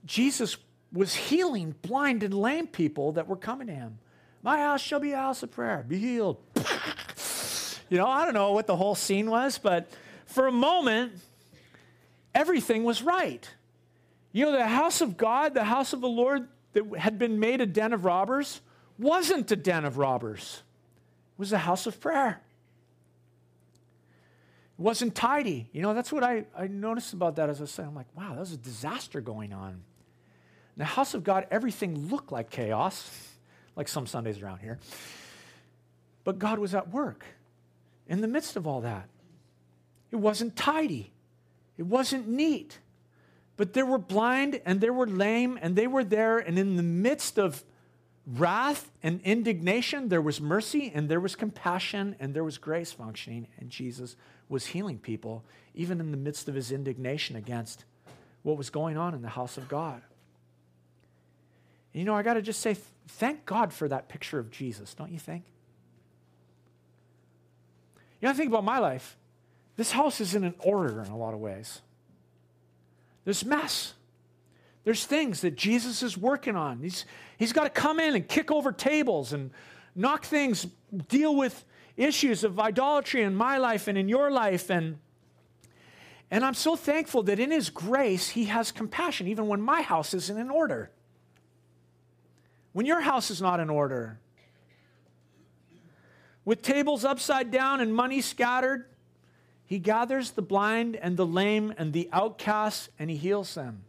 Jesus 0.06 0.58
was 0.92 1.14
healing 1.14 1.76
blind 1.82 2.24
and 2.24 2.34
lame 2.34 2.68
people 2.68 3.14
that 3.14 3.28
were 3.28 3.36
coming 3.36 3.68
to 3.68 3.74
him. 3.74 4.00
My 4.42 4.58
house 4.58 4.82
shall 4.82 5.00
be 5.00 5.12
a 5.12 5.18
house 5.18 5.44
of 5.44 5.52
prayer. 5.52 5.86
Be 5.88 6.00
healed. 6.00 6.38
you 7.90 7.98
know, 7.98 8.08
I 8.08 8.26
don't 8.26 8.34
know 8.34 8.54
what 8.54 8.68
the 8.68 8.76
whole 8.76 8.96
scene 8.96 9.30
was, 9.30 9.58
but 9.58 9.92
for 10.26 10.48
a 10.48 10.52
moment, 10.52 11.14
everything 12.34 12.84
was 12.84 13.02
right. 13.02 13.48
You 14.32 14.46
know, 14.46 14.52
the 14.52 14.68
house 14.68 15.02
of 15.02 15.18
God, 15.18 15.54
the 15.54 15.64
house 15.64 15.94
of 15.94 16.02
the 16.02 16.08
Lord 16.08 16.48
that 16.74 16.86
had 16.98 17.18
been 17.18 17.40
made 17.40 17.62
a 17.62 17.66
den 17.66 17.94
of 17.94 18.06
robbers, 18.06 18.62
wasn't 18.98 19.52
a 19.52 19.56
den 19.56 19.86
of 19.86 19.98
robbers, 19.98 20.62
was 21.40 21.54
a 21.54 21.58
house 21.58 21.88
of 21.88 22.00
prayer. 22.02 22.42
It 24.78 24.82
wasn't 24.82 25.16
tidy. 25.16 25.70
You 25.72 25.82
know, 25.82 25.94
that's 25.94 26.12
what 26.12 26.24
I, 26.24 26.46
I 26.56 26.68
noticed 26.68 27.14
about 27.14 27.38
that 27.38 27.50
as 27.50 27.60
I 27.60 27.62
was 27.62 27.72
saying. 27.72 27.88
I'm 27.88 27.96
like, 27.96 28.14
wow, 28.16 28.34
that 28.34 28.40
was 28.40 28.52
a 28.52 28.58
disaster 28.58 29.22
going 29.22 29.54
on. 29.54 29.70
In 29.70 29.82
the 30.78 30.86
house 30.86 31.14
of 31.14 31.24
God, 31.24 31.48
everything 31.50 32.10
looked 32.10 32.32
like 32.32 32.50
chaos, 32.50 33.10
like 33.78 33.88
some 33.88 34.06
Sundays 34.06 34.42
around 34.42 34.60
here. 34.60 34.80
But 36.26 36.40
God 36.40 36.60
was 36.60 36.76
at 36.76 36.90
work 36.90 37.26
in 38.08 38.20
the 38.20 38.28
midst 38.28 38.58
of 38.58 38.68
all 38.68 38.82
that. 38.82 39.08
It 40.12 40.18
wasn't 40.18 40.58
tidy, 40.58 41.14
it 41.78 41.84
wasn't 41.84 42.28
neat. 42.28 42.80
But 43.56 43.74
there 43.74 43.86
were 43.86 43.98
blind 43.98 44.62
and 44.66 44.80
there 44.80 44.94
were 44.94 45.08
lame, 45.08 45.60
and 45.62 45.76
they 45.76 45.88
were 45.88 46.04
there, 46.04 46.38
and 46.38 46.58
in 46.58 46.78
the 46.78 46.84
midst 46.84 47.38
of 47.38 47.64
wrath 48.36 48.92
and 49.02 49.22
indignation, 49.24 50.10
there 50.10 50.22
was 50.22 50.40
mercy 50.40 50.92
and 50.94 51.10
there 51.10 51.20
was 51.20 51.36
compassion 51.36 52.16
and 52.20 52.34
there 52.34 52.44
was 52.44 52.58
grace 52.58 52.92
functioning, 52.92 53.48
and 53.58 53.70
Jesus 53.70 54.16
was 54.48 54.68
healing 54.68 55.00
people, 55.00 55.44
even 55.74 56.00
in 56.00 56.12
the 56.12 56.18
midst 56.18 56.48
of 56.48 56.56
his 56.56 56.72
indignation 56.72 57.36
against 57.36 57.86
what 58.44 58.58
was 58.58 58.70
going 58.70 58.98
on 58.98 59.14
in 59.14 59.22
the 59.22 59.30
house 59.30 59.58
of 59.58 59.68
God. 59.68 60.02
You 61.94 62.06
know, 62.06 62.16
I 62.16 62.22
got 62.22 62.36
to 62.36 62.42
just 62.42 62.62
say, 62.62 62.78
thank 63.08 63.46
God 63.46 63.74
for 63.74 63.88
that 63.88 64.10
picture 64.10 64.38
of 64.38 64.52
Jesus, 64.52 64.94
don't 64.94 65.12
you 65.12 65.20
think? 65.20 65.44
You 68.22 68.28
know, 68.28 68.30
I 68.32 68.34
think 68.34 68.50
about 68.50 68.64
my 68.64 68.80
life. 68.80 69.18
This 69.76 69.92
house 69.92 70.22
is 70.22 70.36
in 70.36 70.44
an 70.44 70.56
order 70.60 71.02
in 71.02 71.10
a 71.10 71.18
lot 71.18 71.34
of 71.34 71.40
ways. 71.40 71.82
There's 73.24 73.46
mess. 73.46 73.94
There's 74.84 75.06
things 75.06 75.42
that 75.42 75.56
Jesus 75.56 76.02
is 76.02 76.18
working 76.18 76.56
on. 76.56 76.80
He's, 76.80 77.06
he's 77.38 77.54
got 77.54 77.64
to 77.64 77.70
come 77.70 78.00
in 78.00 78.16
and 78.16 78.28
kick 78.28 78.52
over 78.52 78.72
tables 78.72 79.34
and 79.34 79.52
knock 79.96 80.26
things, 80.26 80.68
deal 81.10 81.36
with 81.36 81.66
issues 81.98 82.44
of 82.44 82.60
idolatry 82.60 83.22
in 83.22 83.36
my 83.36 83.58
life 83.58 83.88
and 83.88 83.98
in 83.98 84.08
your 84.08 84.32
life. 84.32 84.70
And, 84.70 84.98
and 86.32 86.46
I'm 86.46 86.54
so 86.54 86.76
thankful 86.76 87.24
that 87.24 87.40
in 87.40 87.52
His 87.52 87.70
grace, 87.70 88.30
He 88.30 88.46
has 88.46 88.72
compassion, 88.72 89.28
even 89.28 89.48
when 89.48 89.62
my 89.62 89.82
house 89.82 90.14
isn't 90.14 90.38
in 90.38 90.50
order. 90.50 90.92
When 92.72 92.86
your 92.86 93.02
house 93.02 93.30
is 93.30 93.42
not 93.42 93.60
in 93.60 93.70
order, 93.70 94.20
with 96.46 96.62
tables 96.62 97.04
upside 97.04 97.52
down 97.52 97.82
and 97.82 97.94
money 97.94 98.22
scattered, 98.22 98.86
He 99.66 99.78
gathers 99.78 100.32
the 100.32 100.42
blind 100.42 100.96
and 100.96 101.18
the 101.18 101.26
lame 101.26 101.74
and 101.78 101.92
the 101.92 102.10
outcasts 102.14 102.90
and 102.98 103.10
He 103.10 103.18
heals 103.18 103.54
them. 103.56 103.84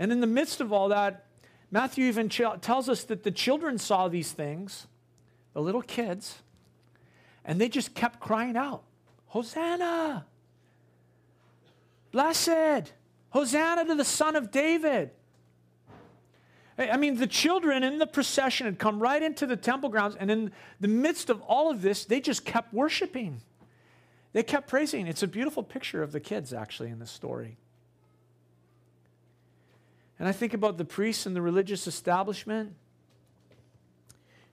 And 0.00 0.10
in 0.10 0.20
the 0.20 0.26
midst 0.26 0.62
of 0.62 0.72
all 0.72 0.88
that, 0.88 1.26
Matthew 1.70 2.06
even 2.06 2.30
ch- 2.30 2.40
tells 2.62 2.88
us 2.88 3.04
that 3.04 3.22
the 3.22 3.30
children 3.30 3.78
saw 3.78 4.08
these 4.08 4.32
things 4.32 4.88
the 5.52 5.60
little 5.60 5.82
kids, 5.82 6.42
and 7.44 7.60
they 7.60 7.68
just 7.68 7.92
kept 7.94 8.20
crying 8.20 8.56
out, 8.56 8.84
Hosanna! 9.26 10.24
Blessed! 12.12 12.92
Hosanna 13.30 13.84
to 13.84 13.94
the 13.94 14.04
Son 14.04 14.36
of 14.36 14.50
David! 14.50 15.10
I 16.78 16.96
mean, 16.96 17.16
the 17.16 17.26
children 17.26 17.82
in 17.82 17.98
the 17.98 18.06
procession 18.06 18.66
had 18.66 18.78
come 18.78 19.00
right 19.00 19.22
into 19.22 19.44
the 19.44 19.56
temple 19.56 19.90
grounds, 19.90 20.16
and 20.18 20.30
in 20.30 20.52
the 20.78 20.88
midst 20.88 21.28
of 21.28 21.42
all 21.42 21.70
of 21.70 21.82
this, 21.82 22.04
they 22.06 22.20
just 22.20 22.44
kept 22.44 22.72
worshiping. 22.72 23.42
They 24.32 24.44
kept 24.44 24.68
praising. 24.68 25.06
It's 25.08 25.22
a 25.22 25.28
beautiful 25.28 25.62
picture 25.62 26.02
of 26.02 26.12
the 26.12 26.20
kids, 26.20 26.54
actually, 26.54 26.88
in 26.88 27.00
this 27.00 27.10
story. 27.10 27.58
And 30.20 30.28
I 30.28 30.32
think 30.32 30.52
about 30.52 30.76
the 30.76 30.84
priests 30.84 31.24
and 31.24 31.34
the 31.34 31.40
religious 31.40 31.86
establishment. 31.86 32.74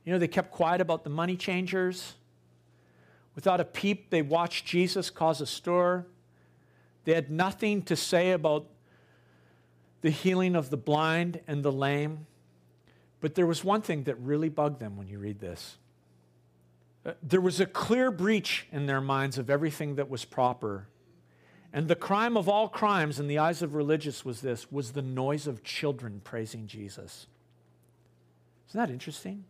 You 0.06 0.14
know, 0.14 0.18
they 0.18 0.30
kept 0.30 0.50
quiet 0.50 0.80
about 0.80 1.04
the 1.04 1.10
money 1.10 1.36
changers. 1.36 2.16
Without 3.36 3.60
a 3.60 3.66
peep, 3.66 4.10
they 4.10 4.22
watched 4.22 4.66
Jesus 4.66 5.10
cause 5.10 5.42
a 5.42 5.46
stir. 5.46 6.06
They 7.04 7.14
had 7.14 7.30
nothing 7.30 7.82
to 7.84 7.98
say 7.98 8.32
about 8.32 8.68
the 10.00 10.10
healing 10.10 10.56
of 10.56 10.70
the 10.70 10.78
blind 10.78 11.42
and 11.48 11.64
the 11.64 11.72
lame. 11.72 12.28
But 13.20 13.36
there 13.36 13.46
was 13.46 13.62
one 13.62 13.82
thing 13.82 14.04
that 14.04 14.16
really 14.20 14.48
bugged 14.48 14.80
them 14.80 14.96
when 14.96 15.10
you 15.10 15.20
read 15.20 15.40
this. 15.40 15.78
Uh, 17.06 17.12
there 17.22 17.42
was 17.42 17.60
a 17.60 17.66
clear 17.66 18.10
breach 18.10 18.68
in 18.72 18.86
their 18.86 19.02
minds 19.02 19.38
of 19.38 19.50
everything 19.50 19.96
that 19.96 20.10
was 20.10 20.24
proper. 20.24 20.88
And 21.74 21.88
the 21.88 21.96
crime 21.96 22.38
of 22.38 22.48
all 22.48 22.70
crimes 22.70 23.20
in 23.20 23.28
the 23.28 23.40
eyes 23.40 23.62
of 23.62 23.76
religious 23.76 24.24
was 24.24 24.42
this 24.42 24.72
was 24.72 24.92
the 24.92 25.02
noise 25.02 25.48
of 25.48 25.64
children 25.64 26.22
praising 26.24 26.68
Jesus. 26.68 27.28
Isn't 28.70 28.80
that 28.80 28.90
interesting? 28.90 29.46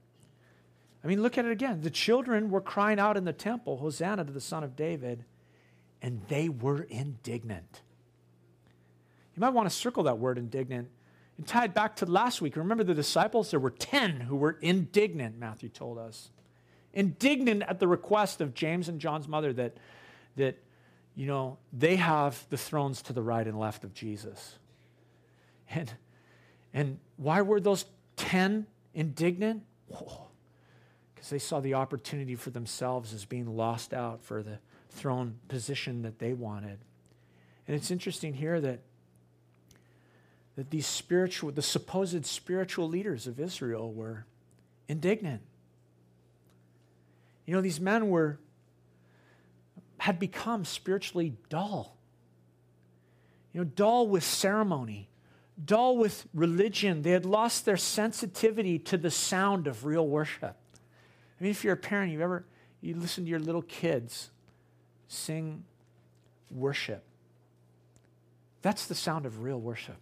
I 1.04 1.08
mean, 1.08 1.22
look 1.22 1.38
at 1.38 1.46
it 1.46 1.52
again. 1.52 1.82
The 1.82 1.90
children 1.90 2.50
were 2.50 2.62
crying 2.62 3.00
out 3.00 3.18
in 3.18 3.24
the 3.24 3.34
temple, 3.34 3.78
Hosanna 3.78 4.26
to 4.26 4.32
the 4.32 4.42
Son 4.42 4.64
of 4.64 4.76
David, 4.76 5.26
and 6.02 6.22
they 6.28 6.50
were 6.50 6.82
indignant. 6.84 7.82
You 9.36 9.42
might 9.42 9.54
want 9.54 9.70
to 9.70 9.76
circle 9.76 10.04
that 10.04 10.18
word 10.18 10.38
indignant 10.38 10.90
and 11.38 11.46
tie 11.46 11.66
it 11.66 11.74
back 11.74 11.96
to 11.98 12.06
last 12.06 12.42
week. 12.42 12.56
Remember 12.56 12.84
the 12.84 12.96
disciples? 12.96 13.52
There 13.52 13.60
were 13.60 13.70
10 13.70 14.22
who 14.22 14.36
were 14.36 14.58
indignant, 14.62 15.38
Matthew 15.38 15.70
told 15.70 16.00
us. 16.00 16.32
Indignant 16.94 17.64
at 17.64 17.80
the 17.80 17.88
request 17.88 18.42
of 18.42 18.56
James 18.56 18.90
and 18.90 19.00
John's 19.00 19.28
mother 19.28 19.54
that, 19.54 19.78
that 20.36 20.58
you 21.18 21.26
know, 21.26 21.58
they 21.74 21.96
have 21.96 22.46
the 22.52 22.58
thrones 22.58 23.02
to 23.02 23.12
the 23.12 23.24
right 23.24 23.48
and 23.48 23.60
left 23.60 23.84
of 23.84 23.92
Jesus. 23.92 24.60
And, 25.72 25.92
and 26.76 27.00
why 27.18 27.42
were 27.42 27.60
those 27.60 27.86
10 28.18 28.68
indignant? 28.94 29.64
Because 29.90 31.32
they 31.32 31.40
saw 31.40 31.60
the 31.60 31.74
opportunity 31.74 32.36
for 32.36 32.52
themselves 32.52 33.16
as 33.16 33.26
being 33.26 33.58
lost 33.58 33.96
out 33.96 34.24
for 34.24 34.44
the 34.44 34.60
throne 34.92 35.40
position 35.48 36.04
that 36.04 36.20
they 36.20 36.34
wanted. 36.34 36.78
And 37.68 37.76
it's 37.76 37.90
interesting 37.90 38.36
here 38.36 38.62
that, 38.62 38.82
that 40.56 40.70
these 40.70 40.86
spiritual, 40.86 41.52
the 41.52 41.64
supposed 41.64 42.28
spiritual 42.28 42.88
leaders 42.88 43.26
of 43.26 43.40
Israel 43.40 43.92
were 43.92 44.28
indignant. 44.88 45.42
You 47.48 47.56
know, 47.56 47.62
these 47.62 47.80
men 47.80 48.10
were 48.10 48.38
had 50.08 50.20
become 50.20 50.64
spiritually 50.64 51.34
dull. 51.50 51.98
You 53.52 53.60
know, 53.60 53.66
dull 53.76 54.08
with 54.08 54.24
ceremony, 54.24 55.10
dull 55.66 55.98
with 55.98 56.26
religion. 56.34 57.02
They 57.02 57.12
had 57.12 57.26
lost 57.26 57.66
their 57.66 57.76
sensitivity 57.76 58.80
to 58.80 58.98
the 58.98 59.12
sound 59.12 59.68
of 59.68 59.84
real 59.84 60.08
worship. 60.08 60.56
I 61.38 61.44
mean, 61.44 61.52
if 61.52 61.62
you're 61.62 61.74
a 61.74 61.76
parent, 61.76 62.14
you've 62.14 62.22
ever 62.22 62.46
you 62.80 62.96
listen 62.96 63.26
to 63.26 63.30
your 63.30 63.42
little 63.42 63.64
kids 63.64 64.30
sing 65.10 65.66
worship. 66.50 67.04
That's 68.62 68.86
the 68.86 68.96
sound 68.96 69.26
of 69.26 69.44
real 69.44 69.60
worship. 69.60 69.98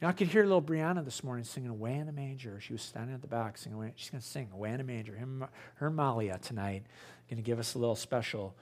You 0.00 0.06
know, 0.06 0.10
I 0.10 0.12
could 0.12 0.28
hear 0.28 0.44
little 0.44 0.62
Brianna 0.62 1.04
this 1.04 1.22
morning 1.22 1.44
singing 1.44 1.68
"Away 1.68 1.96
in 1.96 2.08
a 2.08 2.12
Manger." 2.12 2.58
She 2.58 2.72
was 2.72 2.80
standing 2.80 3.14
at 3.14 3.20
the 3.20 3.28
back 3.28 3.58
singing. 3.58 3.76
Away, 3.76 3.92
she's 3.96 4.08
going 4.08 4.22
to 4.22 4.26
sing 4.26 4.48
"Away 4.50 4.72
in 4.72 4.80
a 4.80 4.84
Manger." 4.84 5.14
Her, 5.14 5.48
her 5.74 5.90
Malia 5.90 6.38
tonight 6.38 6.84
going 7.28 7.36
to 7.36 7.42
give 7.42 7.58
us 7.58 7.74
a 7.74 7.78
little 7.78 7.94
special 7.94 8.56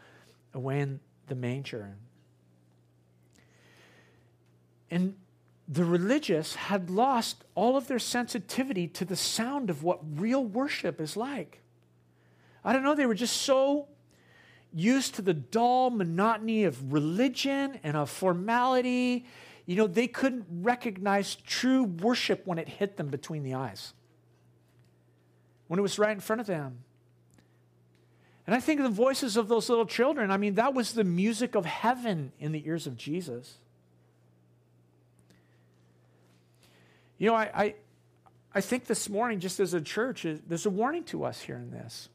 "Away 0.53 0.80
in 0.80 0.99
the 1.28 1.36
Manger." 1.36 1.97
And 4.91 5.14
the 5.68 5.84
religious 5.84 6.57
had 6.57 6.91
lost 6.91 7.45
all 7.55 7.76
of 7.76 7.86
their 7.86 8.01
sensitivity 8.01 8.89
to 8.89 9.05
the 9.05 9.14
sound 9.14 9.70
of 9.70 9.84
what 9.84 10.01
real 10.18 10.45
worship 10.45 11.01
is 11.01 11.16
like. 11.16 11.61
I 12.64 12.72
don't 12.72 12.82
know, 12.82 12.97
they 12.97 13.07
were 13.07 13.14
just 13.14 13.43
so 13.43 13.86
used 14.72 15.14
to 15.14 15.22
the 15.22 15.34
dull 15.34 15.91
monotony 15.91 16.64
of 16.64 16.93
religion 16.93 17.78
and 17.84 17.97
of 17.97 18.11
formality. 18.11 19.26
You 19.68 19.76
know, 19.76 19.86
they 19.86 20.06
couldn't 20.06 20.46
recognize 20.62 21.34
true 21.34 21.84
worship 21.84 22.46
when 22.46 22.56
it 22.56 22.70
hit 22.70 22.96
them 22.96 23.08
between 23.08 23.42
the 23.42 23.52
eyes, 23.52 23.92
when 25.66 25.78
it 25.78 25.82
was 25.82 25.98
right 25.98 26.12
in 26.12 26.20
front 26.20 26.40
of 26.40 26.46
them. 26.46 26.78
And 28.46 28.56
I 28.56 28.60
think 28.60 28.80
the 28.80 28.88
voices 28.88 29.36
of 29.36 29.48
those 29.48 29.68
little 29.68 29.84
children. 29.84 30.30
I 30.30 30.38
mean, 30.38 30.54
that 30.54 30.72
was 30.72 30.94
the 30.94 31.04
music 31.04 31.54
of 31.54 31.66
heaven 31.66 32.32
in 32.40 32.52
the 32.52 32.66
ears 32.66 32.86
of 32.86 32.96
Jesus. 32.96 33.58
You 37.18 37.28
know, 37.28 37.34
I, 37.34 37.50
I, 37.54 37.74
I 38.54 38.60
think 38.62 38.86
this 38.86 39.10
morning, 39.10 39.38
just 39.38 39.60
as 39.60 39.74
a 39.74 39.82
church, 39.82 40.24
there's 40.48 40.64
a 40.64 40.70
warning 40.70 41.04
to 41.04 41.24
us 41.24 41.42
here 41.42 41.56
in 41.56 41.70
this 41.72 42.08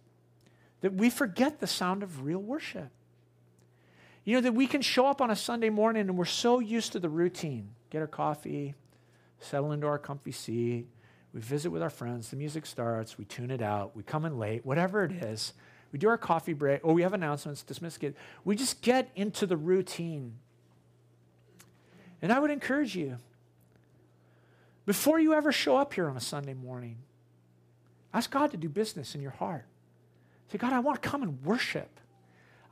that 0.82 0.96
we 0.96 1.12
forget 1.12 1.60
the 1.60 1.68
sound 1.68 2.02
of 2.02 2.26
real 2.26 2.40
worship. 2.40 2.90
You 4.26 4.36
know, 4.36 4.42
that 4.42 4.54
we 4.54 4.68
can 4.68 4.82
show 4.82 5.08
up 5.08 5.22
on 5.22 5.32
a 5.32 5.36
Sunday 5.36 5.70
morning 5.70 6.08
and 6.08 6.18
we're 6.18 6.26
so 6.26 6.60
used 6.60 6.94
to 6.94 7.00
the 7.00 7.10
routine 7.10 7.70
get 7.90 8.00
our 8.00 8.08
coffee, 8.08 8.74
settle 9.40 9.72
into 9.72 9.86
our 9.86 10.00
comfy 10.00 10.32
seat, 10.32 10.88
we 11.32 11.42
visit 11.42 11.70
with 11.70 11.84
our 11.84 11.92
friends, 11.92 12.30
the 12.30 12.36
music 12.36 12.66
starts, 12.66 13.20
we 13.20 13.26
tune 13.26 13.52
it 13.52 13.62
out, 13.62 13.96
we 13.96 14.02
come 14.02 14.26
in 14.26 14.40
late, 14.40 14.66
whatever 14.66 15.04
it 15.04 15.12
is. 15.12 15.54
We 15.92 16.00
do 16.00 16.10
our 16.10 16.18
coffee 16.18 16.54
break, 16.54 16.82
or 16.84 16.96
we 16.96 17.04
have 17.04 17.14
announcements, 17.14 17.62
dismiss 17.62 18.00
kids. 18.00 18.18
We 18.44 18.56
just 18.56 18.82
get 18.82 19.12
into 19.16 19.46
the 19.46 19.56
routine. 19.56 20.34
And 22.20 22.34
I 22.34 22.40
would 22.40 22.50
encourage 22.50 22.96
you, 22.96 23.18
before 24.88 25.20
you 25.20 25.36
ever 25.36 25.52
show 25.52 25.78
up 25.78 25.94
here 25.94 26.10
on 26.10 26.18
a 26.18 26.22
Sunday 26.22 26.56
morning, 26.56 26.98
ask 28.12 28.32
God 28.32 28.50
to 28.52 28.58
do 28.58 28.70
business 28.70 29.14
in 29.14 29.22
your 29.22 29.32
heart. 29.32 29.66
Say, 30.52 30.58
God, 30.58 30.74
I 30.74 30.80
want 30.80 31.02
to 31.02 31.08
come 31.08 31.22
and 31.22 31.44
worship. 31.44 32.00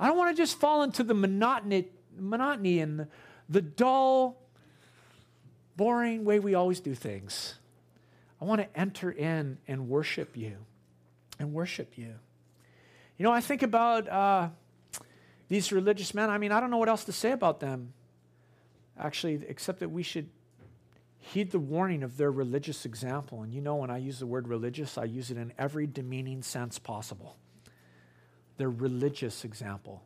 I 0.02 0.08
don't 0.08 0.18
want 0.18 0.36
to 0.36 0.41
just 0.41 0.60
fall 0.60 0.82
into 0.82 1.04
the 1.04 1.14
monotony, 1.14 1.88
monotony 2.18 2.80
and 2.80 3.06
the, 3.47 3.62
dull, 3.62 4.41
boring 5.78 6.26
way 6.26 6.39
we 6.39 6.56
always 6.56 6.80
do 6.80 6.95
things. 6.95 7.54
I 8.41 8.45
want 8.45 8.62
to 8.62 8.80
enter 8.80 9.12
in 9.12 9.60
and 9.68 9.88
worship 9.88 10.36
you 10.36 10.58
and 11.38 11.54
worship 11.54 11.99
you. 11.99 12.16
You 13.20 13.24
know, 13.24 13.32
I 13.32 13.41
think 13.41 13.62
about 13.62 14.10
uh, 14.10 14.49
these 15.49 15.72
religious 15.72 16.16
men. 16.16 16.32
I 16.32 16.39
mean, 16.39 16.52
I 16.52 16.60
don't 16.60 16.72
know 16.72 16.78
what 16.78 16.89
else 16.89 17.04
to 17.04 17.12
say 17.12 17.32
about 17.32 17.60
them, 17.60 17.93
actually, 18.99 19.43
except 19.47 19.82
that 19.82 19.89
we 19.89 20.02
should 20.02 20.28
heed 21.20 21.52
the 21.52 21.60
warning 21.60 22.02
of 22.02 22.18
their 22.18 22.32
religious 22.32 22.86
example. 22.86 23.43
And 23.43 23.54
you 23.54 23.62
know, 23.62 23.76
when 23.76 23.91
I 23.91 23.99
use 23.99 24.18
the 24.18 24.26
word 24.26 24.47
religious, 24.47 24.97
I 24.97 25.04
use 25.04 25.30
it 25.30 25.38
in 25.38 25.54
every 25.60 25.86
demeaning 25.86 26.41
sense 26.41 26.80
possible. 26.80 27.38
Their 28.58 28.70
religious 28.70 29.43
example. 29.43 30.04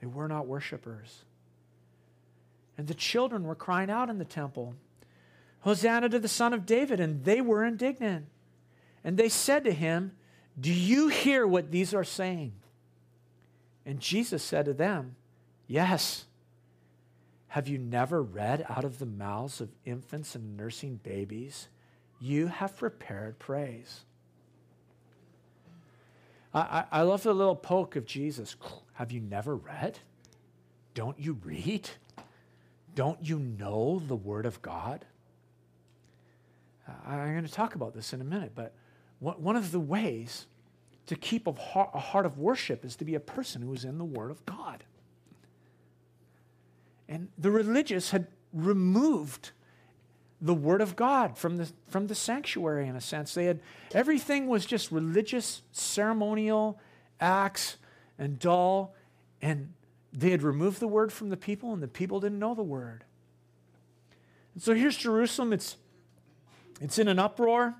They 0.00 0.06
were 0.06 0.28
not 0.28 0.46
worshipers. 0.46 1.24
And 2.76 2.86
the 2.86 2.94
children 2.94 3.44
were 3.44 3.54
crying 3.54 3.90
out 3.90 4.10
in 4.10 4.18
the 4.18 4.24
temple, 4.24 4.74
Hosanna 5.60 6.08
to 6.10 6.18
the 6.18 6.28
Son 6.28 6.52
of 6.52 6.66
David. 6.66 7.00
And 7.00 7.24
they 7.24 7.40
were 7.40 7.64
indignant. 7.64 8.26
And 9.02 9.16
they 9.16 9.28
said 9.28 9.64
to 9.64 9.72
him, 9.72 10.12
do 10.58 10.72
you 10.72 11.08
hear 11.08 11.46
what 11.46 11.70
these 11.70 11.94
are 11.94 12.04
saying? 12.04 12.52
And 13.84 14.00
Jesus 14.00 14.42
said 14.42 14.66
to 14.66 14.72
them, 14.72 15.16
Yes. 15.66 16.24
Have 17.48 17.68
you 17.68 17.78
never 17.78 18.20
read 18.20 18.66
out 18.68 18.84
of 18.84 18.98
the 18.98 19.06
mouths 19.06 19.60
of 19.60 19.70
infants 19.84 20.34
and 20.34 20.56
nursing 20.56 20.98
babies? 21.04 21.68
You 22.20 22.48
have 22.48 22.76
prepared 22.76 23.38
praise. 23.38 24.00
I, 26.54 26.84
I, 26.92 27.02
love 27.02 27.24
the 27.24 27.34
little 27.34 27.56
poke 27.56 27.96
of 27.96 28.06
Jesus. 28.06 28.54
Have 28.94 29.10
you 29.10 29.20
never 29.20 29.56
read? 29.56 29.98
Don't 30.94 31.18
you 31.18 31.38
read? 31.44 31.88
Don't 32.94 33.18
you 33.20 33.40
know 33.40 34.00
the 34.06 34.14
Word 34.14 34.46
of 34.46 34.62
God? 34.62 35.04
I'm 37.06 37.32
going 37.32 37.44
to 37.44 37.52
talk 37.52 37.74
about 37.74 37.94
this 37.94 38.12
in 38.12 38.20
a 38.20 38.24
minute, 38.24 38.52
but 38.54 38.72
one 39.18 39.56
of 39.56 39.72
the 39.72 39.80
ways 39.80 40.46
to 41.06 41.16
keep 41.16 41.46
a 41.46 41.52
heart 41.52 42.26
of 42.26 42.38
worship 42.38 42.84
is 42.84 42.94
to 42.96 43.04
be 43.04 43.14
a 43.14 43.20
person 43.20 43.62
who 43.62 43.72
is 43.72 43.84
in 43.84 43.98
the 43.98 44.04
Word 44.04 44.30
of 44.30 44.44
God. 44.46 44.84
And 47.08 47.28
the 47.36 47.50
religious 47.50 48.10
had 48.10 48.28
removed 48.52 49.50
the 50.44 50.54
Word 50.54 50.82
of 50.82 50.94
God 50.94 51.38
from 51.38 51.56
the, 51.56 51.72
from 51.88 52.06
the 52.06 52.14
sanctuary, 52.14 52.86
in 52.86 52.96
a 52.96 53.00
sense. 53.00 53.32
They 53.32 53.46
had 53.46 53.60
everything 53.94 54.46
was 54.46 54.66
just 54.66 54.92
religious, 54.92 55.62
ceremonial 55.72 56.78
acts 57.18 57.78
and 58.18 58.38
dull, 58.38 58.94
and 59.40 59.72
they 60.12 60.30
had 60.30 60.42
removed 60.42 60.80
the 60.80 60.86
Word 60.86 61.14
from 61.14 61.30
the 61.30 61.38
people, 61.38 61.72
and 61.72 61.82
the 61.82 61.88
people 61.88 62.20
didn't 62.20 62.38
know 62.38 62.54
the 62.54 62.62
Word. 62.62 63.04
And 64.52 64.62
so 64.62 64.74
here's 64.74 64.98
Jerusalem. 64.98 65.54
It's, 65.54 65.78
it's 66.78 66.98
in 66.98 67.08
an 67.08 67.18
uproar. 67.18 67.74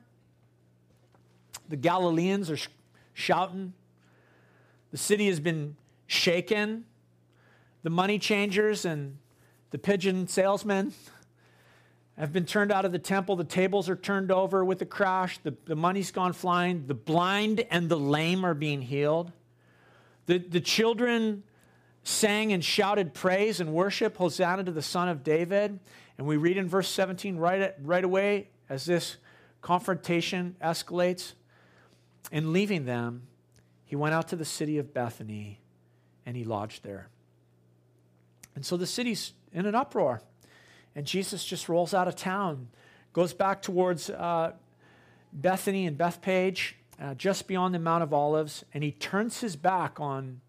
The 1.68 1.76
Galileans 1.76 2.50
are 2.50 2.58
shouting. 3.12 3.74
The 4.90 4.96
city 4.96 5.26
has 5.26 5.38
been 5.38 5.76
shaken. 6.06 6.86
The 7.82 7.90
money 7.90 8.18
changers 8.18 8.86
and 8.86 9.18
the 9.70 9.78
pigeon 9.78 10.28
salesmen 10.28 10.94
have 12.18 12.32
been 12.32 12.44
turned 12.44 12.70
out 12.70 12.84
of 12.84 12.92
the 12.92 12.98
temple. 12.98 13.36
The 13.36 13.44
tables 13.44 13.88
are 13.88 13.96
turned 13.96 14.30
over 14.30 14.64
with 14.64 14.80
a 14.82 14.86
crash. 14.86 15.38
The, 15.38 15.54
the 15.64 15.74
money's 15.74 16.10
gone 16.10 16.32
flying. 16.32 16.86
The 16.86 16.94
blind 16.94 17.64
and 17.70 17.88
the 17.88 17.98
lame 17.98 18.44
are 18.44 18.54
being 18.54 18.82
healed. 18.82 19.32
The, 20.26 20.38
the 20.38 20.60
children 20.60 21.42
sang 22.04 22.52
and 22.52 22.64
shouted 22.64 23.14
praise 23.14 23.60
and 23.60 23.72
worship, 23.72 24.16
Hosanna 24.16 24.64
to 24.64 24.72
the 24.72 24.82
Son 24.82 25.08
of 25.08 25.24
David. 25.24 25.80
And 26.16 26.26
we 26.26 26.36
read 26.36 26.56
in 26.56 26.68
verse 26.68 26.88
17 26.88 27.36
right, 27.36 27.74
right 27.82 28.04
away 28.04 28.48
as 28.68 28.84
this 28.84 29.16
confrontation 29.60 30.56
escalates 30.62 31.32
and 32.30 32.52
leaving 32.52 32.84
them, 32.84 33.22
he 33.84 33.96
went 33.96 34.14
out 34.14 34.28
to 34.28 34.36
the 34.36 34.44
city 34.44 34.78
of 34.78 34.94
Bethany 34.94 35.60
and 36.26 36.36
he 36.36 36.44
lodged 36.44 36.84
there. 36.84 37.08
And 38.54 38.64
so 38.64 38.76
the 38.76 38.86
city's 38.86 39.32
in 39.52 39.66
an 39.66 39.74
uproar. 39.74 40.22
And 40.96 41.06
Jesus 41.06 41.44
just 41.44 41.68
rolls 41.68 41.92
out 41.94 42.08
of 42.08 42.16
town, 42.16 42.68
goes 43.12 43.32
back 43.32 43.62
towards 43.62 44.10
uh, 44.10 44.52
Bethany 45.32 45.86
and 45.86 45.98
Bethphage, 45.98 46.76
uh, 47.00 47.14
just 47.14 47.48
beyond 47.48 47.74
the 47.74 47.78
Mount 47.78 48.02
of 48.02 48.12
Olives, 48.12 48.64
and 48.72 48.84
he 48.84 48.92
turns 48.92 49.40
his 49.40 49.56
back 49.56 49.98
on 49.98 50.40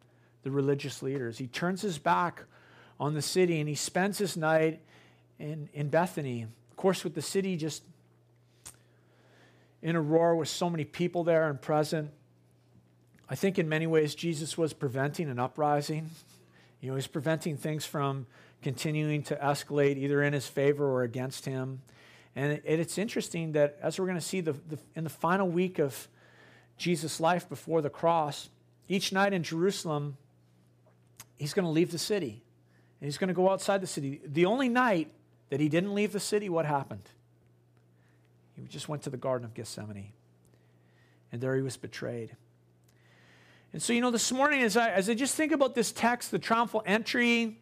the 0.44 0.52
religious 0.52 1.02
leaders. 1.02 1.40
He 1.40 1.48
turns 1.48 1.82
his 1.82 1.98
back 1.98 2.44
on 3.00 3.14
the 3.14 3.22
city 3.22 3.60
and 3.60 3.68
he 3.68 3.76
spends 3.76 4.20
his 4.20 4.38
night 4.38 4.80
in, 5.40 5.70
in 5.74 5.90
Bethany. 5.90 6.44
Of 6.44 6.78
course, 6.78 7.04
with 7.04 7.16
the 7.16 7.22
city 7.22 7.58
just 7.58 7.84
in 9.82 9.96
a 9.96 10.02
roar 10.02 10.36
with 10.36 10.48
so 10.48 10.70
many 10.70 10.86
people 10.86 11.24
there 11.24 11.50
and 11.50 11.62
present. 11.62 12.12
I 13.30 13.36
think 13.36 13.58
in 13.58 13.68
many 13.68 13.88
ways 13.88 14.14
Jesus 14.16 14.58
was 14.58 14.74
preventing 14.74 15.30
an 15.30 15.40
uprising. 15.40 16.10
You 16.80 16.90
know, 16.90 16.96
he's 16.96 17.08
preventing 17.08 17.58
things 17.58 17.86
from 17.86 18.28
continuing 18.66 19.22
to 19.22 19.36
escalate 19.36 19.96
either 19.96 20.24
in 20.24 20.34
his 20.34 20.48
favor 20.48 20.84
or 20.84 21.04
against 21.04 21.46
him. 21.46 21.84
And 22.36 22.54
it, 22.54 22.64
it's 22.66 22.98
interesting 22.98 23.52
that 23.52 23.78
as 23.80 24.00
we're 24.00 24.08
going 24.08 24.18
to 24.18 24.26
see 24.26 24.42
the, 24.42 24.54
the, 24.54 24.80
in 24.96 25.04
the 25.04 25.10
final 25.12 25.48
week 25.48 25.78
of 25.78 26.08
Jesus' 26.76 27.20
life 27.20 27.48
before 27.48 27.84
the 27.84 27.92
cross, 27.92 28.50
each 28.90 29.14
night 29.14 29.34
in 29.34 29.44
Jerusalem, 29.44 30.18
he's 31.38 31.54
going 31.54 31.66
to 31.66 31.70
leave 31.70 31.92
the 31.92 32.00
city. 32.00 32.42
And 33.00 33.06
he's 33.06 33.20
going 33.20 33.28
to 33.28 33.36
go 33.36 33.52
outside 33.52 33.82
the 33.82 33.88
city. 33.88 34.20
The 34.26 34.48
only 34.48 34.68
night 34.68 35.12
that 35.52 35.60
he 35.60 35.70
didn't 35.70 35.94
leave 35.94 36.12
the 36.12 36.20
city, 36.20 36.50
what 36.50 36.66
happened? 36.66 37.08
He 38.56 38.64
just 38.64 38.90
went 38.90 39.04
to 39.04 39.12
the 39.12 39.18
Garden 39.18 39.46
of 39.46 39.54
Gethsemane. 39.54 40.12
And 41.32 41.40
there 41.40 41.56
he 41.56 41.62
was 41.62 41.78
betrayed. 41.78 42.36
And 43.74 43.80
so, 43.80 43.94
you 43.94 44.02
know, 44.02 44.10
this 44.10 44.32
morning, 44.32 44.64
as 44.64 44.76
I, 44.76 44.90
as 44.90 45.08
I 45.08 45.14
just 45.14 45.36
think 45.36 45.52
about 45.52 45.76
this 45.76 45.92
text, 45.92 46.32
the 46.32 46.40
triumphal 46.40 46.82
entry, 46.88 47.60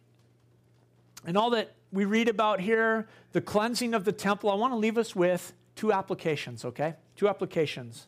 and 1.24 1.36
all 1.36 1.50
that 1.50 1.74
we 1.92 2.04
read 2.04 2.28
about 2.28 2.60
here, 2.60 3.06
the 3.32 3.40
cleansing 3.40 3.94
of 3.94 4.04
the 4.04 4.12
temple, 4.12 4.50
I 4.50 4.54
want 4.54 4.72
to 4.72 4.76
leave 4.76 4.98
us 4.98 5.14
with 5.14 5.52
two 5.76 5.92
applications, 5.92 6.64
okay? 6.64 6.94
Two 7.16 7.28
applications. 7.28 8.06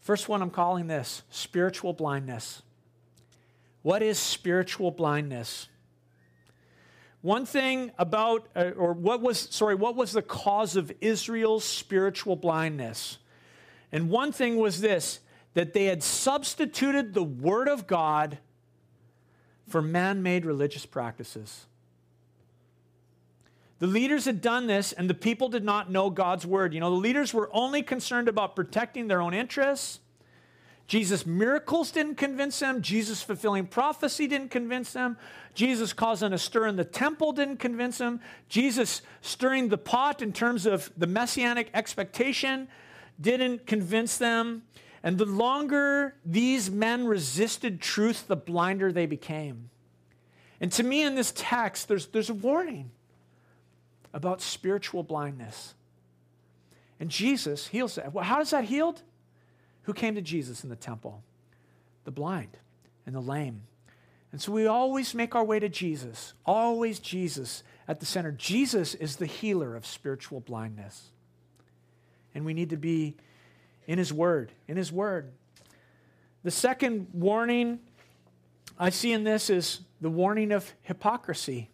First 0.00 0.28
one, 0.28 0.42
I'm 0.42 0.50
calling 0.50 0.86
this 0.86 1.22
spiritual 1.30 1.92
blindness. 1.92 2.62
What 3.82 4.02
is 4.02 4.18
spiritual 4.18 4.90
blindness? 4.90 5.68
One 7.22 7.46
thing 7.46 7.90
about, 7.98 8.46
uh, 8.54 8.70
or 8.76 8.92
what 8.92 9.20
was, 9.20 9.48
sorry, 9.50 9.74
what 9.74 9.96
was 9.96 10.12
the 10.12 10.22
cause 10.22 10.76
of 10.76 10.92
Israel's 11.00 11.64
spiritual 11.64 12.36
blindness? 12.36 13.18
And 13.90 14.10
one 14.10 14.30
thing 14.32 14.56
was 14.56 14.80
this 14.80 15.20
that 15.54 15.72
they 15.72 15.86
had 15.86 16.02
substituted 16.02 17.14
the 17.14 17.22
Word 17.22 17.66
of 17.66 17.86
God 17.86 18.38
for 19.66 19.80
man 19.80 20.22
made 20.22 20.44
religious 20.44 20.84
practices. 20.84 21.66
The 23.78 23.86
leaders 23.86 24.24
had 24.24 24.40
done 24.40 24.66
this, 24.66 24.92
and 24.92 25.08
the 25.08 25.14
people 25.14 25.48
did 25.48 25.64
not 25.64 25.90
know 25.90 26.08
God's 26.08 26.46
Word. 26.46 26.72
You 26.72 26.80
know, 26.80 26.90
the 26.90 26.96
leaders 26.96 27.34
were 27.34 27.50
only 27.52 27.82
concerned 27.82 28.28
about 28.28 28.56
protecting 28.56 29.08
their 29.08 29.20
own 29.20 29.34
interests 29.34 30.00
Jesus' 30.86 31.26
miracles 31.26 31.90
didn't 31.90 32.14
convince 32.14 32.60
them. 32.60 32.80
Jesus' 32.80 33.22
fulfilling 33.22 33.66
prophecy 33.66 34.28
didn't 34.28 34.50
convince 34.50 34.92
them. 34.92 35.16
Jesus 35.54 35.92
causing 35.92 36.32
a 36.32 36.38
stir 36.38 36.66
in 36.66 36.76
the 36.76 36.84
temple 36.84 37.32
didn't 37.32 37.56
convince 37.56 37.98
them. 37.98 38.20
Jesus 38.48 39.02
stirring 39.20 39.68
the 39.68 39.78
pot 39.78 40.22
in 40.22 40.32
terms 40.32 40.64
of 40.64 40.92
the 40.96 41.06
messianic 41.06 41.70
expectation 41.74 42.68
didn't 43.20 43.66
convince 43.66 44.16
them. 44.16 44.62
And 45.02 45.18
the 45.18 45.26
longer 45.26 46.14
these 46.24 46.70
men 46.70 47.06
resisted 47.06 47.80
truth, 47.80 48.28
the 48.28 48.36
blinder 48.36 48.92
they 48.92 49.06
became. 49.06 49.70
And 50.60 50.70
to 50.72 50.82
me, 50.84 51.02
in 51.02 51.16
this 51.16 51.32
text, 51.34 51.88
there's, 51.88 52.06
there's 52.06 52.30
a 52.30 52.34
warning 52.34 52.90
about 54.16 54.40
spiritual 54.40 55.02
blindness. 55.02 55.74
And 56.98 57.10
Jesus 57.10 57.66
heals 57.66 57.96
that. 57.96 58.14
Well, 58.14 58.24
how 58.24 58.40
is 58.40 58.50
that 58.50 58.64
healed? 58.64 59.02
Who 59.82 59.92
came 59.92 60.14
to 60.14 60.22
Jesus 60.22 60.64
in 60.64 60.70
the 60.70 60.76
temple? 60.76 61.22
The 62.04 62.10
blind 62.10 62.56
and 63.04 63.14
the 63.14 63.20
lame. 63.20 63.64
And 64.32 64.40
so 64.40 64.52
we 64.52 64.66
always 64.66 65.14
make 65.14 65.34
our 65.34 65.44
way 65.44 65.60
to 65.60 65.68
Jesus, 65.68 66.32
always 66.46 66.98
Jesus 66.98 67.62
at 67.86 68.00
the 68.00 68.06
center. 68.06 68.32
Jesus 68.32 68.94
is 68.94 69.16
the 69.16 69.26
healer 69.26 69.76
of 69.76 69.84
spiritual 69.84 70.40
blindness. 70.40 71.10
And 72.34 72.46
we 72.46 72.54
need 72.54 72.70
to 72.70 72.78
be 72.78 73.16
in 73.86 73.98
His 73.98 74.14
Word, 74.14 74.50
in 74.66 74.78
His 74.78 74.90
Word. 74.90 75.30
The 76.42 76.50
second 76.50 77.08
warning 77.12 77.80
I 78.78 78.88
see 78.88 79.12
in 79.12 79.24
this 79.24 79.50
is 79.50 79.80
the 80.00 80.10
warning 80.10 80.52
of 80.52 80.72
hypocrisy. 80.82 81.68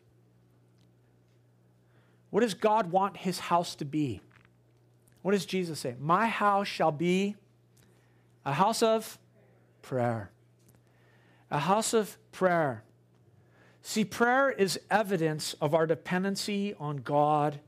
What 2.32 2.40
does 2.40 2.54
God 2.54 2.90
want 2.90 3.18
His 3.18 3.38
house 3.38 3.74
to 3.74 3.84
be? 3.84 4.22
What 5.20 5.32
does 5.32 5.44
Jesus 5.44 5.80
say? 5.80 5.96
My 6.00 6.28
house 6.28 6.66
shall 6.66 6.90
be 6.90 7.36
a 8.46 8.54
house 8.54 8.82
of 8.82 9.18
prayer. 9.82 10.30
A 11.50 11.58
house 11.58 11.92
of 11.92 12.16
prayer. 12.32 12.84
See, 13.82 14.02
prayer 14.06 14.50
is 14.50 14.80
evidence 14.90 15.54
of 15.60 15.74
our 15.74 15.86
dependency 15.86 16.72
on 16.80 16.96
God 16.96 17.60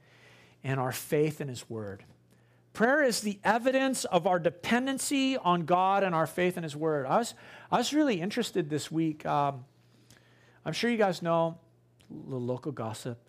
and 0.65 0.81
our 0.81 0.93
faith 0.93 1.43
in 1.43 1.49
His 1.49 1.69
Word. 1.69 2.03
Prayer 2.73 3.03
is 3.03 3.21
the 3.21 3.39
evidence 3.45 4.07
of 4.07 4.27
our 4.27 4.39
dependency 4.39 5.37
on 5.37 5.67
God 5.67 6.05
and 6.05 6.15
our 6.15 6.27
faith 6.27 6.57
in 6.57 6.63
His 6.63 6.75
Word. 6.75 7.05
I 7.05 7.19
was, 7.19 7.35
I 7.71 7.77
was 7.77 7.93
really 7.93 8.19
interested 8.19 8.71
this 8.71 8.91
week. 8.91 9.27
Um, 9.27 9.67
I'm 10.65 10.73
sure 10.73 10.91
you 10.91 10.97
guys 10.97 11.21
know 11.21 11.59
the 12.11 12.37
local 12.37 12.73
gossip, 12.73 13.24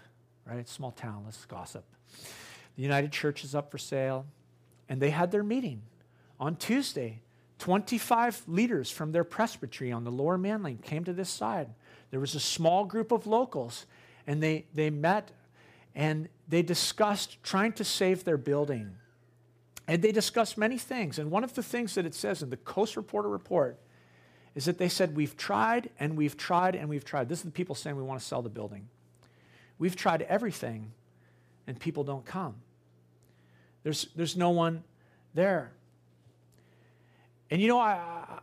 right? 0.45 0.67
Small 0.67 0.91
town, 0.91 1.23
let's 1.25 1.45
gossip. 1.45 1.83
The 2.75 2.81
United 2.81 3.11
Church 3.11 3.43
is 3.43 3.55
up 3.55 3.71
for 3.71 3.77
sale, 3.77 4.25
and 4.89 5.01
they 5.01 5.09
had 5.09 5.31
their 5.31 5.43
meeting 5.43 5.81
on 6.39 6.55
Tuesday. 6.55 7.21
25 7.59 8.43
leaders 8.47 8.91
from 8.91 9.11
their 9.11 9.23
presbytery 9.23 9.91
on 9.91 10.03
the 10.03 10.11
lower 10.11 10.37
mainland 10.37 10.83
came 10.83 11.03
to 11.05 11.13
this 11.13 11.29
side. 11.29 11.69
There 12.11 12.19
was 12.19 12.35
a 12.35 12.39
small 12.39 12.85
group 12.85 13.11
of 13.11 13.25
locals, 13.25 13.85
and 14.27 14.43
they, 14.43 14.65
they 14.73 14.89
met 14.89 15.31
and 15.95 16.27
they 16.47 16.61
discussed 16.61 17.41
trying 17.41 17.71
to 17.73 17.83
save 17.83 18.25
their 18.25 18.37
building. 18.37 18.91
And 19.87 20.01
they 20.01 20.11
discussed 20.11 20.57
many 20.57 20.77
things. 20.77 21.19
And 21.19 21.31
one 21.31 21.43
of 21.43 21.53
the 21.53 21.63
things 21.63 21.95
that 21.95 22.05
it 22.05 22.13
says 22.13 22.43
in 22.43 22.49
the 22.49 22.57
Coast 22.57 22.97
Reporter 22.97 23.29
report 23.29 23.79
is 24.55 24.65
that 24.65 24.77
they 24.77 24.89
said, 24.89 25.15
We've 25.15 25.37
tried 25.37 25.89
and 25.99 26.17
we've 26.17 26.35
tried 26.35 26.75
and 26.75 26.89
we've 26.89 27.05
tried. 27.05 27.29
This 27.29 27.39
is 27.39 27.45
the 27.45 27.51
people 27.51 27.75
saying 27.75 27.95
we 27.95 28.03
want 28.03 28.19
to 28.19 28.25
sell 28.25 28.41
the 28.41 28.49
building. 28.49 28.89
We've 29.77 29.95
tried 29.95 30.21
everything 30.23 30.91
and 31.67 31.79
people 31.79 32.03
don't 32.03 32.25
come. 32.25 32.55
There's, 33.83 34.07
there's 34.15 34.35
no 34.35 34.49
one 34.51 34.83
there. 35.33 35.71
And 37.51 37.61
you 37.61 37.67
know, 37.67 37.79
I, 37.79 38.39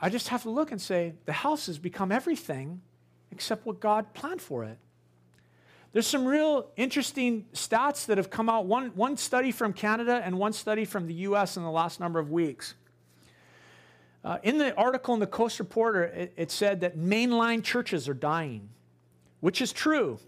I 0.00 0.08
just 0.08 0.28
have 0.28 0.42
to 0.42 0.50
look 0.50 0.72
and 0.72 0.80
say, 0.80 1.14
the 1.26 1.32
house 1.32 1.66
has 1.66 1.78
become 1.78 2.10
everything 2.10 2.80
except 3.30 3.66
what 3.66 3.80
God 3.80 4.12
planned 4.14 4.40
for 4.40 4.64
it. 4.64 4.78
There's 5.92 6.06
some 6.08 6.24
real 6.24 6.70
interesting 6.76 7.46
stats 7.52 8.06
that 8.06 8.18
have 8.18 8.28
come 8.28 8.48
out. 8.48 8.66
One, 8.66 8.88
one 8.96 9.16
study 9.16 9.52
from 9.52 9.72
Canada 9.72 10.20
and 10.24 10.38
one 10.38 10.52
study 10.52 10.84
from 10.84 11.06
the 11.06 11.14
US 11.14 11.56
in 11.56 11.62
the 11.62 11.70
last 11.70 12.00
number 12.00 12.18
of 12.18 12.32
weeks. 12.32 12.74
Uh, 14.24 14.38
in 14.42 14.58
the 14.58 14.74
article 14.74 15.14
in 15.14 15.20
the 15.20 15.26
Coast 15.26 15.60
Reporter, 15.60 16.04
it, 16.04 16.32
it 16.36 16.50
said 16.50 16.80
that 16.80 16.96
mainline 16.98 17.62
churches 17.62 18.08
are 18.08 18.14
dying, 18.14 18.70
which 19.40 19.60
is 19.60 19.72
true. 19.72 20.18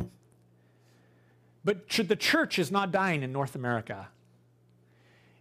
But 1.67 1.89
the 1.89 2.15
church 2.15 2.61
is 2.61 2.71
not 2.71 2.93
dying 2.93 3.25
in 3.25 3.33
North 3.33 3.57
America. 3.57 4.07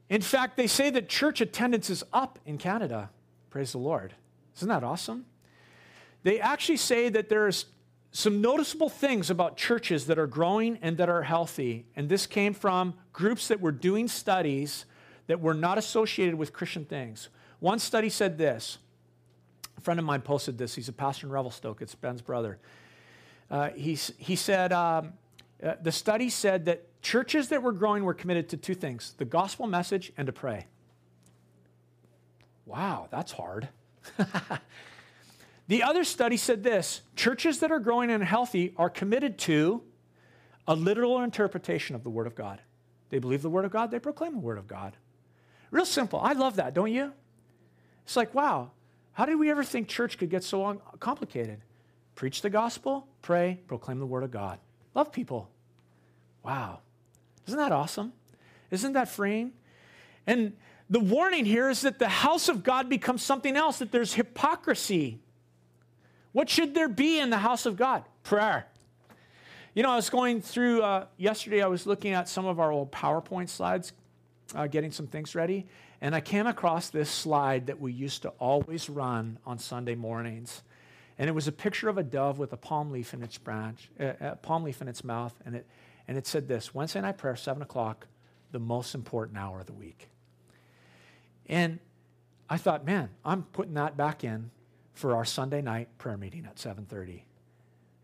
In 0.09 0.21
fact, 0.21 0.57
they 0.57 0.65
say 0.65 0.89
that 0.89 1.07
church 1.07 1.39
attendance 1.39 1.91
is 1.91 2.03
up 2.11 2.39
in 2.47 2.57
Canada. 2.57 3.11
Praise 3.51 3.73
the 3.73 3.77
Lord. 3.77 4.15
Isn't 4.57 4.69
that 4.69 4.83
awesome? 4.83 5.27
They 6.23 6.39
actually 6.39 6.77
say 6.77 7.09
that 7.09 7.29
there's 7.29 7.67
some 8.11 8.41
noticeable 8.41 8.89
things 8.89 9.29
about 9.29 9.55
churches 9.55 10.07
that 10.07 10.17
are 10.17 10.25
growing 10.25 10.79
and 10.81 10.97
that 10.97 11.09
are 11.09 11.21
healthy. 11.21 11.85
And 11.95 12.09
this 12.09 12.25
came 12.25 12.55
from 12.55 12.95
groups 13.13 13.47
that 13.49 13.61
were 13.61 13.71
doing 13.71 14.07
studies 14.07 14.85
that 15.27 15.39
were 15.39 15.53
not 15.53 15.77
associated 15.77 16.33
with 16.33 16.53
Christian 16.53 16.85
things. 16.85 17.29
One 17.59 17.77
study 17.77 18.09
said 18.09 18.39
this. 18.39 18.79
A 19.77 19.81
friend 19.81 19.99
of 19.99 20.05
mine 20.07 20.21
posted 20.21 20.57
this. 20.57 20.73
He's 20.73 20.89
a 20.89 20.93
pastor 20.93 21.27
in 21.27 21.33
Revelstoke. 21.33 21.83
It's 21.83 21.93
Ben's 21.93 22.21
brother. 22.21 22.57
Uh, 23.51 23.69
he, 23.69 23.93
he 24.17 24.35
said, 24.35 24.73
um, 24.73 25.13
uh, 25.63 25.75
the 25.81 25.91
study 25.91 26.29
said 26.29 26.65
that 26.65 27.01
churches 27.01 27.49
that 27.49 27.63
were 27.63 27.71
growing 27.71 28.03
were 28.03 28.13
committed 28.13 28.49
to 28.49 28.57
two 28.57 28.75
things 28.75 29.13
the 29.17 29.25
gospel 29.25 29.67
message 29.67 30.11
and 30.17 30.27
to 30.27 30.33
pray. 30.33 30.67
Wow, 32.65 33.07
that's 33.11 33.31
hard. 33.31 33.69
the 35.67 35.83
other 35.83 36.03
study 36.03 36.37
said 36.37 36.63
this 36.63 37.01
churches 37.15 37.59
that 37.59 37.71
are 37.71 37.79
growing 37.79 38.11
and 38.11 38.23
healthy 38.23 38.73
are 38.77 38.89
committed 38.89 39.37
to 39.39 39.81
a 40.67 40.75
literal 40.75 41.21
interpretation 41.21 41.95
of 41.95 42.03
the 42.03 42.09
Word 42.09 42.27
of 42.27 42.35
God. 42.35 42.61
They 43.09 43.19
believe 43.19 43.41
the 43.41 43.49
Word 43.49 43.65
of 43.65 43.71
God, 43.71 43.91
they 43.91 43.99
proclaim 43.99 44.33
the 44.33 44.39
Word 44.39 44.57
of 44.57 44.67
God. 44.67 44.97
Real 45.71 45.85
simple. 45.85 46.19
I 46.19 46.33
love 46.33 46.55
that, 46.55 46.73
don't 46.73 46.91
you? 46.91 47.11
It's 48.03 48.15
like, 48.15 48.33
wow, 48.33 48.71
how 49.13 49.25
did 49.25 49.35
we 49.35 49.49
ever 49.51 49.63
think 49.63 49.87
church 49.87 50.17
could 50.17 50.29
get 50.29 50.43
so 50.43 50.81
complicated? 50.99 51.61
Preach 52.15 52.41
the 52.41 52.49
gospel, 52.49 53.07
pray, 53.21 53.59
proclaim 53.67 53.99
the 53.99 54.05
Word 54.05 54.23
of 54.23 54.31
God. 54.31 54.59
Love 54.95 55.11
people. 55.11 55.49
Wow. 56.43 56.79
Isn't 57.47 57.59
that 57.59 57.71
awesome? 57.71 58.13
Isn't 58.71 58.93
that 58.93 59.09
freeing? 59.09 59.51
And 60.25 60.53
the 60.89 60.99
warning 60.99 61.45
here 61.45 61.69
is 61.69 61.81
that 61.81 61.99
the 61.99 62.07
house 62.07 62.49
of 62.49 62.63
God 62.63 62.89
becomes 62.89 63.21
something 63.21 63.55
else, 63.55 63.79
that 63.79 63.91
there's 63.91 64.13
hypocrisy. 64.13 65.19
What 66.31 66.49
should 66.49 66.73
there 66.73 66.87
be 66.87 67.19
in 67.19 67.29
the 67.29 67.37
house 67.37 67.65
of 67.65 67.75
God? 67.75 68.03
Prayer. 68.23 68.65
You 69.73 69.83
know, 69.83 69.91
I 69.91 69.95
was 69.97 70.09
going 70.09 70.41
through, 70.41 70.81
uh, 70.81 71.05
yesterday, 71.17 71.61
I 71.61 71.67
was 71.67 71.85
looking 71.85 72.13
at 72.13 72.29
some 72.29 72.45
of 72.45 72.59
our 72.59 72.71
old 72.71 72.91
PowerPoint 72.91 73.49
slides, 73.49 73.93
uh, 74.55 74.67
getting 74.67 74.91
some 74.91 75.07
things 75.07 75.35
ready, 75.35 75.67
and 76.01 76.15
I 76.15 76.21
came 76.21 76.47
across 76.47 76.89
this 76.89 77.09
slide 77.09 77.67
that 77.67 77.79
we 77.79 77.91
used 77.91 78.21
to 78.21 78.29
always 78.39 78.89
run 78.89 79.37
on 79.45 79.59
Sunday 79.59 79.95
mornings. 79.95 80.61
And 81.17 81.29
it 81.29 81.33
was 81.33 81.47
a 81.47 81.51
picture 81.51 81.87
of 81.87 81.97
a 81.97 82.03
dove 82.03 82.39
with 82.39 82.51
a 82.53 82.57
palm 82.57 82.91
leaf 82.91 83.13
in 83.13 83.23
its 83.23 83.37
branch, 83.37 83.89
uh, 83.99 84.05
a 84.19 84.25
uh, 84.25 84.35
palm 84.35 84.63
leaf 84.63 84.81
in 84.81 84.87
its 84.87 85.03
mouth, 85.03 85.33
and 85.45 85.55
it, 85.55 85.65
and 86.07 86.17
it 86.17 86.27
said 86.27 86.47
this 86.47 86.73
Wednesday 86.73 87.01
night 87.01 87.17
prayer, 87.17 87.35
7 87.35 87.61
o'clock, 87.61 88.07
the 88.51 88.59
most 88.59 88.95
important 88.95 89.37
hour 89.37 89.61
of 89.61 89.65
the 89.65 89.73
week. 89.73 90.09
And 91.47 91.79
I 92.49 92.57
thought, 92.57 92.85
man, 92.85 93.09
I'm 93.23 93.43
putting 93.43 93.73
that 93.75 93.97
back 93.97 94.23
in 94.23 94.51
for 94.93 95.15
our 95.15 95.25
Sunday 95.25 95.61
night 95.61 95.89
prayer 95.97 96.17
meeting 96.17 96.45
at 96.45 96.57
7:30. 96.57 97.23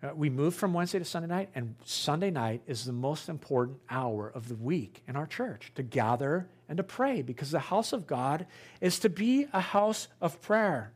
Uh, 0.03 0.16
we 0.16 0.30
moved 0.30 0.57
from 0.57 0.74
Wednesday 0.74 0.97
to 0.97 1.05
Sunday 1.05 1.28
night, 1.28 1.49
and 1.53 1.76
Sunday 1.86 2.32
night 2.32 2.62
is 2.66 2.86
the 2.86 2.91
most 2.91 3.30
important 3.30 3.80
hour 3.89 4.30
of 4.30 4.47
the 4.47 4.55
week 4.55 5.03
in 5.07 5.16
our 5.16 5.28
church 5.28 5.72
to 5.76 5.84
gather 5.84 6.47
and 6.68 6.78
to 6.78 6.84
pray 6.84 7.22
because 7.22 7.51
the 7.51 7.59
house 7.59 7.93
of 7.93 8.07
God 8.07 8.47
is 8.82 8.97
to 8.99 9.09
be 9.09 9.47
a 9.53 9.62
house 9.62 10.07
of 10.20 10.41
prayer. 10.41 10.91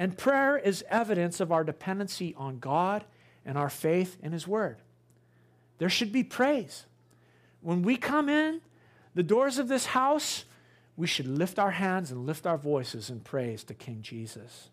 And 0.00 0.16
prayer 0.16 0.56
is 0.56 0.82
evidence 0.88 1.40
of 1.40 1.52
our 1.52 1.62
dependency 1.62 2.34
on 2.38 2.58
God 2.58 3.04
and 3.44 3.58
our 3.58 3.68
faith 3.68 4.16
in 4.22 4.32
His 4.32 4.48
Word. 4.48 4.78
There 5.76 5.90
should 5.90 6.10
be 6.10 6.24
praise. 6.24 6.86
When 7.60 7.82
we 7.82 7.98
come 7.98 8.30
in 8.30 8.62
the 9.14 9.22
doors 9.22 9.58
of 9.58 9.68
this 9.68 9.84
house, 9.84 10.46
we 10.96 11.06
should 11.06 11.28
lift 11.28 11.58
our 11.58 11.72
hands 11.72 12.10
and 12.10 12.24
lift 12.24 12.46
our 12.46 12.56
voices 12.56 13.10
in 13.10 13.20
praise 13.20 13.62
to 13.64 13.74
King 13.74 14.00
Jesus. 14.00 14.70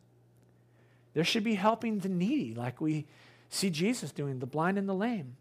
There 1.14 1.26
should 1.26 1.44
be 1.44 1.56
helping 1.56 2.00
the 2.00 2.08
needy, 2.08 2.54
like 2.54 2.80
we 2.80 3.06
see 3.50 3.70
Jesus 3.70 4.14
doing, 4.14 4.40
the 4.40 4.46
blind 4.46 4.78
and 4.78 4.88
the 4.88 4.96
lame. 4.96 5.36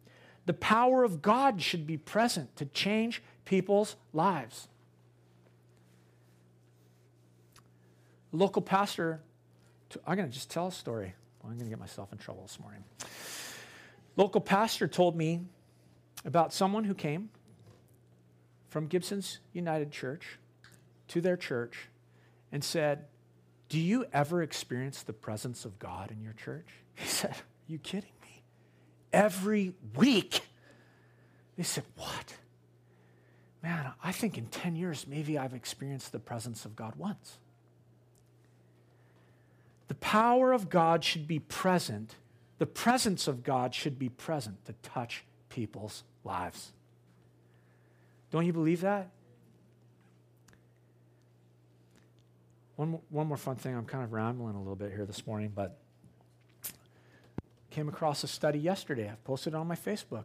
The 0.47 0.55
power 0.55 1.05
of 1.05 1.23
God 1.23 1.63
should 1.63 1.87
be 1.87 1.97
present 1.97 2.57
to 2.57 2.65
change 2.65 3.23
people's 3.45 3.95
lives. 4.13 4.67
A 8.33 8.37
local 8.37 8.63
pastor, 8.63 9.21
I'm 10.07 10.17
going 10.17 10.29
to 10.29 10.35
just 10.35 10.51
tell 10.51 10.67
a 10.69 10.73
story. 10.73 11.15
I'm 11.43 11.51
going 11.51 11.65
to 11.65 11.71
get 11.71 11.79
myself 11.79 12.13
in 12.13 12.19
trouble 12.19 12.43
this 12.43 12.59
morning. 12.59 12.83
Local 14.17 14.41
pastor 14.41 14.89
told 14.89 15.17
me 15.17 15.41
about 16.25 16.53
someone 16.53 16.85
who 16.85 16.95
came 16.95 17.31
from 18.69 18.87
Gibsons 18.87 19.39
United 19.53 19.93
Church 19.93 20.39
to 21.09 21.21
their 21.21 21.37
church 21.37 21.89
and 22.51 22.65
said, 22.65 23.07
Do 23.69 23.79
you 23.79 24.07
ever 24.13 24.43
experience 24.43 25.03
the 25.03 25.13
presence 25.13 25.65
of 25.65 25.79
God 25.79 26.11
in 26.11 26.21
your 26.23 26.35
church? 26.35 26.67
He 26.95 27.07
said, 27.07 27.33
Are 27.33 27.73
you 27.73 27.79
kidding 27.79 28.13
me? 28.23 28.43
Every 29.13 29.75
week. 29.95 30.41
They 31.57 31.63
said, 31.63 31.85
What? 31.97 32.35
Man, 33.63 33.93
I 34.03 34.13
think 34.13 34.39
in 34.39 34.47
10 34.47 34.77
years, 34.77 35.07
maybe 35.07 35.39
I've 35.39 35.53
experienced 35.53 36.13
the 36.13 36.19
presence 36.19 36.65
of 36.65 36.75
God 36.75 36.95
once. 36.97 37.39
The 39.89 39.95
power 39.95 40.53
of 40.53 40.69
God 40.69 41.05
should 41.05 41.27
be 41.27 41.39
present. 41.39 42.17
The 42.59 42.67
presence 42.67 43.29
of 43.29 43.43
God 43.43 43.75
should 43.75 43.99
be 43.99 44.09
present 44.09 44.65
to 44.65 44.73
touch 44.83 45.25
people's 45.49 46.05
lives. 46.25 46.73
Don't 48.31 48.47
you 48.47 48.53
believe 48.53 48.81
that? 48.81 49.11
One, 52.77 52.99
one 53.09 53.27
more 53.27 53.37
fun 53.37 53.57
thing. 53.57 53.75
I'm 53.75 53.87
kind 53.87 54.05
of 54.05 54.13
rambling 54.13 54.55
a 54.55 54.59
little 54.59 54.77
bit 54.77 54.93
here 54.93 55.07
this 55.07 55.27
morning, 55.27 55.53
but 55.55 55.79
came 57.71 57.89
across 57.89 58.25
a 58.25 58.29
study 58.29 58.59
yesterday. 58.59 59.09
I've 59.09 59.23
posted 59.25 59.55
it 59.55 59.57
on 59.57 59.67
my 59.67 59.77
Facebook 59.77 60.25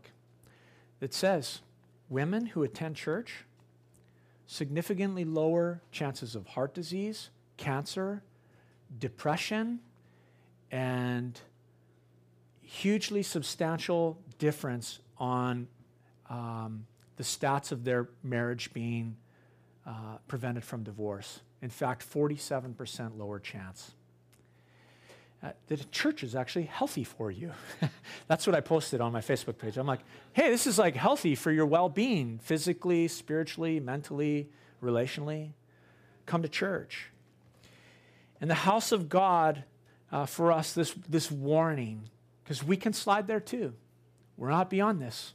that 1.00 1.14
says 1.14 1.62
women 2.10 2.48
who 2.48 2.64
attend 2.64 2.96
church 2.96 3.46
significantly 4.48 5.24
lower 5.24 5.82
chances 5.92 6.36
of 6.36 6.48
heart 6.48 6.74
disease, 6.74 7.30
cancer, 7.58 8.22
depression, 9.00 9.80
and 10.72 11.40
hugely 12.62 13.24
substantial 13.24 14.18
difference 14.40 15.00
on 15.18 15.68
um, 16.30 16.86
the 17.18 17.24
stats 17.24 17.72
of 17.72 17.84
their 17.84 18.08
marriage 18.24 18.74
being 18.74 19.16
uh, 19.86 20.18
prevented 20.28 20.64
from 20.64 20.84
divorce. 20.84 21.42
In 21.62 21.70
fact, 21.70 22.08
47% 22.10 23.18
lower 23.18 23.40
chance. 23.40 23.92
Uh, 25.44 25.52
the 25.68 25.78
church 25.78 26.24
is 26.24 26.36
actually 26.36 26.66
healthy 26.66 27.04
for 27.04 27.32
you. 27.32 27.52
That's 28.28 28.46
what 28.46 28.56
I 28.56 28.62
posted 28.62 29.02
on 29.02 29.12
my 29.12 29.22
Facebook 29.22 29.58
page. 29.58 29.78
I'm 29.78 29.88
like, 29.88 30.02
hey, 30.34 30.50
this 30.50 30.68
is 30.68 30.78
like 30.78 30.96
healthy 30.96 31.36
for 31.36 31.52
your 31.52 31.66
well 31.66 31.90
being, 31.90 32.40
physically, 32.40 33.08
spiritually, 33.08 33.80
mentally, 33.80 34.50
relationally. 34.84 35.54
Come 36.28 36.44
to 36.44 36.48
church. 36.48 37.10
In 38.42 38.48
the 38.48 38.56
house 38.56 38.92
of 38.92 39.08
God, 39.08 39.64
uh, 40.12 40.26
for 40.26 40.52
us, 40.52 40.74
this, 40.74 40.94
this 41.08 41.32
warning, 41.32 42.10
because 42.44 42.64
we 42.64 42.76
can 42.76 42.92
slide 42.92 43.28
there 43.28 43.40
too. 43.40 43.74
We're 44.36 44.50
not 44.50 44.70
beyond 44.70 45.02
this. 45.02 45.34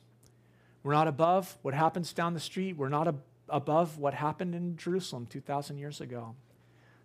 We're 0.82 0.92
not 0.92 1.09
above 1.09 1.57
what 1.62 1.74
happens 1.74 2.12
down 2.12 2.34
the 2.34 2.40
street. 2.40 2.76
We're 2.76 2.88
not 2.88 3.09
ab- 3.09 3.22
above 3.48 3.98
what 3.98 4.14
happened 4.14 4.54
in 4.54 4.76
Jerusalem 4.76 5.26
2,000 5.26 5.78
years 5.78 6.00
ago. 6.00 6.34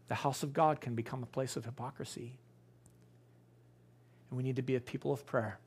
The 0.08 0.16
house 0.16 0.44
of 0.44 0.54
God 0.54 0.82
can 0.82 0.96
become 0.96 1.24
a 1.24 1.28
place 1.28 1.56
of 1.56 1.66
hypocrisy. 1.66 2.38
And 4.30 4.38
we 4.38 4.44
need 4.44 4.56
to 4.58 4.62
be 4.62 4.76
a 4.76 4.80
people 4.80 5.14
of 5.14 5.26
prayer. 5.26 5.60